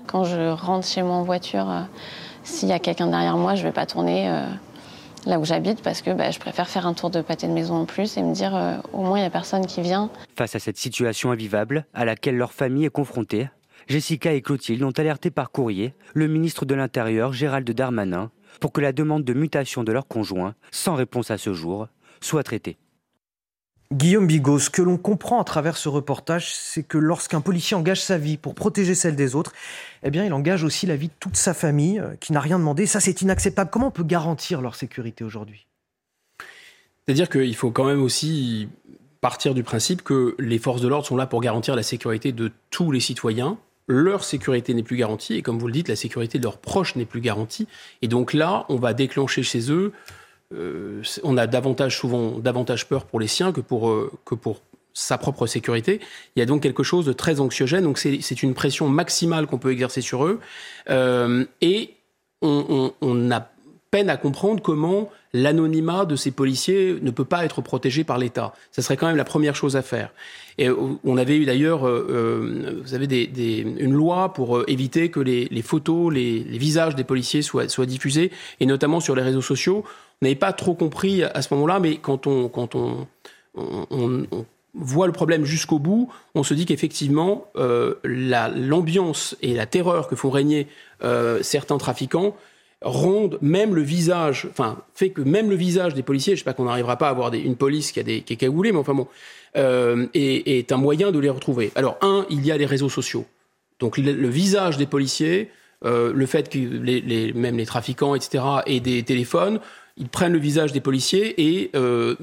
Quand 0.08 0.24
je 0.24 0.50
rentre 0.50 0.88
chez 0.88 1.04
moi 1.04 1.16
en 1.16 1.24
voiture, 1.24 1.70
euh, 1.70 1.82
s'il 2.50 2.70
y 2.70 2.74
a 2.74 2.80
quelqu'un 2.80 3.08
derrière 3.08 3.38
moi, 3.38 3.56
je 3.56 3.62
ne 3.62 3.68
vais 3.68 3.74
pas 3.74 3.86
tourner 3.86 4.30
euh, 4.30 4.46
là 5.26 5.40
où 5.40 5.46
j'habite 5.46 5.82
parce 5.82 6.02
que 6.02 6.12
bah, 6.12 6.32
je 6.32 6.40
préfère 6.40 6.68
faire 6.68 6.86
un 6.86 6.94
tour 6.94 7.10
de 7.10 7.22
pâté 7.22 7.48
de 7.48 7.54
maison 7.54 7.76
en 7.76 7.86
plus 7.86 8.18
et 8.18 8.24
me 8.24 8.34
dire 8.34 8.56
euh, 8.56 8.76
au 8.94 9.02
moins 9.02 9.18
il 9.18 9.22
n'y 9.22 9.28
a 9.28 9.32
personne 9.32 9.66
qui 9.66 9.82
vient. 9.82 10.10
Face 10.36 10.56
à 10.56 10.60
cette 10.60 10.78
situation 10.78 11.32
invivable 11.32 11.86
à 11.94 12.06
laquelle 12.06 12.38
leur 12.38 12.52
famille 12.52 12.86
est 12.86 12.90
confrontée, 12.90 13.50
Jessica 13.88 14.34
et 14.34 14.42
Clotilde 14.42 14.84
ont 14.84 14.92
alerté 14.92 15.32
par 15.32 15.52
courrier 15.52 15.94
le 16.14 16.28
ministre 16.28 16.66
de 16.66 16.76
l'Intérieur 16.76 17.34
Gérald 17.34 17.70
Darmanin 17.70 18.30
pour 18.60 18.72
que 18.72 18.82
la 18.82 18.92
demande 18.92 19.24
de 19.24 19.34
mutation 19.34 19.84
de 19.84 19.92
leur 19.92 20.08
conjoint, 20.08 20.54
sans 20.72 20.96
réponse 20.96 21.32
à 21.32 21.38
ce 21.38 21.54
jour, 21.54 21.88
soit 22.20 22.44
traitée. 22.44 22.78
Guillaume 23.92 24.28
Bigot, 24.28 24.60
ce 24.60 24.70
que 24.70 24.84
l'on 24.84 24.98
comprend 24.98 25.42
à 25.42 25.44
travers 25.44 25.76
ce 25.76 25.90
reportage, 25.90 26.54
c'est 26.54 26.84
que 26.84 27.00
lorsqu'un 27.00 27.42
policier 27.42 27.76
engage 27.76 28.02
sa 28.02 28.20
vie 28.20 28.38
pour 28.38 28.54
protéger 28.54 28.94
celle 28.94 29.16
des 29.16 29.34
autres, 29.34 29.52
eh 30.04 30.12
bien, 30.12 30.24
il 30.24 30.34
engage 30.34 30.64
aussi 30.64 30.86
la 30.86 30.96
vie 30.96 31.08
de 31.08 31.14
toute 31.20 31.36
sa 31.36 31.56
famille 31.56 31.98
euh, 31.98 32.14
qui 32.20 32.32
n'a 32.32 32.40
rien 32.40 32.60
demandé. 32.60 32.86
Ça, 32.86 33.00
c'est 33.00 33.24
inacceptable. 33.24 33.72
Comment 33.72 33.88
on 33.88 33.92
peut 33.92 34.04
garantir 34.04 34.62
leur 34.62 34.76
sécurité 34.76 35.24
aujourd'hui? 35.24 35.66
C'est-à-dire 37.08 37.30
qu'il 37.30 37.56
faut 37.56 37.72
quand 37.72 37.86
même 37.86 38.04
aussi 38.04 38.70
partir 39.22 39.56
du 39.56 39.64
principe 39.64 40.04
que 40.04 40.36
les 40.38 40.60
forces 40.60 40.82
de 40.82 40.88
l'ordre 40.88 41.08
sont 41.08 41.18
là 41.18 41.26
pour 41.26 41.42
garantir 41.42 41.76
la 41.76 41.82
sécurité 41.82 42.32
de 42.32 42.52
tous 42.70 42.92
les 42.92 43.00
citoyens. 43.00 43.58
Leur 43.88 44.24
sécurité 44.24 44.76
n'est 44.76 44.84
plus 44.84 44.98
garantie 44.98 45.34
et 45.34 45.42
comme 45.42 45.58
vous 45.58 45.66
le 45.66 45.74
dites, 45.74 45.88
la 45.88 45.96
sécurité 45.96 46.38
de 46.38 46.44
leurs 46.44 46.60
proches 46.60 46.96
n'est 46.96 47.06
plus 47.06 47.22
garantie. 47.22 47.68
Et 48.04 48.08
donc 48.08 48.34
là, 48.34 48.68
on 48.70 48.76
va 48.76 48.94
déclencher 48.94 49.42
chez 49.42 49.72
eux 49.72 49.94
euh, 50.54 51.04
on 51.24 51.38
a 51.38 51.46
davantage 51.46 51.98
souvent 51.98 52.40
davantage 52.40 52.88
peur 52.88 53.06
pour 53.06 53.20
les 53.20 53.28
siens 53.28 53.52
que 53.52 53.62
pour, 53.62 53.90
euh, 53.90 54.12
que 54.26 54.34
pour 54.34 54.62
sa 54.94 55.18
propre 55.18 55.46
sécurité. 55.46 56.00
Il 56.36 56.40
y 56.40 56.42
a 56.42 56.46
donc 56.46 56.64
quelque 56.64 56.84
chose 56.84 57.06
de 57.06 57.14
très 57.14 57.40
anxiogène. 57.40 57.84
Donc 57.84 58.00
c'est 58.00 58.44
une 58.44 58.54
pression 58.54 58.90
maximale 58.90 59.46
qu'on 59.46 59.60
peut 59.60 59.72
exercer 59.72 60.02
sur 60.02 60.26
eux. 60.26 60.40
Euh, 60.90 61.46
et 61.62 61.94
on, 62.42 63.32
a 63.32 63.48
peine 63.92 64.10
à 64.10 64.18
comprendre 64.18 64.62
comment 64.62 65.10
l'anonymat 65.34 66.06
de 66.06 66.16
ces 66.16 66.32
policiers 66.32 66.98
ne 67.02 67.12
peut 67.12 67.26
pas 67.26 67.46
être 67.46 67.62
protégé 67.62 68.04
par 68.04 68.18
l'État. 68.18 68.54
Ce 68.72 68.82
serait 68.82 68.98
quand 68.98 69.08
même 69.08 69.18
la 69.18 69.26
première 69.26 69.56
chose 69.56 69.76
à 69.76 69.82
faire. 69.82 70.12
Et 70.58 70.70
on 70.70 71.18
avait 71.18 71.38
eu 71.38 71.46
d'ailleurs, 71.46 71.82
vous 71.82 72.94
avez 72.94 73.08
des, 73.08 73.60
une 73.60 73.94
loi 73.94 74.34
pour 74.34 74.68
éviter 74.70 75.10
que 75.10 75.20
les, 75.20 75.48
les 75.52 75.62
photos, 75.62 76.14
les, 76.14 76.40
les, 76.40 76.58
visages 76.58 76.96
des 76.96 77.04
policiers 77.04 77.42
soient, 77.42 77.68
soient 77.68 77.86
diffusés, 77.86 78.32
et 78.60 78.66
notamment 78.66 79.00
sur 79.00 79.16
les 79.16 79.24
réseaux 79.24 79.42
sociaux 79.42 79.86
n'avait 80.22 80.36
pas 80.36 80.54
trop 80.54 80.74
compris 80.74 81.24
à 81.24 81.42
ce 81.42 81.54
moment-là, 81.54 81.80
mais 81.80 81.98
quand 81.98 82.28
on, 82.28 82.50
quand 82.50 82.76
on, 82.76 83.08
on, 83.56 84.46
voit 84.76 85.08
le 85.08 85.14
problème 85.14 85.46
jusqu'au 85.46 85.80
bout, 85.80 86.10
on 86.36 86.44
se 86.44 86.54
dit 86.54 86.66
qu'effectivement, 86.66 87.48
euh, 87.56 87.96
l'ambiance 88.04 89.36
et 89.42 89.54
la 89.54 89.66
terreur 89.66 90.08
que 90.08 90.16
font 90.16 90.30
régner 90.30 90.68
euh, 91.04 91.42
certains 91.42 91.78
trafiquants 91.78 92.36
rendent 92.82 93.40
même 93.42 93.76
le 93.76 93.82
visage, 93.82 94.48
enfin, 94.52 94.78
fait 94.94 95.10
que 95.10 95.22
même 95.22 95.50
le 95.50 95.56
visage 95.56 95.96
des 95.96 96.04
policiers, 96.04 96.36
je 96.36 96.40
sais 96.40 96.46
pas 96.46 96.54
qu'on 96.54 96.66
n'arrivera 96.66 96.98
pas 96.98 97.08
à 97.08 97.10
avoir 97.10 97.32
des, 97.32 97.40
une 97.40 97.56
police 97.56 97.92
qui 97.92 98.00
a 98.00 98.04
des 98.04 98.22
qui 98.22 98.34
est 98.34 98.38
cagoulée, 98.38 98.72
mais 98.72 98.78
enfin 98.78 98.94
bon, 98.94 99.08
euh, 99.58 100.06
est, 100.14 100.48
est, 100.48 100.72
un 100.72 100.78
moyen 100.78 101.12
de 101.12 101.20
les 101.20 101.30
retrouver. 101.30 101.72
Alors, 101.76 101.98
un, 102.02 102.26
il 102.30 102.46
y 102.46 102.52
a 102.52 102.58
les 102.58 102.68
réseaux 102.68 102.90
sociaux. 102.90 103.26
Donc, 103.80 103.98
le, 103.98 104.30
visage 104.30 104.78
des 104.78 104.86
policiers, 104.86 105.50
le 105.84 106.26
fait 106.26 106.50
que 106.50 106.58
les, 106.58 107.34
même 107.34 107.58
les 107.58 107.66
trafiquants, 107.66 108.14
etc., 108.14 108.44
aient 108.66 108.82
des 108.82 109.04
téléphones, 109.04 109.60
ils 109.98 110.08
prennent 110.08 110.34
le 110.34 110.40
visage 110.40 110.72
des 110.72 110.80
policiers 110.82 111.42
et 111.42 111.72
euh, 111.76 112.16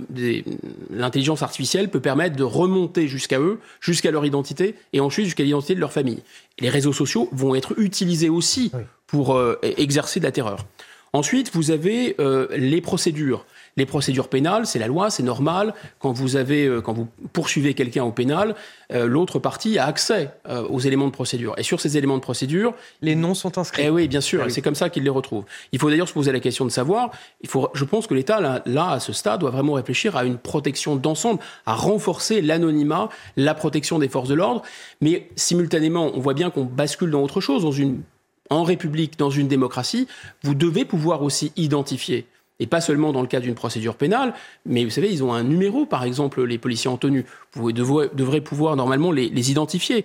l'intelligence 0.90 1.42
artificielle 1.42 1.90
peut 1.90 2.00
permettre 2.00 2.36
de 2.36 2.42
remonter 2.42 3.08
jusqu'à 3.08 3.40
eux, 3.40 3.58
jusqu'à 3.80 4.10
leur 4.10 4.24
identité 4.24 4.74
et 4.92 5.00
ensuite 5.00 5.26
jusqu'à 5.26 5.44
l'identité 5.44 5.74
de 5.74 5.80
leur 5.80 5.92
famille. 5.92 6.22
les 6.58 6.70
réseaux 6.70 6.92
sociaux 6.92 7.28
vont 7.32 7.54
être 7.54 7.78
utilisés 7.78 8.30
aussi 8.30 8.72
pour 9.06 9.36
euh, 9.36 9.58
exercer 9.62 10.20
de 10.20 10.24
la 10.24 10.32
terreur. 10.32 10.64
Ensuite, 11.12 11.50
vous 11.54 11.70
avez 11.70 12.14
euh, 12.18 12.46
les 12.56 12.80
procédures. 12.80 13.46
Les 13.78 13.84
procédures 13.84 14.28
pénales, 14.28 14.66
c'est 14.66 14.78
la 14.78 14.86
loi, 14.86 15.10
c'est 15.10 15.22
normal. 15.22 15.74
Quand 15.98 16.10
vous 16.10 16.36
avez, 16.36 16.64
euh, 16.64 16.80
quand 16.80 16.94
vous 16.94 17.08
poursuivez 17.34 17.74
quelqu'un 17.74 18.04
au 18.04 18.10
pénal, 18.10 18.54
euh, 18.90 19.06
l'autre 19.06 19.38
partie 19.38 19.78
a 19.78 19.84
accès 19.84 20.30
euh, 20.48 20.66
aux 20.68 20.80
éléments 20.80 21.08
de 21.08 21.12
procédure. 21.12 21.54
Et 21.58 21.62
sur 21.62 21.78
ces 21.78 21.98
éléments 21.98 22.16
de 22.16 22.22
procédure, 22.22 22.72
les 23.02 23.14
noms 23.14 23.34
sont 23.34 23.58
inscrits. 23.58 23.82
Eh 23.84 23.90
oui, 23.90 24.08
bien 24.08 24.22
sûr. 24.22 24.44
Ah 24.46 24.48
c'est 24.48 24.62
comme 24.62 24.74
ça 24.74 24.88
qu'il 24.88 25.02
les 25.02 25.10
retrouve. 25.10 25.44
Il 25.72 25.78
faut 25.78 25.90
d'ailleurs 25.90 26.08
se 26.08 26.14
poser 26.14 26.32
la 26.32 26.40
question 26.40 26.64
de 26.64 26.70
savoir. 26.70 27.10
Il 27.42 27.50
faut, 27.50 27.68
je 27.74 27.84
pense 27.84 28.06
que 28.06 28.14
l'État 28.14 28.40
là, 28.40 28.62
là, 28.64 28.92
à 28.92 28.98
ce 28.98 29.12
stade, 29.12 29.40
doit 29.40 29.50
vraiment 29.50 29.74
réfléchir 29.74 30.16
à 30.16 30.24
une 30.24 30.38
protection 30.38 30.96
d'ensemble, 30.96 31.40
à 31.66 31.74
renforcer 31.74 32.40
l'anonymat, 32.40 33.10
la 33.36 33.52
protection 33.52 33.98
des 33.98 34.08
forces 34.08 34.30
de 34.30 34.34
l'ordre. 34.34 34.62
Mais 35.02 35.28
simultanément, 35.36 36.12
on 36.14 36.20
voit 36.20 36.34
bien 36.34 36.48
qu'on 36.48 36.64
bascule 36.64 37.10
dans 37.10 37.22
autre 37.22 37.42
chose, 37.42 37.62
dans 37.62 37.72
une 37.72 38.00
en 38.48 38.62
République, 38.62 39.18
dans 39.18 39.30
une 39.30 39.48
démocratie, 39.48 40.06
vous 40.44 40.54
devez 40.54 40.84
pouvoir 40.84 41.22
aussi 41.22 41.52
identifier 41.56 42.26
et 42.58 42.66
pas 42.66 42.80
seulement 42.80 43.12
dans 43.12 43.20
le 43.20 43.26
cas 43.26 43.40
d'une 43.40 43.54
procédure 43.54 43.96
pénale, 43.96 44.34
mais 44.64 44.84
vous 44.84 44.90
savez, 44.90 45.12
ils 45.12 45.22
ont 45.22 45.32
un 45.32 45.42
numéro, 45.42 45.84
par 45.84 46.04
exemple, 46.04 46.42
les 46.44 46.58
policiers 46.58 46.88
en 46.88 46.96
tenue. 46.96 47.26
Vous 47.52 47.72
devrez, 47.72 48.40
pouvoir 48.40 48.76
normalement 48.76 49.12
les, 49.12 49.50
identifier. 49.50 50.04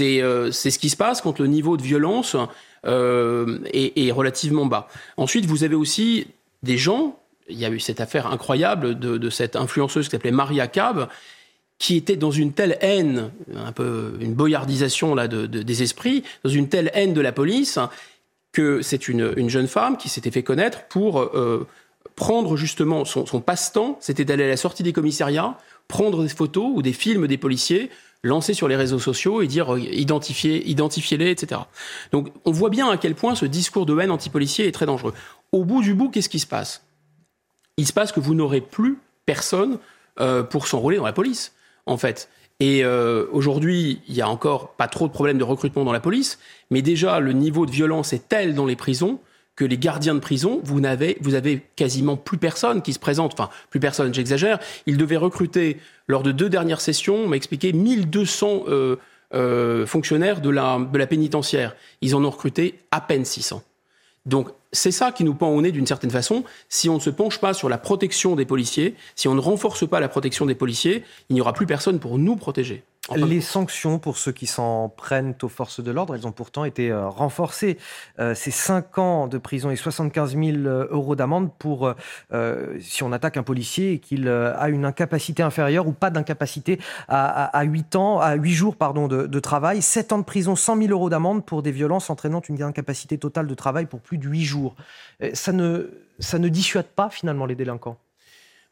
Euh, 0.00 0.50
c'est 0.50 0.70
ce 0.70 0.78
qui 0.78 0.90
se 0.90 0.96
passe 0.96 1.20
quand 1.22 1.38
le 1.38 1.46
niveau 1.46 1.76
de 1.76 1.82
violence 1.82 2.36
euh, 2.86 3.58
est, 3.72 4.10
relativement 4.12 4.66
bas. 4.66 4.88
Ensuite, 5.16 5.46
vous 5.46 5.64
avez 5.64 5.74
aussi 5.74 6.26
des 6.62 6.76
gens, 6.76 7.18
il 7.48 7.58
y 7.58 7.64
a 7.64 7.70
eu 7.70 7.80
cette 7.80 8.00
affaire 8.00 8.26
incroyable 8.26 8.98
de, 8.98 9.30
cette 9.30 9.56
influenceuse 9.56 10.06
qui 10.06 10.10
s'appelait 10.10 10.30
Maria 10.30 10.66
Cab, 10.66 11.08
qui 11.78 11.96
était 11.96 12.16
dans 12.16 12.30
une 12.30 12.52
telle 12.52 12.78
haine, 12.80 13.30
un 13.54 13.72
peu 13.72 14.16
une 14.20 14.34
boyardisation 14.34 15.14
là, 15.14 15.28
de, 15.28 15.46
des 15.46 15.82
esprits, 15.82 16.24
dans 16.42 16.50
une 16.50 16.68
telle 16.68 16.90
haine 16.94 17.12
de 17.12 17.20
la 17.20 17.32
police, 17.32 17.78
que 18.52 18.80
c'est 18.80 19.08
une, 19.08 19.48
jeune 19.48 19.68
femme 19.68 19.96
qui 19.96 20.08
s'était 20.08 20.30
fait 20.30 20.42
connaître 20.42 20.84
pour... 20.88 21.20
Euh, 21.20 21.66
prendre 22.16 22.56
justement 22.56 23.04
son, 23.04 23.24
passe-temps, 23.40 23.98
c'était 24.00 24.24
d'aller 24.24 24.44
à 24.44 24.48
la 24.48 24.56
sortie 24.56 24.82
des 24.82 24.92
commissariats, 24.92 25.58
prendre 25.86 26.22
des 26.22 26.28
photos 26.30 26.72
ou 26.74 26.82
des 26.82 26.94
films 26.94 27.26
des 27.26 27.36
policiers, 27.36 27.90
lancer 28.22 28.54
sur 28.54 28.66
les 28.66 28.74
réseaux 28.74 28.98
sociaux 28.98 29.42
et 29.42 29.46
dire 29.46 29.74
euh, 29.74 29.78
identifiez, 29.78 30.68
identifiez-les, 30.68 31.30
etc. 31.30 31.60
Donc 32.12 32.32
on 32.44 32.50
voit 32.50 32.70
bien 32.70 32.88
à 32.88 32.96
quel 32.96 33.14
point 33.14 33.34
ce 33.34 33.44
discours 33.44 33.86
de 33.86 33.96
haine 33.98 34.10
anti-policier 34.10 34.66
est 34.66 34.72
très 34.72 34.86
dangereux. 34.86 35.12
Au 35.52 35.64
bout 35.64 35.82
du 35.82 35.94
bout, 35.94 36.08
qu'est-ce 36.08 36.30
qui 36.30 36.40
se 36.40 36.46
passe? 36.46 36.82
Il 37.76 37.86
se 37.86 37.92
passe 37.92 38.10
que 38.10 38.20
vous 38.20 38.34
n'aurez 38.34 38.62
plus 38.62 38.98
personne 39.26 39.78
euh, 40.18 40.42
pour 40.42 40.66
s'enrôler 40.66 40.96
dans 40.96 41.04
la 41.04 41.12
police, 41.12 41.52
en 41.84 41.98
fait. 41.98 42.30
Et 42.58 42.82
euh, 42.82 43.26
aujourd'hui, 43.32 44.00
il 44.08 44.14
y 44.14 44.22
a 44.22 44.28
encore 44.28 44.72
pas 44.72 44.88
trop 44.88 45.06
de 45.06 45.12
problèmes 45.12 45.36
de 45.36 45.44
recrutement 45.44 45.84
dans 45.84 45.92
la 45.92 46.00
police, 46.00 46.38
mais 46.70 46.80
déjà 46.80 47.20
le 47.20 47.34
niveau 47.34 47.66
de 47.66 47.70
violence 47.70 48.14
est 48.14 48.28
tel 48.28 48.54
dans 48.54 48.64
les 48.64 48.76
prisons 48.76 49.20
que 49.56 49.64
les 49.64 49.78
gardiens 49.78 50.14
de 50.14 50.20
prison, 50.20 50.60
vous 50.62 50.80
n'avez, 50.80 51.16
vous 51.22 51.34
avez 51.34 51.62
quasiment 51.76 52.16
plus 52.16 52.38
personne 52.38 52.82
qui 52.82 52.92
se 52.92 52.98
présente. 52.98 53.32
Enfin, 53.32 53.48
plus 53.70 53.80
personne, 53.80 54.12
j'exagère. 54.12 54.58
Ils 54.86 54.98
devaient 54.98 55.16
recruter, 55.16 55.78
lors 56.06 56.22
de 56.22 56.30
deux 56.30 56.50
dernières 56.50 56.82
sessions, 56.82 57.16
on 57.16 57.28
m'a 57.28 57.36
expliqué, 57.36 57.72
1200 57.72 58.64
euh, 58.68 58.96
euh, 59.34 59.86
fonctionnaires 59.86 60.42
de 60.42 60.50
la, 60.50 60.78
de 60.78 60.98
la 60.98 61.06
pénitentiaire. 61.06 61.74
Ils 62.02 62.14
en 62.14 62.24
ont 62.24 62.30
recruté 62.30 62.78
à 62.90 63.00
peine 63.00 63.24
600. 63.24 63.62
Donc, 64.26 64.50
c'est 64.72 64.90
ça 64.90 65.10
qui 65.10 65.24
nous 65.24 65.34
pend 65.34 65.48
au 65.48 65.62
nez 65.62 65.72
d'une 65.72 65.86
certaine 65.86 66.10
façon. 66.10 66.44
Si 66.68 66.90
on 66.90 66.96
ne 66.96 67.00
se 67.00 67.10
penche 67.10 67.38
pas 67.38 67.54
sur 67.54 67.68
la 67.68 67.78
protection 67.78 68.36
des 68.36 68.44
policiers, 68.44 68.94
si 69.14 69.28
on 69.28 69.34
ne 69.34 69.40
renforce 69.40 69.88
pas 69.88 70.00
la 70.00 70.08
protection 70.08 70.44
des 70.44 70.54
policiers, 70.54 71.02
il 71.30 71.34
n'y 71.34 71.40
aura 71.40 71.54
plus 71.54 71.66
personne 71.66 71.98
pour 71.98 72.18
nous 72.18 72.36
protéger. 72.36 72.82
Les 73.14 73.40
sanctions 73.40 73.98
pour 74.00 74.16
ceux 74.16 74.32
qui 74.32 74.46
s'en 74.46 74.88
prennent 74.88 75.34
aux 75.42 75.48
forces 75.48 75.80
de 75.80 75.90
l'ordre, 75.92 76.14
elles 76.16 76.26
ont 76.26 76.32
pourtant 76.32 76.64
été 76.64 76.90
euh, 76.90 77.08
renforcées. 77.08 77.78
Euh, 78.18 78.34
c'est 78.34 78.50
5 78.50 78.98
ans 78.98 79.28
de 79.28 79.38
prison 79.38 79.70
et 79.70 79.76
75 79.76 80.36
000 80.36 80.44
euh, 80.44 80.88
euros 80.90 81.14
d'amende 81.14 81.50
pour 81.58 81.94
si 82.80 83.02
on 83.02 83.12
attaque 83.12 83.36
un 83.36 83.42
policier 83.42 83.92
et 83.92 83.98
qu'il 83.98 84.28
a 84.28 84.68
une 84.68 84.84
incapacité 84.84 85.42
inférieure 85.42 85.86
ou 85.86 85.92
pas 85.92 86.10
d'incapacité 86.10 86.80
à, 87.08 87.62
8 87.62 87.96
ans, 87.96 88.18
à 88.18 88.34
8 88.34 88.52
jours 88.52 88.76
pardon, 88.76 89.06
de, 89.08 89.40
travail. 89.40 89.82
7 89.82 90.12
ans 90.12 90.18
de 90.18 90.24
prison, 90.24 90.56
100 90.56 90.78
000 90.78 90.90
euros 90.90 91.10
d'amende 91.10 91.44
pour 91.44 91.62
des 91.62 91.70
violences 91.70 92.10
entraînant 92.10 92.40
une 92.48 92.62
incapacité 92.62 93.18
totale 93.18 93.46
de 93.46 93.54
travail 93.54 93.86
pour 93.86 94.00
plus 94.00 94.18
de 94.18 94.26
8 94.26 94.42
jours. 94.44 94.76
Ça 95.32 95.52
ne, 95.52 95.90
ça 96.18 96.38
ne 96.38 96.48
dissuade 96.48 96.86
pas 96.86 97.10
finalement 97.10 97.46
les 97.46 97.54
délinquants? 97.54 97.98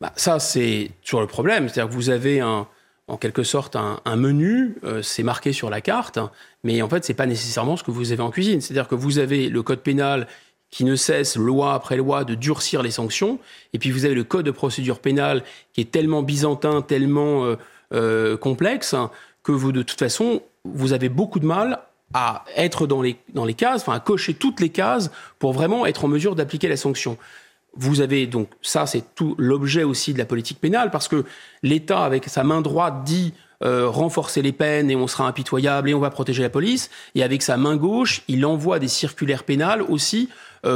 Bah, 0.01 0.13
Ça, 0.17 0.39
c'est 0.39 0.91
sur 1.03 1.21
le 1.21 1.27
problème. 1.27 1.69
C'est-à-dire 1.69 1.91
que 1.91 1.95
vous 1.95 2.11
avez 2.11 2.41
un 2.41 2.67
en 3.07 3.17
quelque 3.17 3.43
sorte 3.43 3.77
un, 3.77 4.17
menu, 4.17 4.77
euh, 4.85 5.03
c'est 5.03 5.23
marqué 5.23 5.53
sur 5.53 5.69
la 5.69 5.81
carte, 5.81 6.19
mais 6.63 6.81
en 6.81 6.89
fait, 6.89 7.05
c'est 7.05 7.15
pas 7.15 7.27
nécessairement 7.27 7.77
ce 7.77 7.85
que 7.85 7.91
vous 7.91 8.13
avez 8.13 8.23
en 8.23 8.31
cuisine. 8.31 8.61
C'est-à-dire 8.61 8.89
que 8.89 8.95
vous 8.95 9.19
avez 9.19 9.49
le 9.49 9.63
code 9.63 9.81
pénal 9.81 10.27
qui 10.71 10.85
ne 10.85 10.97
cesse, 10.97 11.37
loi 11.37 11.75
après 11.75 11.97
loi, 11.97 12.25
de 12.25 12.35
durcir 12.35 12.83
les 12.83 12.91
sanctions, 12.91 13.39
et 13.75 13.79
puis 13.79 13.91
vous 13.91 14.07
avez 14.07 14.15
le 14.15 14.25
code 14.25 14.47
de 14.47 14.51
procédure 14.51 14.99
pénale 14.99 15.45
qui 15.73 15.83
est 15.83 15.91
tellement 15.91 16.23
byzantin, 16.23 16.83
tellement 16.83 17.45
euh, 17.45 17.57
euh, 17.93 18.37
complexe, 18.37 18.95
que 19.43 19.53
vous, 19.53 19.71
de 19.71 19.83
toute 19.83 19.99
façon, 19.99 20.43
vous 20.65 20.95
avez 20.95 21.11
beaucoup 21.11 21.39
de 21.39 21.47
mal 21.47 21.81
à 22.15 22.45
être 22.57 22.87
dans 22.87 23.03
les, 23.03 23.17
dans 23.35 23.45
les 23.45 23.55
cases, 23.55 23.83
enfin 23.83 23.93
à 23.93 24.01
cocher 24.01 24.35
toutes 24.35 24.61
les 24.61 24.71
cases 24.71 25.11
pour 25.39 25.53
vraiment 25.53 25.85
être 25.85 26.05
en 26.07 26.09
mesure 26.09 26.35
d'appliquer 26.35 26.69
la 26.69 26.77
sanction. 26.77 27.19
Vous 27.77 28.01
avez 28.01 28.27
donc, 28.27 28.49
ça 28.63 28.87
c'est 28.87 29.15
tout 29.15 29.35
l'objet 29.39 29.83
aussi 29.83 30.13
de 30.13 30.19
la 30.19 30.25
politique 30.25 30.61
pénale, 30.61 30.91
parce 30.91 31.09
que 31.09 31.25
l'État, 31.63 32.05
avec 32.05 32.27
sa 32.27 32.45
main 32.45 32.61
droite, 32.61 33.05
dit 33.05 33.35
euh, 33.65 33.89
renforcer 33.89 34.43
les 34.43 34.53
peines 34.53 34.91
et 34.91 34.97
on 34.97 35.07
sera 35.07 35.27
impitoyable 35.27 35.89
et 35.89 35.95
on 35.95 36.01
va 36.01 36.11
protéger 36.11 36.43
la 36.43 36.51
police. 36.51 36.91
Et 37.15 37.23
avec 37.23 37.41
sa 37.41 37.57
main 37.57 37.77
gauche, 37.77 38.23
il 38.29 38.45
envoie 38.45 38.79
des 38.79 38.89
circulaires 38.89 39.45
pénales 39.45 39.83
aussi 39.83 40.29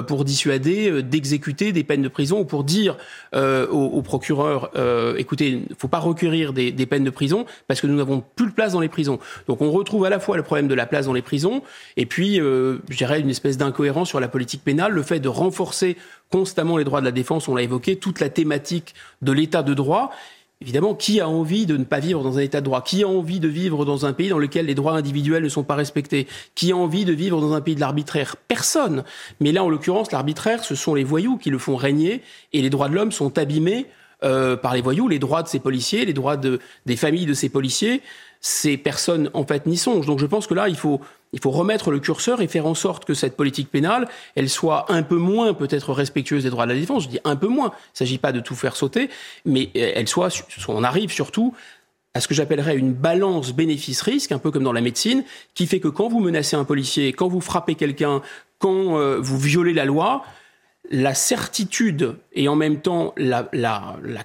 pour 0.03 0.25
dissuader 0.25 0.91
euh, 0.91 1.03
d'exécuter 1.03 1.73
des 1.73 1.85
peines 1.85 2.03
de 2.03 2.09
prison 2.09 2.41
ou 2.41 2.45
pour 2.45 2.65
dire 2.65 2.97
aux, 3.33 4.03
procureurs 4.03 4.71
écoutez, 5.19 5.49
il 5.49 5.59
ne 5.71 5.75
faut 5.77 5.89
pas 5.89 5.99
requérir 5.99 6.53
des, 6.53 6.73
des, 6.73 6.87
peines 6.87 7.05
de 7.05 7.11
prison 7.11 7.47
parce 7.67 7.81
que 7.81 7.87
nous 7.87 7.97
n'avons 7.97 8.23
plus 8.37 8.47
de 8.47 8.53
place 8.53 8.73
dans 8.73 8.81
les 8.81 8.89
prisons. 8.89 9.19
Donc 9.47 9.61
on 9.61 9.71
retrouve 9.71 10.05
à 10.05 10.11
la 10.11 10.21
fois 10.21 10.37
le 10.37 10.43
problème 10.43 10.69
de 10.69 10.75
la 10.75 10.87
place 10.87 11.07
dans 11.07 11.13
les 11.13 11.23
prisons 11.23 11.63
et 11.97 12.07
puis, 12.07 12.37
je 12.37 12.97
dirais, 12.97 13.21
une 13.21 13.31
espèce 13.31 13.59
d'incohérence 13.59 14.09
sur 14.09 14.21
la 14.21 14.29
politique 14.29 14.63
pénale, 14.65 14.93
le 14.93 15.03
fait 15.03 15.21
de 15.21 15.29
renforcer 15.29 15.97
constamment 16.31 16.77
les 16.77 16.85
droits 16.85 17.01
de 17.01 17.07
la 17.07 17.13
défense, 17.13 17.49
on 17.49 17.55
l'a 17.55 17.63
évoqué, 17.63 17.97
toute 17.97 18.21
la 18.21 18.29
thématique 18.29 18.95
de 19.23 19.33
l'état 19.33 19.63
de 19.63 19.75
droit 19.75 20.11
Évidemment, 20.61 20.97
qui 20.97 21.21
a 21.21 21.29
envie 21.29 21.67
de 21.67 21.77
ne 21.77 21.85
pas 21.85 22.01
vivre 22.01 22.25
dans 22.25 22.39
un 22.39 22.41
état 22.41 22.61
de 22.61 22.65
droit? 22.65 22.83
Qui 22.83 23.05
a 23.05 23.09
envie 23.09 23.39
de 23.39 23.47
vivre 23.47 23.85
dans 23.85 24.07
un 24.07 24.13
pays 24.13 24.29
dans 24.29 24.39
lequel 24.39 24.67
les 24.67 24.75
droits 24.75 24.95
individuels 24.95 25.45
ne 25.45 25.49
sont 25.49 25.63
pas 25.63 25.77
respectés? 25.77 26.27
Qui 26.57 26.73
a 26.73 26.77
envie 26.77 27.05
de 27.05 27.13
vivre 27.13 27.41
dans 27.41 27.53
un 27.53 27.61
pays 27.61 27.77
de 27.77 27.81
l'arbitraire? 27.81 28.35
Personne. 28.49 29.05
Mais 29.39 29.53
là, 29.53 29.63
en 29.63 29.69
l'occurrence, 29.69 30.11
l'arbitraire, 30.11 30.65
ce 30.65 30.75
sont 30.75 30.95
les 30.95 31.05
voyous 31.05 31.37
qui 31.37 31.51
le 31.51 31.59
font 31.59 31.77
régner 31.77 32.23
et 32.53 32.61
les 32.61 32.71
droits 32.71 32.89
de 32.89 32.95
l'homme 32.95 33.13
sont 33.13 33.39
abîmés 33.39 33.87
euh, 34.25 34.57
par 34.57 34.75
les 34.75 34.81
voyous, 34.81 35.07
les 35.07 35.21
droits 35.21 35.45
de 35.45 35.49
ces 35.49 35.61
policiers, 35.61 36.05
les 36.05 36.13
droits 36.13 36.37
de, 36.37 36.59
des 36.87 36.97
familles 36.97 37.27
de 37.27 37.35
ces 37.35 37.49
policiers. 37.49 38.03
Ces 38.41 38.77
personnes, 38.77 39.31
en 39.35 39.45
fait, 39.45 39.67
n'y 39.67 39.77
songent. 39.77 40.07
Donc 40.07 40.19
je 40.19 40.27
pense 40.27 40.47
que 40.47 40.55
là, 40.55 40.69
il 40.69 40.77
faut 40.77 41.01
il 41.33 41.41
faut 41.41 41.51
remettre 41.51 41.91
le 41.91 41.99
curseur 42.01 42.41
et 42.41 42.49
faire 42.49 42.67
en 42.67 42.75
sorte 42.75 43.05
que 43.05 43.15
cette 43.15 43.37
politique 43.37 43.71
pénale, 43.71 44.09
elle 44.35 44.49
soit 44.49 44.91
un 44.91 45.03
peu 45.03 45.17
moins 45.17 45.53
peut-être 45.55 45.93
respectueuse 45.93 46.45
des 46.45 46.51
droits 46.51 46.65
de 46.65 46.73
la 46.73 46.79
défense. 46.79 47.05
Je 47.05 47.09
dis 47.09 47.21
un 47.25 47.37
peu 47.37 47.49
moins. 47.49 47.67
Il 47.67 47.95
ne 47.95 47.99
s'agit 47.99 48.19
pas 48.19 48.33
de 48.33 48.41
tout 48.41 48.55
faire 48.55 48.77
sauter, 48.77 49.11
mais 49.45 49.71
euh, 49.77 49.93
elle 49.95 50.09
soit, 50.09 50.31
on 50.69 50.85
arrive 50.85 51.11
surtout 51.11 51.55
à 52.15 52.21
ce 52.21 52.29
que 52.29 52.35
j'appellerais 52.35 52.77
une 52.77 52.95
balance 52.95 53.53
bénéfice-risque, 53.53 54.33
un 54.33 54.39
peu 54.39 54.51
comme 54.51 54.65
dans 54.65 54.73
la 54.73 54.81
médecine, 54.81 55.23
qui 55.55 55.67
fait 55.67 55.81
que 55.81 55.89
quand 55.89 56.09
vous 56.09 56.21
menacez 56.21 56.57
un 56.57 56.65
policier, 56.65 57.13
quand 57.13 57.29
vous 57.29 57.43
frappez 57.43 57.75
quelqu'un, 57.75 58.23
quand 58.59 58.99
euh, 58.99 59.19
vous 59.21 59.39
violez 59.39 59.75
la 59.75 59.85
loi, 59.85 60.25
la 60.91 61.15
certitude 61.15 62.17
et 62.33 62.49
en 62.49 62.57
même 62.57 62.81
temps 62.81 63.15
la, 63.17 63.49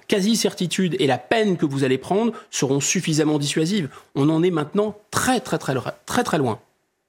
quasi-certitude 0.08 0.96
et 0.98 1.06
la 1.06 1.18
peine 1.18 1.56
que 1.56 1.66
vous 1.66 1.84
allez 1.84 1.98
prendre 1.98 2.32
seront 2.50 2.80
suffisamment 2.80 3.38
dissuasives. 3.38 3.88
On 4.14 4.28
en 4.28 4.42
est 4.42 4.50
maintenant 4.50 4.96
très 5.10 5.40
très 5.40 5.58
très 5.58 5.74
très 6.06 6.24
très 6.24 6.38
loin. 6.38 6.58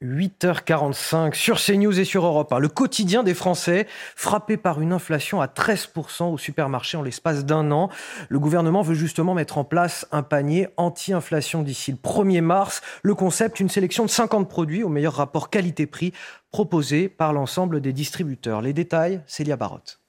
8h45 0.04 1.34
sur 1.34 1.58
CNews 1.58 2.00
et 2.00 2.04
sur 2.04 2.26
Europe 2.26 2.54
Le 2.60 2.68
quotidien 2.68 3.24
des 3.24 3.34
Français 3.34 3.88
frappé 4.16 4.58
par 4.58 4.82
une 4.82 4.92
inflation 4.92 5.40
à 5.40 5.48
13% 5.48 6.34
au 6.34 6.38
supermarché 6.38 6.98
en 6.98 7.02
l'espace 7.02 7.46
d'un 7.46 7.72
an. 7.72 7.90
Le 8.28 8.40
gouvernement 8.40 8.82
veut 8.82 8.94
justement 8.94 9.34
mettre 9.34 9.58
en 9.58 9.64
place 9.64 10.06
un 10.12 10.22
panier 10.22 10.68
anti-inflation 10.76 11.64
d'ici 11.64 11.92
le 11.92 11.98
1er 11.98 12.42
mars. 12.42 12.82
Le 13.04 13.16
concept, 13.16 13.62
une 13.62 13.70
sélection 13.70 14.04
de 14.04 14.10
50 14.10 14.50
produits 14.50 14.84
au 14.84 14.90
meilleur 14.90 15.14
rapport 15.14 15.50
qualité-prix 15.50 16.14
proposé 16.56 17.10
par 17.10 17.34
l'ensemble 17.34 17.82
des 17.82 17.92
distributeurs. 17.92 18.62
Les 18.62 18.72
détails, 18.72 19.22
Célia 19.28 19.58
Barotte. 19.58 20.00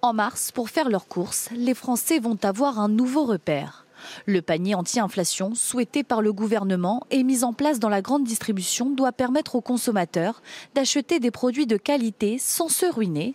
En 0.00 0.14
mars, 0.14 0.50
pour 0.50 0.70
faire 0.70 0.88
leurs 0.88 1.08
courses, 1.08 1.50
les 1.54 1.74
Français 1.74 2.20
vont 2.20 2.38
avoir 2.42 2.78
un 2.78 2.88
nouveau 2.88 3.26
repère 3.26 3.84
le 4.26 4.42
panier 4.42 4.74
anti-inflation 4.74 5.54
souhaité 5.54 6.02
par 6.02 6.22
le 6.22 6.32
gouvernement 6.32 7.06
et 7.10 7.22
mis 7.22 7.44
en 7.44 7.52
place 7.52 7.78
dans 7.78 7.88
la 7.88 8.02
grande 8.02 8.24
distribution 8.24 8.90
doit 8.90 9.12
permettre 9.12 9.54
aux 9.54 9.60
consommateurs 9.60 10.42
d'acheter 10.74 11.20
des 11.20 11.30
produits 11.30 11.66
de 11.66 11.76
qualité 11.76 12.38
sans 12.38 12.68
se 12.68 12.86
ruiner 12.86 13.34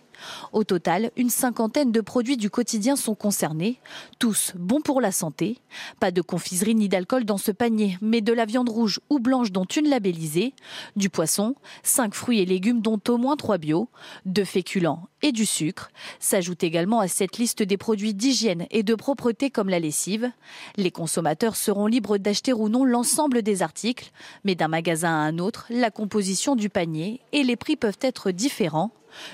au 0.52 0.64
total, 0.64 1.10
une 1.16 1.30
cinquantaine 1.30 1.92
de 1.92 2.00
produits 2.00 2.36
du 2.36 2.50
quotidien 2.50 2.96
sont 2.96 3.14
concernés, 3.14 3.80
tous 4.18 4.52
bons 4.56 4.80
pour 4.80 5.00
la 5.00 5.12
santé. 5.12 5.58
Pas 5.98 6.10
de 6.10 6.22
confiserie 6.22 6.74
ni 6.74 6.88
d'alcool 6.88 7.24
dans 7.24 7.38
ce 7.38 7.52
panier, 7.52 7.98
mais 8.00 8.20
de 8.20 8.32
la 8.32 8.44
viande 8.44 8.68
rouge 8.68 9.00
ou 9.10 9.18
blanche 9.18 9.52
dont 9.52 9.64
une 9.64 9.88
labellisée, 9.88 10.54
du 10.96 11.10
poisson, 11.10 11.54
cinq 11.82 12.14
fruits 12.14 12.40
et 12.40 12.46
légumes 12.46 12.80
dont 12.80 13.00
au 13.08 13.16
moins 13.16 13.36
trois 13.36 13.58
bio, 13.58 13.88
deux 14.24 14.44
féculents 14.44 15.08
et 15.22 15.32
du 15.32 15.46
sucre. 15.46 15.90
S'ajoutent 16.18 16.64
également 16.64 17.00
à 17.00 17.08
cette 17.08 17.38
liste 17.38 17.62
des 17.62 17.76
produits 17.76 18.14
d'hygiène 18.14 18.66
et 18.70 18.82
de 18.82 18.94
propreté 18.94 19.50
comme 19.50 19.68
la 19.68 19.78
lessive. 19.78 20.30
Les 20.76 20.90
consommateurs 20.90 21.56
seront 21.56 21.86
libres 21.86 22.18
d'acheter 22.18 22.52
ou 22.52 22.68
non 22.68 22.84
l'ensemble 22.84 23.42
des 23.42 23.62
articles, 23.62 24.10
mais 24.44 24.54
d'un 24.54 24.68
magasin 24.68 25.10
à 25.10 25.22
un 25.22 25.38
autre, 25.38 25.66
la 25.70 25.90
composition 25.90 26.56
du 26.56 26.68
panier 26.68 27.20
et 27.32 27.42
les 27.42 27.56
prix 27.56 27.76
peuvent 27.76 27.98
être 28.00 28.30
différents. 28.30 28.90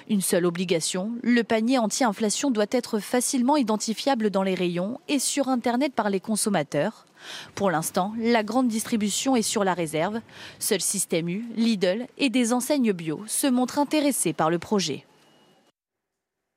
Une 0.08 0.20
seule 0.20 0.46
obligation, 0.46 1.12
le 1.22 1.42
panier 1.42 1.78
anti-inflation 1.78 2.50
doit 2.50 2.66
être 2.70 2.98
facilement 2.98 3.56
identifiable 3.56 4.30
dans 4.30 4.42
les 4.42 4.54
rayons 4.54 5.00
et 5.08 5.18
sur 5.18 5.48
Internet 5.48 5.92
par 5.94 6.10
les 6.10 6.20
consommateurs. 6.20 7.06
Pour 7.54 7.70
l'instant, 7.70 8.14
la 8.18 8.42
grande 8.42 8.68
distribution 8.68 9.36
est 9.36 9.42
sur 9.42 9.64
la 9.64 9.74
réserve. 9.74 10.20
Seul 10.58 10.80
Système 10.80 11.28
U, 11.28 11.44
Lidl 11.56 12.06
et 12.18 12.30
des 12.30 12.52
enseignes 12.52 12.92
bio 12.92 13.22
se 13.26 13.46
montrent 13.46 13.78
intéressés 13.78 14.32
par 14.32 14.50
le 14.50 14.58
projet. 14.58 15.04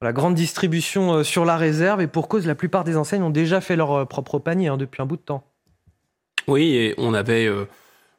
La 0.01 0.13
grande 0.13 0.35
distribution 0.35 1.13
euh, 1.15 1.23
sur 1.23 1.43
la 1.43 1.57
réserve 1.57 2.01
et 2.01 2.07
pour 2.07 2.29
cause, 2.29 2.47
la 2.47 2.55
plupart 2.55 2.85
des 2.85 2.95
enseignes 2.95 3.23
ont 3.23 3.29
déjà 3.29 3.59
fait 3.59 3.75
leur 3.75 3.91
euh, 3.91 4.05
propre 4.05 4.39
panier 4.39 4.69
hein, 4.69 4.77
depuis 4.77 5.01
un 5.01 5.05
bout 5.05 5.17
de 5.17 5.21
temps. 5.21 5.43
Oui, 6.47 6.73
et 6.75 6.95
on 6.97 7.13
avait 7.13 7.45
euh, 7.45 7.65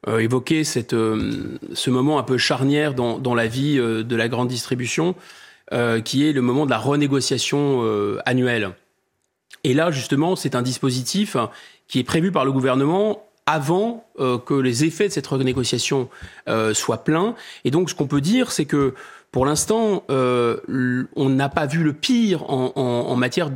euh, 0.09 0.19
évoquer 0.21 0.65
cette, 0.65 0.95
euh, 0.95 1.59
ce 1.75 1.91
moment 1.91 2.19
un 2.19 2.23
peu 2.23 2.39
charnière 2.39 2.95
dans, 2.95 3.19
dans 3.19 3.35
la 3.35 3.47
vie 3.47 3.79
euh, 3.79 4.03
de 4.03 4.17
la 4.17 4.29
grande 4.29 4.49
distribution, 4.49 5.15
qui 6.05 6.27
est 6.27 6.33
le 6.33 6.41
moment 6.41 6.65
de 6.65 6.71
la 6.71 6.79
renégociation 6.79 7.85
annuelle. 8.27 8.73
Et 9.63 9.73
là, 9.73 9.93
justement, 9.93 10.35
c'est 10.35 10.57
un 10.57 10.63
dispositif 10.63 11.37
qui 11.87 12.01
est 12.01 12.05
prévu 12.05 12.33
par 12.33 12.45
le 12.45 12.51
gouvernement 12.51 13.25
avant 13.47 14.05
que 14.19 14.55
les 14.55 14.83
effets 14.83 15.07
de 15.07 15.13
cette 15.13 15.29
renégociation 15.29 16.09
soient 16.73 17.05
pleins. 17.05 17.37
Et 17.65 17.71
donc, 17.71 17.89
ce 17.89 17.95
qu'on 17.95 18.09
peut 18.09 18.21
dire, 18.21 18.51
c'est 18.51 18.65
que 18.65 18.95
pour 19.33 19.47
l'instant, 19.47 20.03
euh, 20.11 20.57
on 21.15 21.29
n'a 21.29 21.49
pas 21.49 21.67
vu 21.67 21.85
le 21.85 21.93
pire 21.93 22.51
en, 22.51 22.73
en, 22.75 22.83
en 22.83 23.17
matière 23.17 23.51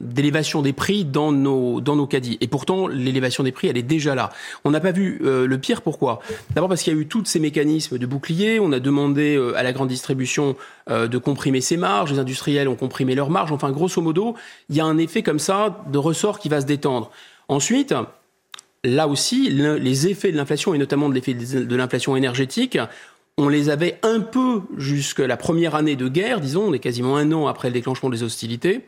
d'élévation 0.00 0.60
des 0.60 0.74
prix 0.74 1.06
dans 1.06 1.32
nos, 1.32 1.80
dans 1.80 1.96
nos 1.96 2.06
caddies. 2.06 2.36
Et 2.42 2.48
pourtant, 2.48 2.86
l'élévation 2.86 3.42
des 3.42 3.50
prix, 3.50 3.68
elle 3.68 3.78
est 3.78 3.82
déjà 3.82 4.14
là. 4.14 4.30
On 4.64 4.70
n'a 4.70 4.80
pas 4.80 4.92
vu 4.92 5.22
euh, 5.24 5.46
le 5.46 5.58
pire, 5.58 5.80
pourquoi? 5.80 6.20
D'abord 6.54 6.68
parce 6.68 6.82
qu'il 6.82 6.92
y 6.92 6.96
a 6.96 7.00
eu 7.00 7.06
tous 7.06 7.24
ces 7.24 7.40
mécanismes 7.40 7.96
de 7.96 8.04
bouclier. 8.04 8.60
On 8.60 8.72
a 8.72 8.78
demandé 8.78 9.36
euh, 9.36 9.56
à 9.56 9.62
la 9.62 9.72
grande 9.72 9.88
distribution 9.88 10.54
euh, 10.90 11.08
de 11.08 11.16
comprimer 11.16 11.62
ses 11.62 11.78
marges. 11.78 12.12
Les 12.12 12.18
industriels 12.18 12.68
ont 12.68 12.76
comprimé 12.76 13.14
leurs 13.14 13.30
marges. 13.30 13.52
Enfin, 13.52 13.70
grosso 13.70 14.02
modo, 14.02 14.34
il 14.68 14.76
y 14.76 14.80
a 14.80 14.84
un 14.84 14.98
effet 14.98 15.22
comme 15.22 15.38
ça 15.38 15.82
de 15.90 15.96
ressort 15.96 16.38
qui 16.38 16.50
va 16.50 16.60
se 16.60 16.66
détendre. 16.66 17.10
Ensuite, 17.48 17.94
là 18.84 19.08
aussi, 19.08 19.48
les 19.48 20.08
effets 20.08 20.30
de 20.30 20.36
l'inflation, 20.36 20.74
et 20.74 20.78
notamment 20.78 21.08
de 21.08 21.14
l'effet 21.14 21.32
de 21.32 21.76
l'inflation 21.76 22.16
énergétique, 22.16 22.78
on 23.38 23.48
les 23.48 23.68
avait 23.68 23.98
un 24.02 24.20
peu 24.20 24.62
jusqu'à 24.76 25.26
la 25.26 25.36
première 25.36 25.74
année 25.74 25.96
de 25.96 26.08
guerre, 26.08 26.40
disons, 26.40 26.64
on 26.68 26.72
est 26.72 26.78
quasiment 26.78 27.16
un 27.16 27.32
an 27.32 27.46
après 27.46 27.68
le 27.68 27.74
déclenchement 27.74 28.08
des 28.08 28.22
hostilités 28.22 28.80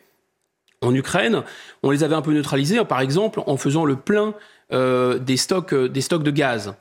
en 0.80 0.94
Ukraine. 0.94 1.42
On 1.82 1.90
les 1.90 2.02
avait 2.02 2.14
un 2.14 2.22
peu 2.22 2.32
neutralisés, 2.32 2.82
par 2.84 3.00
exemple, 3.00 3.42
en 3.46 3.56
faisant 3.56 3.84
le 3.84 3.96
plein 3.96 4.34
euh, 4.72 5.18
des, 5.18 5.36
stocks, 5.36 5.74
euh, 5.74 5.88
des 5.88 6.00
stocks 6.00 6.22
de 6.22 6.30
gaz. 6.30 6.74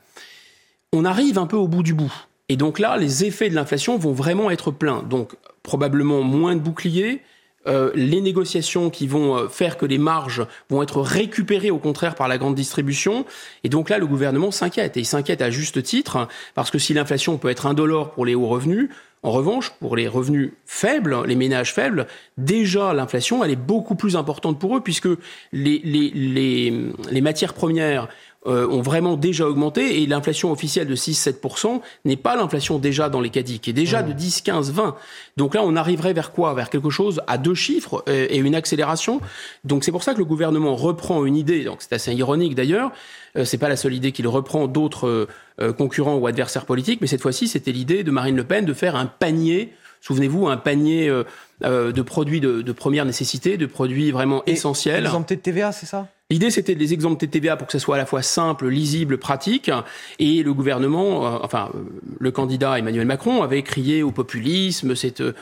On 0.92 1.04
arrive 1.04 1.38
un 1.38 1.46
peu 1.46 1.56
au 1.56 1.68
bout 1.68 1.82
du 1.82 1.94
bout. 1.94 2.12
Et 2.48 2.56
donc 2.56 2.78
là, 2.78 2.96
les 2.96 3.24
effets 3.24 3.50
de 3.50 3.54
l'inflation 3.54 3.98
vont 3.98 4.12
vraiment 4.12 4.50
être 4.50 4.70
pleins. 4.70 5.02
Donc 5.02 5.34
probablement 5.62 6.22
moins 6.22 6.54
de 6.54 6.60
boucliers, 6.60 7.20
euh, 7.66 7.90
les 7.94 8.20
négociations 8.20 8.88
qui 8.88 9.06
vont 9.06 9.36
euh, 9.36 9.48
faire 9.48 9.76
que 9.76 9.84
les 9.84 9.98
marges 9.98 10.46
vont 10.70 10.82
être 10.82 11.00
récupérées 11.00 11.70
au 11.70 11.78
contraire 11.78 12.14
par 12.14 12.28
la 12.28 12.38
grande 12.38 12.54
distribution. 12.54 13.26
Et 13.64 13.68
donc 13.68 13.90
là, 13.90 13.98
le 13.98 14.06
gouvernement 14.06 14.50
s'inquiète. 14.50 14.96
Et 14.96 15.00
il 15.00 15.06
s'inquiète 15.06 15.42
à 15.42 15.50
juste 15.50 15.82
titre, 15.82 16.28
parce 16.54 16.70
que 16.70 16.78
si 16.78 16.94
l'inflation 16.94 17.36
peut 17.36 17.48
être 17.48 17.66
indolore 17.66 18.12
pour 18.12 18.24
les 18.24 18.34
hauts 18.34 18.46
revenus, 18.46 18.88
en 19.24 19.32
revanche, 19.32 19.72
pour 19.80 19.96
les 19.96 20.06
revenus 20.06 20.52
faibles, 20.64 21.26
les 21.26 21.34
ménages 21.34 21.74
faibles, 21.74 22.06
déjà 22.36 22.94
l'inflation, 22.94 23.42
elle 23.42 23.50
est 23.50 23.56
beaucoup 23.56 23.96
plus 23.96 24.14
importante 24.14 24.60
pour 24.60 24.76
eux, 24.76 24.80
puisque 24.80 25.08
les, 25.52 25.80
les, 25.82 26.10
les, 26.14 26.72
les 27.10 27.20
matières 27.20 27.54
premières 27.54 28.08
ont 28.46 28.80
vraiment 28.80 29.16
déjà 29.16 29.46
augmenté 29.46 30.02
et 30.02 30.06
l'inflation 30.06 30.52
officielle 30.52 30.86
de 30.86 30.96
6-7% 30.96 31.80
n'est 32.04 32.16
pas 32.16 32.36
l'inflation 32.36 32.78
déjà 32.78 33.08
dans 33.08 33.20
les 33.20 33.30
caddies, 33.30 33.60
qui 33.60 33.70
est 33.70 33.74
déjà 33.74 34.02
de 34.02 34.12
10, 34.12 34.42
15, 34.42 34.72
20. 34.72 34.94
Donc 35.36 35.54
là, 35.54 35.62
on 35.64 35.76
arriverait 35.76 36.12
vers 36.12 36.32
quoi? 36.32 36.54
Vers 36.54 36.70
quelque 36.70 36.90
chose 36.90 37.20
à 37.26 37.36
deux 37.36 37.54
chiffres 37.54 38.04
euh, 38.08 38.26
et 38.30 38.38
une 38.38 38.54
accélération. 38.54 39.20
Donc 39.64 39.84
c'est 39.84 39.92
pour 39.92 40.02
ça 40.02 40.14
que 40.14 40.18
le 40.18 40.24
gouvernement 40.24 40.76
reprend 40.76 41.24
une 41.24 41.36
idée, 41.36 41.64
donc 41.64 41.78
c'est 41.80 41.92
assez 41.92 42.14
ironique 42.14 42.54
d'ailleurs, 42.54 42.92
euh, 43.36 43.44
c'est 43.44 43.58
pas 43.58 43.68
la 43.68 43.76
seule 43.76 43.94
idée 43.94 44.12
qu'il 44.12 44.26
reprend 44.28 44.66
d'autres 44.66 45.28
concurrents 45.76 46.14
ou 46.14 46.28
adversaires 46.28 46.66
politiques, 46.66 47.00
mais 47.00 47.08
cette 47.08 47.20
fois-ci, 47.20 47.48
c'était 47.48 47.72
l'idée 47.72 48.04
de 48.04 48.12
Marine 48.12 48.36
Le 48.36 48.44
Pen 48.44 48.64
de 48.64 48.72
faire 48.72 48.94
un 48.94 49.06
panier 49.06 49.72
Souvenez-vous, 50.00 50.46
un 50.46 50.56
panier 50.56 51.12
de 51.60 52.02
produits 52.02 52.40
de, 52.40 52.72
première 52.72 53.04
nécessité, 53.04 53.56
de 53.56 53.66
produits 53.66 54.12
vraiment 54.12 54.44
essentiels. 54.46 55.04
Exemptés 55.06 55.34
de 55.34 55.40
TVA, 55.40 55.72
c'est 55.72 55.86
ça? 55.86 56.06
L'idée, 56.30 56.50
c'était 56.50 56.74
de 56.74 56.78
les 56.78 56.92
exempter 56.92 57.26
de 57.26 57.30
TVA 57.30 57.56
pour 57.56 57.66
que 57.66 57.72
ce 57.72 57.78
soit 57.78 57.94
à 57.94 57.98
la 57.98 58.04
fois 58.04 58.20
simple, 58.20 58.68
lisible, 58.68 59.16
pratique. 59.16 59.70
Et 60.18 60.42
le 60.42 60.52
gouvernement, 60.52 61.26
euh, 61.26 61.38
enfin, 61.42 61.70
euh, 61.74 61.78
le 62.20 62.30
candidat 62.30 62.78
Emmanuel 62.78 63.06
Macron 63.06 63.42
avait 63.42 63.62
crié 63.62 64.02
au 64.02 64.10
populisme, 64.10 64.94
c'est 64.94 65.22
euh, 65.22 65.32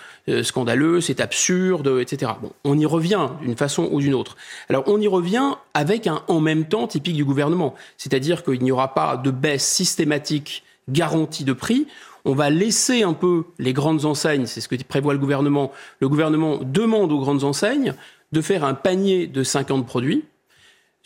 scandaleux, 0.45 1.01
c'est 1.01 1.21
absurde, 1.21 1.99
etc. 2.01 2.31
Bon, 2.41 2.53
on 2.63 2.79
y 2.79 2.87
revient 2.87 3.31
d'une 3.43 3.57
façon 3.57 3.89
ou 3.91 4.01
d'une 4.01 4.15
autre. 4.15 4.37
Alors, 4.69 4.85
on 4.87 5.01
y 5.01 5.09
revient 5.09 5.55
avec 5.75 6.07
un 6.07 6.23
en 6.29 6.39
même 6.39 6.67
temps 6.67 6.87
typique 6.87 7.17
du 7.17 7.25
gouvernement. 7.25 7.75
C'est-à-dire 7.97 8.45
qu'il 8.45 8.63
n'y 8.63 8.71
aura 8.71 8.95
pas 8.95 9.17
de 9.17 9.33
baisse 9.33 9.67
systématique 9.67 10.63
garantie 10.89 11.43
de 11.43 11.53
prix 11.53 11.89
on 12.25 12.35
va 12.35 12.51
laisser 12.51 13.05
un 13.05 13.13
peu 13.13 13.45
les 13.61 13.73
grandes 13.73 14.05
enseignes, 14.05 14.47
c'est 14.47 14.61
ce 14.61 14.67
que 14.67 14.75
prévoit 14.83 15.13
le 15.13 15.21
gouvernement. 15.21 15.71
Le 16.01 16.09
gouvernement 16.09 16.59
demande 16.61 17.13
aux 17.13 17.21
grandes 17.21 17.45
enseignes 17.45 17.95
de 18.33 18.41
faire 18.41 18.65
un 18.65 18.75
panier 18.75 19.29
de 19.29 19.45
50 19.45 19.87
produits. 19.87 20.25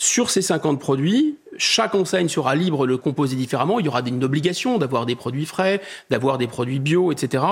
Sur 0.03 0.30
ces 0.30 0.40
50 0.40 0.80
produits, 0.80 1.36
chaque 1.59 1.94
enseigne 1.94 2.30
sera 2.30 2.55
libre 2.55 2.86
de 2.86 2.92
le 2.92 2.96
composer 2.96 3.36
différemment. 3.36 3.80
Il 3.80 3.84
y 3.84 3.88
aura 3.90 4.01
une 4.01 4.24
obligation 4.24 4.78
d'avoir 4.78 5.05
des 5.05 5.14
produits 5.14 5.44
frais, 5.44 5.82
d'avoir 6.09 6.38
des 6.38 6.46
produits 6.46 6.78
bio, 6.78 7.12
etc. 7.12 7.44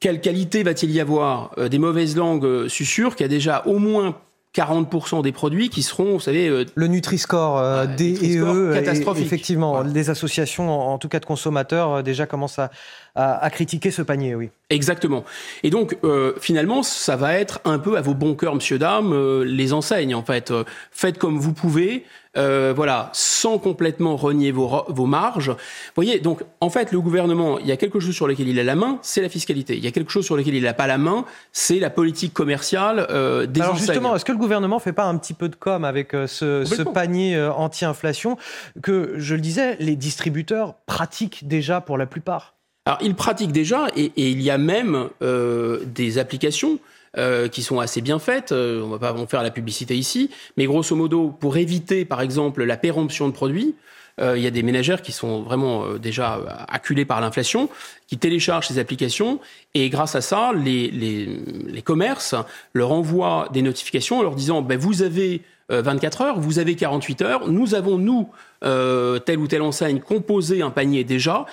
Quelle 0.00 0.20
qualité 0.20 0.64
va-t-il 0.64 0.90
y 0.90 0.98
avoir 0.98 1.52
euh, 1.56 1.68
Des 1.68 1.78
mauvaises 1.78 2.16
langues 2.16 2.44
euh, 2.44 2.68
susurrent 2.68 3.14
qu'il 3.14 3.22
y 3.22 3.26
a 3.26 3.28
déjà 3.28 3.62
au 3.66 3.78
moins 3.78 4.16
40% 4.56 5.22
des 5.22 5.32
produits 5.32 5.68
qui 5.68 5.82
seront, 5.82 6.14
vous 6.14 6.20
savez... 6.20 6.48
Euh, 6.48 6.64
le 6.74 6.86
Nutri-Score 6.86 7.58
euh, 7.58 7.86
D 7.86 8.18
et 8.22 8.38
E, 8.38 8.72
catastrophique. 8.74 9.24
effectivement, 9.24 9.82
les 9.82 10.10
associations, 10.10 10.70
en, 10.70 10.98
tout 10.98 11.08
cas 11.08 11.20
de 11.20 11.26
consommateurs, 11.26 11.94
euh, 11.94 12.02
déjà 12.02 12.26
commencent 12.26 12.58
à, 12.58 12.70
à, 13.18 13.50
critiquer 13.50 13.90
ce 13.90 14.02
panier, 14.02 14.34
oui. 14.34 14.50
Exactement. 14.70 15.24
Et 15.62 15.70
donc, 15.70 15.96
finalement, 16.40 16.82
ça 16.82 17.16
va 17.16 17.34
être 17.34 17.60
un 17.64 17.78
peu 17.78 17.96
à 17.96 18.00
vos 18.00 18.14
bons 18.14 18.34
cœurs, 18.34 18.54
monsieur, 18.54 18.78
dame, 18.78 19.42
les 19.42 19.72
enseignes, 19.72 20.14
en 20.14 20.22
fait. 20.22 20.52
faites 20.90 21.18
comme 21.18 21.38
vous 21.38 21.52
pouvez. 21.52 22.04
Euh, 22.38 22.72
voilà, 22.74 23.10
sans 23.14 23.58
complètement 23.58 24.16
renier 24.16 24.52
vos, 24.52 24.84
vos 24.88 25.06
marges. 25.06 25.48
Vous 25.48 25.56
voyez, 25.96 26.20
donc 26.20 26.42
en 26.60 26.70
fait, 26.70 26.92
le 26.92 27.00
gouvernement, 27.00 27.58
il 27.58 27.66
y 27.66 27.72
a 27.72 27.76
quelque 27.76 27.98
chose 27.98 28.14
sur 28.14 28.28
lequel 28.28 28.48
il 28.48 28.60
a 28.60 28.64
la 28.64 28.76
main, 28.76 28.98
c'est 29.02 29.22
la 29.22 29.28
fiscalité. 29.28 29.76
Il 29.76 29.84
y 29.84 29.88
a 29.88 29.90
quelque 29.90 30.12
chose 30.12 30.24
sur 30.24 30.36
lequel 30.36 30.54
il 30.54 30.62
n'a 30.62 30.74
pas 30.74 30.86
la 30.86 30.98
main, 30.98 31.24
c'est 31.52 31.80
la 31.80 31.90
politique 31.90 32.32
commerciale 32.32 33.06
euh, 33.10 33.46
des 33.46 33.60
Alors 33.60 33.76
justement, 33.76 34.14
est-ce 34.14 34.24
que 34.24 34.32
le 34.32 34.38
gouvernement 34.38 34.78
fait 34.78 34.92
pas 34.92 35.06
un 35.06 35.16
petit 35.16 35.34
peu 35.34 35.48
de 35.48 35.56
com 35.56 35.84
avec 35.84 36.14
euh, 36.14 36.26
ce, 36.26 36.64
ce, 36.64 36.82
panier 36.82 37.34
euh, 37.34 37.52
anti-inflation 37.52 38.36
que, 38.82 39.14
je 39.16 39.34
le 39.34 39.40
disais, 39.40 39.76
les 39.80 39.96
distributeurs 39.96 40.74
pratiquent 40.86 41.48
déjà 41.48 41.80
pour 41.80 41.98
la 41.98 42.06
plupart 42.06 42.57
Alors 42.88 42.98
ils 43.02 43.14
pratiquent 43.14 43.52
déjà, 43.52 43.86
et, 43.94 44.10
il 44.16 44.40
y 44.40 44.50
a 44.50 44.58
même 44.58 45.10
des 45.20 46.18
applications 46.18 46.80
euh, 47.16 47.48
qui 47.48 47.62
sont 47.62 47.80
assez 47.80 48.02
bien 48.02 48.18
faites. 48.18 48.52
Euh, 48.52 48.82
on 48.82 48.90
va 48.90 48.98
pas 48.98 49.12
en 49.14 49.26
faire 49.26 49.42
la 49.42 49.50
publicité 49.50 49.96
ici, 49.96 50.28
mais 50.58 50.66
grosso 50.66 50.94
modo, 50.94 51.30
pour 51.30 51.56
éviter, 51.56 52.04
par 52.04 52.20
exemple, 52.20 52.62
la 52.64 52.76
péremption 52.76 53.26
de 53.28 53.32
produits, 53.32 53.74
euh, 54.20 54.36
il 54.36 54.44
y 54.44 54.46
a 54.46 54.50
des 54.50 54.62
ménagères 54.62 55.00
qui 55.00 55.12
sont 55.12 55.40
vraiment 55.40 55.94
déjà 55.94 56.66
acculées 56.68 57.06
par 57.06 57.22
l'inflation, 57.22 57.70
qui 58.08 58.18
téléchargent 58.18 58.68
ces 58.68 58.78
applications 58.78 59.40
et 59.72 59.88
grâce 59.88 60.16
à 60.16 60.20
ça, 60.20 60.52
les, 60.54 60.90
les, 60.90 61.26
les 61.66 61.82
commerces 61.82 62.34
leur 62.74 62.92
envoient 62.92 63.48
des 63.54 63.62
notifications 63.62 64.18
en 64.18 64.22
leur 64.22 64.34
disant 64.34 64.60
ben, 64.60 64.78
vous 64.78 65.00
avez 65.00 65.40
24 65.70 66.22
heures, 66.22 66.40
vous 66.40 66.58
avez 66.58 66.76
48 66.76 67.22
heures, 67.22 67.48
nous 67.48 67.74
avons, 67.74 67.98
nous, 67.98 68.30
euh, 68.64 69.20
telle 69.20 69.38
ou 69.38 69.46
telle 69.46 69.62
enseigne 69.62 70.00
composer 70.00 70.62
un 70.62 70.70
panier 70.70 71.04
déjà 71.04 71.46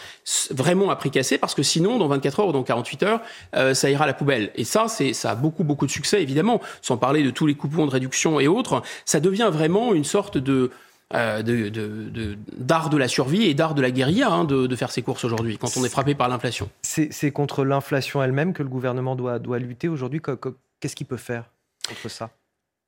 vraiment 0.49 0.89
à 0.89 0.95
prix 0.95 1.11
cassé 1.11 1.37
parce 1.37 1.53
que 1.53 1.61
sinon 1.61 1.99
dans 1.99 2.07
24 2.07 2.39
heures 2.39 2.47
ou 2.47 2.51
dans 2.51 2.63
48 2.63 3.03
heures 3.03 3.21
euh, 3.55 3.75
ça 3.75 3.91
ira 3.91 4.05
à 4.05 4.07
la 4.07 4.15
poubelle 4.15 4.51
et 4.55 4.63
ça 4.63 4.87
c'est 4.87 5.13
ça 5.13 5.29
a 5.29 5.35
beaucoup 5.35 5.63
beaucoup 5.63 5.85
de 5.85 5.91
succès 5.91 6.23
évidemment 6.23 6.61
sans 6.81 6.97
parler 6.97 7.21
de 7.21 7.29
tous 7.29 7.45
les 7.45 7.53
coupons 7.53 7.85
de 7.85 7.91
réduction 7.91 8.39
et 8.39 8.47
autres 8.47 8.81
ça 9.05 9.19
devient 9.19 9.51
vraiment 9.53 9.93
une 9.93 10.03
sorte 10.03 10.37
euh, 10.37 11.43
de, 11.43 12.37
d'art 12.57 12.89
de, 12.89 12.97
la 12.97 13.07
survie 13.07 13.43
et 13.43 13.53
d'art 13.53 13.75
de 13.75 13.83
la 13.83 13.91
guérilla 13.91 14.31
hein, 14.31 14.43
de, 14.43 14.65
de, 14.65 14.75
faire 14.75 14.89
ses 14.91 15.03
courses 15.03 15.25
aujourd'hui 15.25 15.59
quand 15.59 15.77
on 15.77 15.85
est 15.85 15.89
frappé 15.89 16.15
par 16.15 16.27
l'inflation. 16.27 16.67
C'est, 16.81 17.29
contre 17.29 17.63
l'inflation 17.63 18.23
elle-même 18.23 18.53
que 18.53 18.63
le 18.63 18.69
gouvernement 18.69 19.15
doit, 19.15 19.37
doit 19.37 19.59
lutter 19.59 19.87
aujourd'hui. 19.87 20.19
Qu'est-ce 20.79 20.95
qu'il 20.95 21.05
peut 21.05 21.17
faire 21.17 21.51
contre 21.87 22.09
ça? 22.09 22.31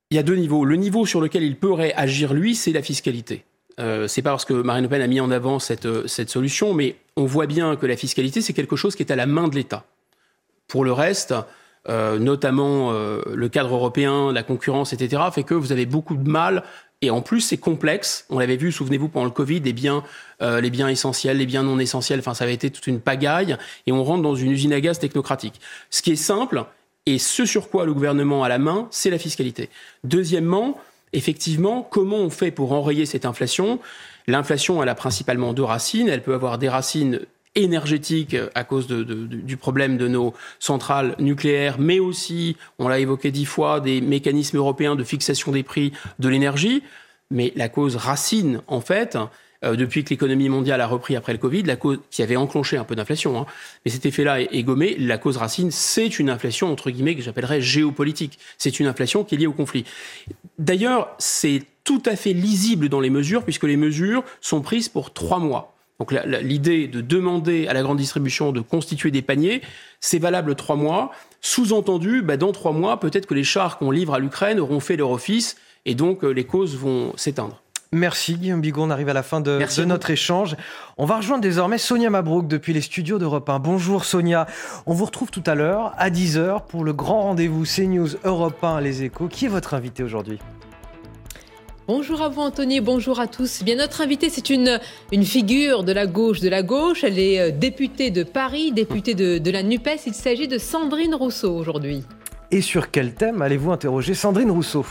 Il 0.10 0.16
y 0.16 0.20
a 0.20 0.24
deux 0.24 0.36
niveaux. 0.36 0.64
Le 0.64 0.78
niveau 0.78 1.06
sur 1.06 1.20
lequel 1.20 1.44
il 1.44 1.58
pourrait 1.58 1.94
agir 1.94 2.34
lui, 2.34 2.56
c'est 2.56 2.72
la 2.72 2.82
fiscalité. 2.82 3.44
Euh, 3.80 4.08
c'est 4.08 4.22
pas 4.22 4.32
parce 4.32 4.46
que 4.46 4.54
Marine 4.54 4.84
Le 4.84 4.90
Pen 4.90 5.02
a 5.02 5.08
mis 5.08 5.20
en 5.20 5.30
avant 5.32 5.60
cette, 5.60 5.86
euh, 5.86 6.08
cette 6.08 6.30
solution, 6.30 6.74
mais 6.74 6.96
on 7.16 7.26
voit 7.26 7.46
bien 7.46 7.76
que 7.76 7.86
la 7.86 7.98
fiscalité, 7.98 8.42
c'est 8.42 8.54
quelque 8.54 8.76
chose 8.76 8.96
qui 8.96 9.04
est 9.04 9.12
à 9.12 9.16
la 9.16 9.26
main 9.26 9.50
de 9.50 9.56
l'État. 9.56 9.86
Pour 10.68 10.86
le 10.86 10.94
reste, 10.94 11.36
euh, 11.90 12.20
notamment 12.20 12.92
euh, 12.92 13.22
le 13.34 13.50
cadre 13.50 13.76
européen, 13.76 14.32
la 14.32 14.44
concurrence, 14.44 14.94
etc., 14.94 15.22
fait 15.32 15.44
que 15.44 15.54
vous 15.54 15.74
avez 15.74 15.86
beaucoup 15.86 16.16
de 16.16 16.28
mal. 16.28 16.64
Et 17.02 17.10
en 17.12 17.22
plus, 17.22 17.42
c'est 17.42 17.58
complexe. 17.58 18.26
On 18.30 18.40
l'avait 18.40 18.56
vu, 18.56 18.72
souvenez-vous, 18.72 19.10
pendant 19.10 19.26
le 19.26 19.32
Covid, 19.32 19.60
les 19.60 19.74
biens, 19.74 20.04
les 20.42 20.72
biens 20.72 20.90
essentiels, 20.90 21.38
les 21.38 21.46
biens 21.46 21.62
non 21.62 21.78
essentiels. 21.78 22.18
Enfin, 22.18 22.34
ça 22.34 22.44
avait 22.44 22.56
été 22.56 22.72
toute 22.72 22.88
une 22.88 23.00
pagaille. 23.00 23.56
Et 23.86 23.92
on 23.92 24.04
rentre 24.04 24.24
dans 24.24 24.34
une 24.34 24.50
usine 24.50 24.74
à 24.74 24.82
gaz 24.82 24.98
technocratique. 24.98 25.62
Ce 25.92 26.02
qui 26.02 26.14
est 26.14 26.16
simple, 26.16 26.66
et 27.08 27.20
ce 27.20 27.46
sur 27.46 27.70
quoi 27.70 27.86
le 27.86 27.94
gouvernement 27.94 28.44
a 28.44 28.50
la 28.50 28.60
main, 28.60 28.90
c'est 28.92 29.10
la 29.10 29.18
fiscalité. 29.18 29.70
Deuxièmement, 30.04 30.78
effectivement, 31.14 31.82
comment 31.82 32.18
on 32.18 32.30
fait 32.30 32.52
pour 32.52 32.74
enrayer 32.74 33.06
cette 33.06 33.26
inflation? 33.26 33.80
L'inflation, 34.28 34.84
elle 34.84 34.90
a 34.90 34.96
principalement 34.96 35.54
deux 35.54 35.64
racines. 35.64 36.10
Elle 36.10 36.22
peut 36.22 36.34
avoir 36.34 36.58
des 36.58 36.68
racines 36.68 37.22
énergétiques 37.56 38.36
à 38.56 38.66
cause 38.66 38.88
du 38.88 39.56
problème 39.56 39.98
de 39.98 40.10
nos 40.10 40.34
centrales 40.60 41.16
nucléaires, 41.18 41.78
mais 41.80 42.00
aussi, 42.00 42.58
on 42.78 42.90
l'a 42.90 43.00
évoqué 43.00 43.32
dix 43.32 43.46
fois, 43.46 43.80
des 43.80 44.02
mécanismes 44.02 44.58
européens 44.58 44.98
de 44.98 45.04
fixation 45.06 45.54
des 45.54 45.64
prix 45.64 45.94
de 46.20 46.28
l'énergie. 46.28 46.84
Mais 47.32 47.54
la 47.56 47.70
cause 47.70 47.96
racine, 47.96 48.62
en 48.68 48.82
fait, 48.82 49.18
euh, 49.64 49.76
depuis 49.76 50.04
que 50.04 50.12
l'économie 50.12 50.50
mondiale 50.50 50.82
a 50.82 50.88
repris 50.88 51.16
après 51.16 51.34
le 51.34 51.40
Covid, 51.40 51.64
la 51.64 51.76
cause 51.76 52.00
qui 52.12 52.22
avait 52.24 52.36
enclenché 52.36 52.78
un 52.78 52.84
peu 52.84 52.96
d'inflation, 52.96 53.40
hein, 53.40 53.46
mais 53.86 53.92
cet 53.92 54.06
effet-là 54.06 54.42
est, 54.42 54.64
gommé. 54.64 54.96
La 55.00 55.18
cause 55.18 55.38
racine, 55.38 55.72
c'est 55.72 56.20
une 56.20 56.30
inflation 56.30 56.72
entre 56.72 56.92
guillemets 56.92 57.16
que 57.16 57.22
j'appellerais 57.22 57.62
géopolitique. 57.62 58.38
C'est 58.58 58.80
une 58.80 58.88
inflation 58.88 59.24
qui 59.24 59.36
est 59.36 59.38
liée 59.38 59.48
au 59.48 59.54
conflit. 59.54 59.86
D'ailleurs, 60.60 61.16
c'est 61.18 61.64
tout 61.84 62.04
à 62.06 62.16
fait 62.16 62.34
lisible 62.34 62.90
dans 62.90 63.00
les 63.00 63.10
mesures 63.10 63.44
puisque 63.44 63.64
les 63.64 63.78
mesures 63.78 64.24
sont 64.42 64.62
prises 64.62 64.90
pour 64.90 65.14
trois 65.14 65.40
mois. 65.40 65.74
Donc 66.00 66.14
l'idée 66.42 66.88
de 66.88 67.02
demander 67.02 67.68
à 67.68 67.74
la 67.74 67.82
grande 67.82 67.98
distribution 67.98 68.52
de 68.52 68.62
constituer 68.62 69.10
des 69.10 69.24
paniers, 69.24 69.62
c'est 70.00 70.20
valable 70.20 70.54
trois 70.54 70.76
mois. 70.76 71.12
Sous-entendu, 71.42 72.22
bah, 72.22 72.38
dans 72.38 72.52
trois 72.52 72.72
mois, 72.72 73.00
peut-être 73.00 73.26
que 73.26 73.34
les 73.34 73.44
chars 73.44 73.80
qu'on 73.80 73.90
livre 73.90 74.14
à 74.14 74.20
l'Ukraine 74.20 74.60
auront 74.60 74.80
fait 74.80 74.96
leur 74.96 75.10
office 75.10 75.58
et 75.86 75.96
donc 75.96 76.24
euh, 76.24 76.30
les 76.30 76.44
causes 76.44 76.76
vont 76.76 77.14
s'éteindre. 77.16 77.64
Merci 77.94 78.36
Guillaume 78.36 78.60
Bigot, 78.60 78.82
on 78.82 78.90
arrive 78.90 79.08
à 79.08 79.14
la 79.14 79.24
fin 79.24 79.40
de, 79.40 79.60
notre 79.86 80.10
échange. 80.10 80.58
On 80.98 81.06
va 81.06 81.18
rejoindre 81.18 81.42
désormais 81.42 81.78
Sonia 81.78 82.10
Mabrouk 82.10 82.48
depuis 82.48 82.74
les 82.74 82.82
studios 82.82 83.18
d'Europe 83.18 83.50
1. 83.50 83.60
Bonjour 83.60 84.04
Sonia, 84.04 84.46
on 84.86 84.94
vous 84.94 85.06
retrouve 85.06 85.32
tout 85.32 85.44
à 85.46 85.56
l'heure 85.56 85.94
à 85.98 86.10
10h 86.10 86.66
pour 86.68 86.84
le 86.84 86.92
grand 86.92 87.22
rendez-vous 87.22 87.64
CNews 87.64 88.10
Europe 88.26 88.62
1 88.62 88.82
Les 88.82 89.04
Échos. 89.04 89.28
Qui 89.28 89.46
est 89.46 89.50
votre 89.50 89.74
invité 89.74 90.04
aujourd'hui? 90.04 90.40
Bonjour 91.88 92.22
à 92.22 92.28
vous 92.28 92.42
Anthony, 92.42 92.82
bonjour 92.82 93.22
à 93.22 93.28
tous. 93.28 93.64
Bien 93.64 93.78
notre 93.78 94.02
invitée, 94.02 94.30
c'est 94.30 94.50
une, 94.50 94.82
une 95.14 95.24
figure 95.24 95.86
de 95.86 95.94
la 95.94 96.06
gauche 96.06 96.42
de 96.42 96.50
la 96.50 96.64
gauche. 96.64 97.06
Elle 97.06 97.18
est 97.18 97.40
euh, 97.40 97.52
députée 97.52 98.12
de 98.12 98.24
Paris, 98.24 98.74
députée 98.74 99.16
de, 99.16 99.38
de 99.38 99.52
la 99.52 99.64
NUPES. 99.64 100.02
Il 100.08 100.14
s'agit 100.14 100.50
de 100.50 100.58
Sandrine 100.58 101.16
Rousseau 101.16 101.56
aujourd'hui. 101.56 102.04
Et 102.52 102.60
sur 102.60 102.92
quel 102.92 103.14
thème 103.14 103.42
allez-vous 103.42 103.72
interroger 103.72 104.14
Sandrine 104.14 104.52
Rousseau? 104.52 104.86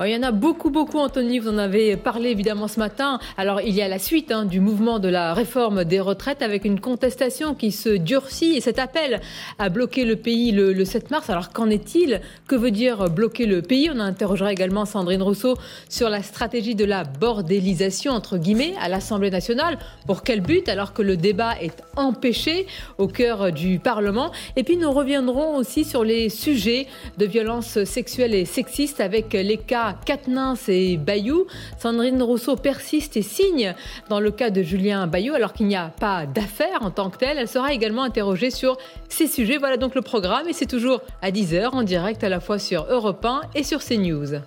Oh, 0.00 0.04
il 0.04 0.12
y 0.12 0.16
en 0.16 0.22
a 0.22 0.30
beaucoup, 0.30 0.70
beaucoup, 0.70 0.98
Anthony. 0.98 1.40
Vous 1.40 1.48
en 1.48 1.58
avez 1.58 1.96
parlé 1.96 2.28
évidemment 2.28 2.68
ce 2.68 2.78
matin. 2.78 3.18
Alors, 3.36 3.60
il 3.62 3.74
y 3.74 3.82
a 3.82 3.88
la 3.88 3.98
suite 3.98 4.30
hein, 4.30 4.44
du 4.44 4.60
mouvement 4.60 5.00
de 5.00 5.08
la 5.08 5.34
réforme 5.34 5.82
des 5.82 5.98
retraites 5.98 6.40
avec 6.40 6.64
une 6.64 6.78
contestation 6.78 7.56
qui 7.56 7.72
se 7.72 7.88
durcit 7.88 8.56
et 8.56 8.60
cet 8.60 8.78
appel 8.78 9.20
à 9.58 9.70
bloquer 9.70 10.04
le 10.04 10.14
pays 10.14 10.52
le, 10.52 10.84
7 10.84 11.10
mars. 11.10 11.30
Alors, 11.30 11.50
qu'en 11.50 11.68
est-il? 11.68 12.20
Que 12.46 12.54
veut 12.54 12.70
dire 12.70 13.10
bloquer 13.10 13.46
le 13.46 13.60
pays? 13.60 13.90
On 13.92 13.98
interrogera 13.98 14.52
également 14.52 14.84
Sandrine 14.84 15.20
Rousseau 15.20 15.56
sur 15.88 16.08
la 16.08 16.22
stratégie 16.22 16.76
de 16.76 16.84
la 16.84 17.02
bordélisation, 17.02 18.12
entre 18.12 18.38
guillemets, 18.38 18.74
à 18.80 18.88
l'Assemblée 18.88 19.30
nationale. 19.30 19.80
Pour 20.06 20.22
quel 20.22 20.42
but 20.42 20.68
Alors 20.68 20.92
que 20.92 21.02
le 21.02 21.16
débat 21.16 21.60
est 21.60 21.82
empêché 21.96 22.68
au 22.98 23.08
cœur 23.08 23.50
du 23.50 23.80
Parlement? 23.80 24.30
Et 24.54 24.62
puis, 24.62 24.76
nous 24.76 24.92
reviendrons 24.92 25.56
aussi 25.56 25.84
sur 25.84 26.04
les 26.04 26.28
sujets 26.28 26.86
de 27.16 27.26
violences 27.26 27.82
sexuelles 27.82 28.36
et 28.36 28.44
sexistes 28.44 29.00
avec 29.00 29.32
les 29.32 29.56
cas 29.56 29.87
Katnins 29.94 30.54
et 30.68 30.96
Bayou. 30.96 31.46
Sandrine 31.78 32.22
Rousseau 32.22 32.56
persiste 32.56 33.16
et 33.16 33.22
signe 33.22 33.74
dans 34.08 34.20
le 34.20 34.30
cas 34.30 34.50
de 34.50 34.62
Julien 34.62 35.06
Bayou, 35.06 35.34
alors 35.34 35.52
qu'il 35.52 35.66
n'y 35.66 35.76
a 35.76 35.88
pas 35.88 36.26
d'affaire 36.26 36.82
en 36.82 36.90
tant 36.90 37.10
que 37.10 37.18
telle. 37.18 37.38
Elle 37.38 37.48
sera 37.48 37.72
également 37.72 38.02
interrogée 38.02 38.50
sur 38.50 38.76
ces 39.08 39.26
sujets. 39.26 39.58
Voilà 39.58 39.76
donc 39.76 39.94
le 39.94 40.02
programme 40.02 40.48
et 40.48 40.52
c'est 40.52 40.66
toujours 40.66 41.00
à 41.22 41.30
10h 41.30 41.70
en 41.70 41.82
direct 41.82 42.22
à 42.24 42.28
la 42.28 42.40
fois 42.40 42.58
sur 42.58 42.86
Europe 42.90 43.24
1 43.24 43.42
et 43.54 43.62
sur 43.62 43.82
CNews. 43.84 44.40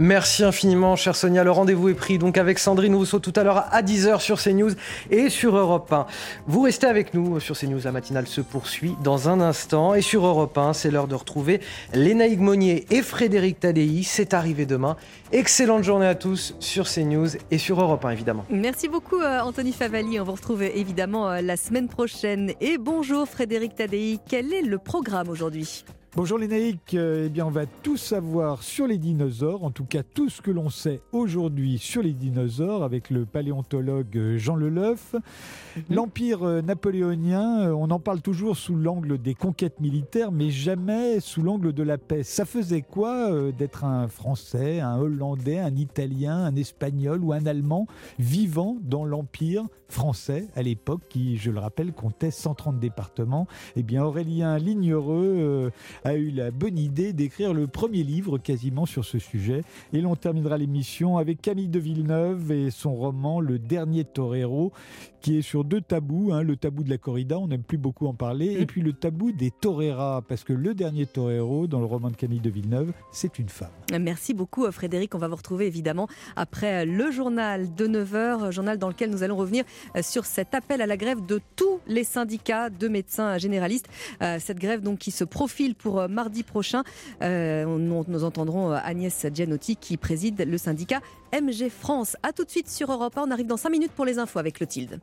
Merci 0.00 0.44
infiniment, 0.44 0.94
chère 0.94 1.16
Sonia. 1.16 1.42
Le 1.42 1.50
rendez-vous 1.50 1.88
est 1.88 1.94
pris 1.94 2.18
donc 2.18 2.38
avec 2.38 2.60
Sandrine 2.60 2.94
Rousseau 2.94 3.18
tout 3.18 3.32
à 3.34 3.42
l'heure 3.42 3.64
à 3.72 3.82
10h 3.82 4.20
sur 4.20 4.40
CNews 4.40 4.70
et 5.10 5.28
sur 5.28 5.56
Europe 5.56 5.92
1. 5.92 6.06
Vous 6.46 6.60
restez 6.62 6.86
avec 6.86 7.14
nous 7.14 7.40
sur 7.40 7.58
CNews. 7.58 7.80
La 7.82 7.90
matinale 7.90 8.28
se 8.28 8.40
poursuit 8.40 8.94
dans 9.02 9.28
un 9.28 9.40
instant. 9.40 9.94
Et 9.94 10.00
sur 10.00 10.24
Europe 10.24 10.56
1, 10.56 10.72
c'est 10.72 10.92
l'heure 10.92 11.08
de 11.08 11.16
retrouver 11.16 11.60
Lénaïque 11.94 12.38
Monnier 12.38 12.86
et 12.90 13.02
Frédéric 13.02 13.58
Tadei. 13.58 14.04
C'est 14.04 14.34
arrivé 14.34 14.66
demain. 14.66 14.96
Excellente 15.32 15.82
journée 15.82 16.06
à 16.06 16.14
tous 16.14 16.54
sur 16.60 16.88
CNews 16.88 17.30
et 17.50 17.58
sur 17.58 17.80
Europe 17.80 18.04
1, 18.04 18.10
évidemment. 18.10 18.44
Merci 18.50 18.86
beaucoup, 18.86 19.20
euh, 19.20 19.40
Anthony 19.40 19.72
Favali. 19.72 20.20
On 20.20 20.24
vous 20.24 20.32
retrouve 20.32 20.62
évidemment 20.62 21.28
euh, 21.28 21.40
la 21.40 21.56
semaine 21.56 21.88
prochaine. 21.88 22.52
Et 22.60 22.78
bonjour, 22.78 23.28
Frédéric 23.28 23.74
Tadei. 23.74 24.20
Quel 24.28 24.54
est 24.54 24.62
le 24.62 24.78
programme 24.78 25.28
aujourd'hui? 25.28 25.84
Bonjour 26.16 26.38
les 26.38 26.48
naïcs, 26.48 26.94
euh, 26.94 27.26
eh 27.26 27.28
bien 27.28 27.46
on 27.46 27.50
va 27.50 27.66
tout 27.66 27.98
savoir 27.98 28.62
sur 28.62 28.86
les 28.86 28.96
dinosaures, 28.96 29.62
en 29.62 29.70
tout 29.70 29.84
cas 29.84 30.02
tout 30.02 30.30
ce 30.30 30.40
que 30.40 30.50
l'on 30.50 30.70
sait 30.70 31.02
aujourd'hui 31.12 31.76
sur 31.76 32.02
les 32.02 32.14
dinosaures 32.14 32.82
avec 32.82 33.10
le 33.10 33.26
paléontologue 33.26 34.16
euh, 34.16 34.38
Jean 34.38 34.56
Leleuf. 34.56 35.12
Mhm. 35.12 35.82
L'empire 35.90 36.42
euh, 36.44 36.62
napoléonien, 36.62 37.74
on 37.74 37.90
en 37.90 38.00
parle 38.00 38.22
toujours 38.22 38.56
sous 38.56 38.74
l'angle 38.74 39.18
des 39.18 39.34
conquêtes 39.34 39.80
militaires, 39.80 40.32
mais 40.32 40.48
jamais 40.48 41.20
sous 41.20 41.42
l'angle 41.42 41.74
de 41.74 41.82
la 41.82 41.98
paix. 41.98 42.22
Ça 42.22 42.46
faisait 42.46 42.82
quoi 42.82 43.30
d'être 43.52 43.84
un 43.84 44.08
Français, 44.08 44.80
un 44.80 44.96
Hollandais, 44.96 45.58
un 45.58 45.76
Italien, 45.76 46.38
un 46.38 46.56
Espagnol 46.56 47.22
ou 47.22 47.34
un 47.34 47.44
Allemand 47.44 47.86
vivant 48.18 48.78
dans 48.80 49.04
l'empire 49.04 49.66
français 49.88 50.48
à 50.54 50.62
l'époque, 50.62 51.02
qui, 51.08 51.36
je 51.36 51.50
le 51.50 51.60
rappelle, 51.60 51.92
comptait 51.92 52.30
130 52.30 52.78
départements 52.78 53.46
Eh 53.76 53.82
bien 53.82 54.04
Aurélien 54.04 54.58
Lignereux 54.58 55.70
a 56.04 56.14
eu 56.14 56.30
la 56.30 56.50
bonne 56.50 56.78
idée 56.78 57.12
d'écrire 57.12 57.54
le 57.54 57.66
premier 57.66 58.02
livre 58.02 58.38
quasiment 58.38 58.86
sur 58.86 59.04
ce 59.04 59.18
sujet. 59.18 59.62
Et 59.92 60.00
l'on 60.00 60.16
terminera 60.16 60.58
l'émission 60.58 61.18
avec 61.18 61.40
Camille 61.40 61.68
de 61.68 61.78
Villeneuve 61.78 62.52
et 62.52 62.70
son 62.70 62.94
roman 62.94 63.40
Le 63.40 63.58
dernier 63.58 64.04
torero, 64.04 64.72
qui 65.20 65.38
est 65.38 65.42
sur 65.42 65.64
deux 65.64 65.80
tabous. 65.80 66.30
Hein, 66.32 66.42
le 66.42 66.56
tabou 66.56 66.82
de 66.82 66.90
la 66.90 66.98
corrida, 66.98 67.38
on 67.38 67.48
n'aime 67.48 67.62
plus 67.62 67.78
beaucoup 67.78 68.06
en 68.06 68.14
parler, 68.14 68.52
et 68.52 68.62
mm. 68.62 68.66
puis 68.66 68.82
le 68.82 68.92
tabou 68.92 69.32
des 69.32 69.50
toreras, 69.50 70.22
parce 70.22 70.44
que 70.44 70.52
le 70.52 70.74
dernier 70.74 71.06
torero, 71.06 71.66
dans 71.66 71.80
le 71.80 71.86
roman 71.86 72.10
de 72.10 72.16
Camille 72.16 72.40
de 72.40 72.50
Villeneuve, 72.50 72.92
c'est 73.12 73.38
une 73.38 73.48
femme. 73.48 73.68
Merci 73.98 74.34
beaucoup 74.34 74.64
euh, 74.64 74.70
Frédéric. 74.70 75.14
On 75.14 75.18
va 75.18 75.28
vous 75.28 75.36
retrouver 75.36 75.66
évidemment 75.66 76.08
après 76.36 76.82
euh, 76.82 76.84
le 76.84 77.10
journal 77.10 77.74
de 77.74 77.86
9h, 77.86 78.14
euh, 78.14 78.50
journal 78.50 78.78
dans 78.78 78.88
lequel 78.88 79.10
nous 79.10 79.22
allons 79.22 79.36
revenir 79.36 79.64
sur 80.02 80.24
cet 80.24 80.54
appel 80.54 80.80
à 80.82 80.86
la 80.86 80.96
grève 80.96 81.24
de 81.24 81.40
tous 81.56 81.80
les 81.86 82.04
syndicats 82.04 82.70
de 82.70 82.88
médecins 82.88 83.38
généralistes. 83.38 83.86
Cette 84.20 84.58
grève 84.58 84.80
donc 84.80 84.98
qui 84.98 85.10
se 85.10 85.24
profile 85.24 85.74
pour 85.74 86.08
mardi 86.08 86.42
prochain. 86.42 86.82
Nous 87.20 88.24
entendrons 88.24 88.72
Agnès 88.72 89.26
Gianotti 89.32 89.76
qui 89.76 89.96
préside 89.96 90.46
le 90.46 90.58
syndicat 90.58 91.00
MG 91.32 91.68
France. 91.68 92.16
A 92.22 92.32
tout 92.32 92.44
de 92.44 92.50
suite 92.50 92.68
sur 92.68 92.90
Europe 92.92 93.16
1. 93.16 93.22
On 93.28 93.30
arrive 93.30 93.46
dans 93.46 93.56
5 93.56 93.70
minutes 93.70 93.92
pour 93.92 94.04
les 94.04 94.18
infos 94.18 94.38
avec 94.38 94.56
Clotilde. 94.56 95.00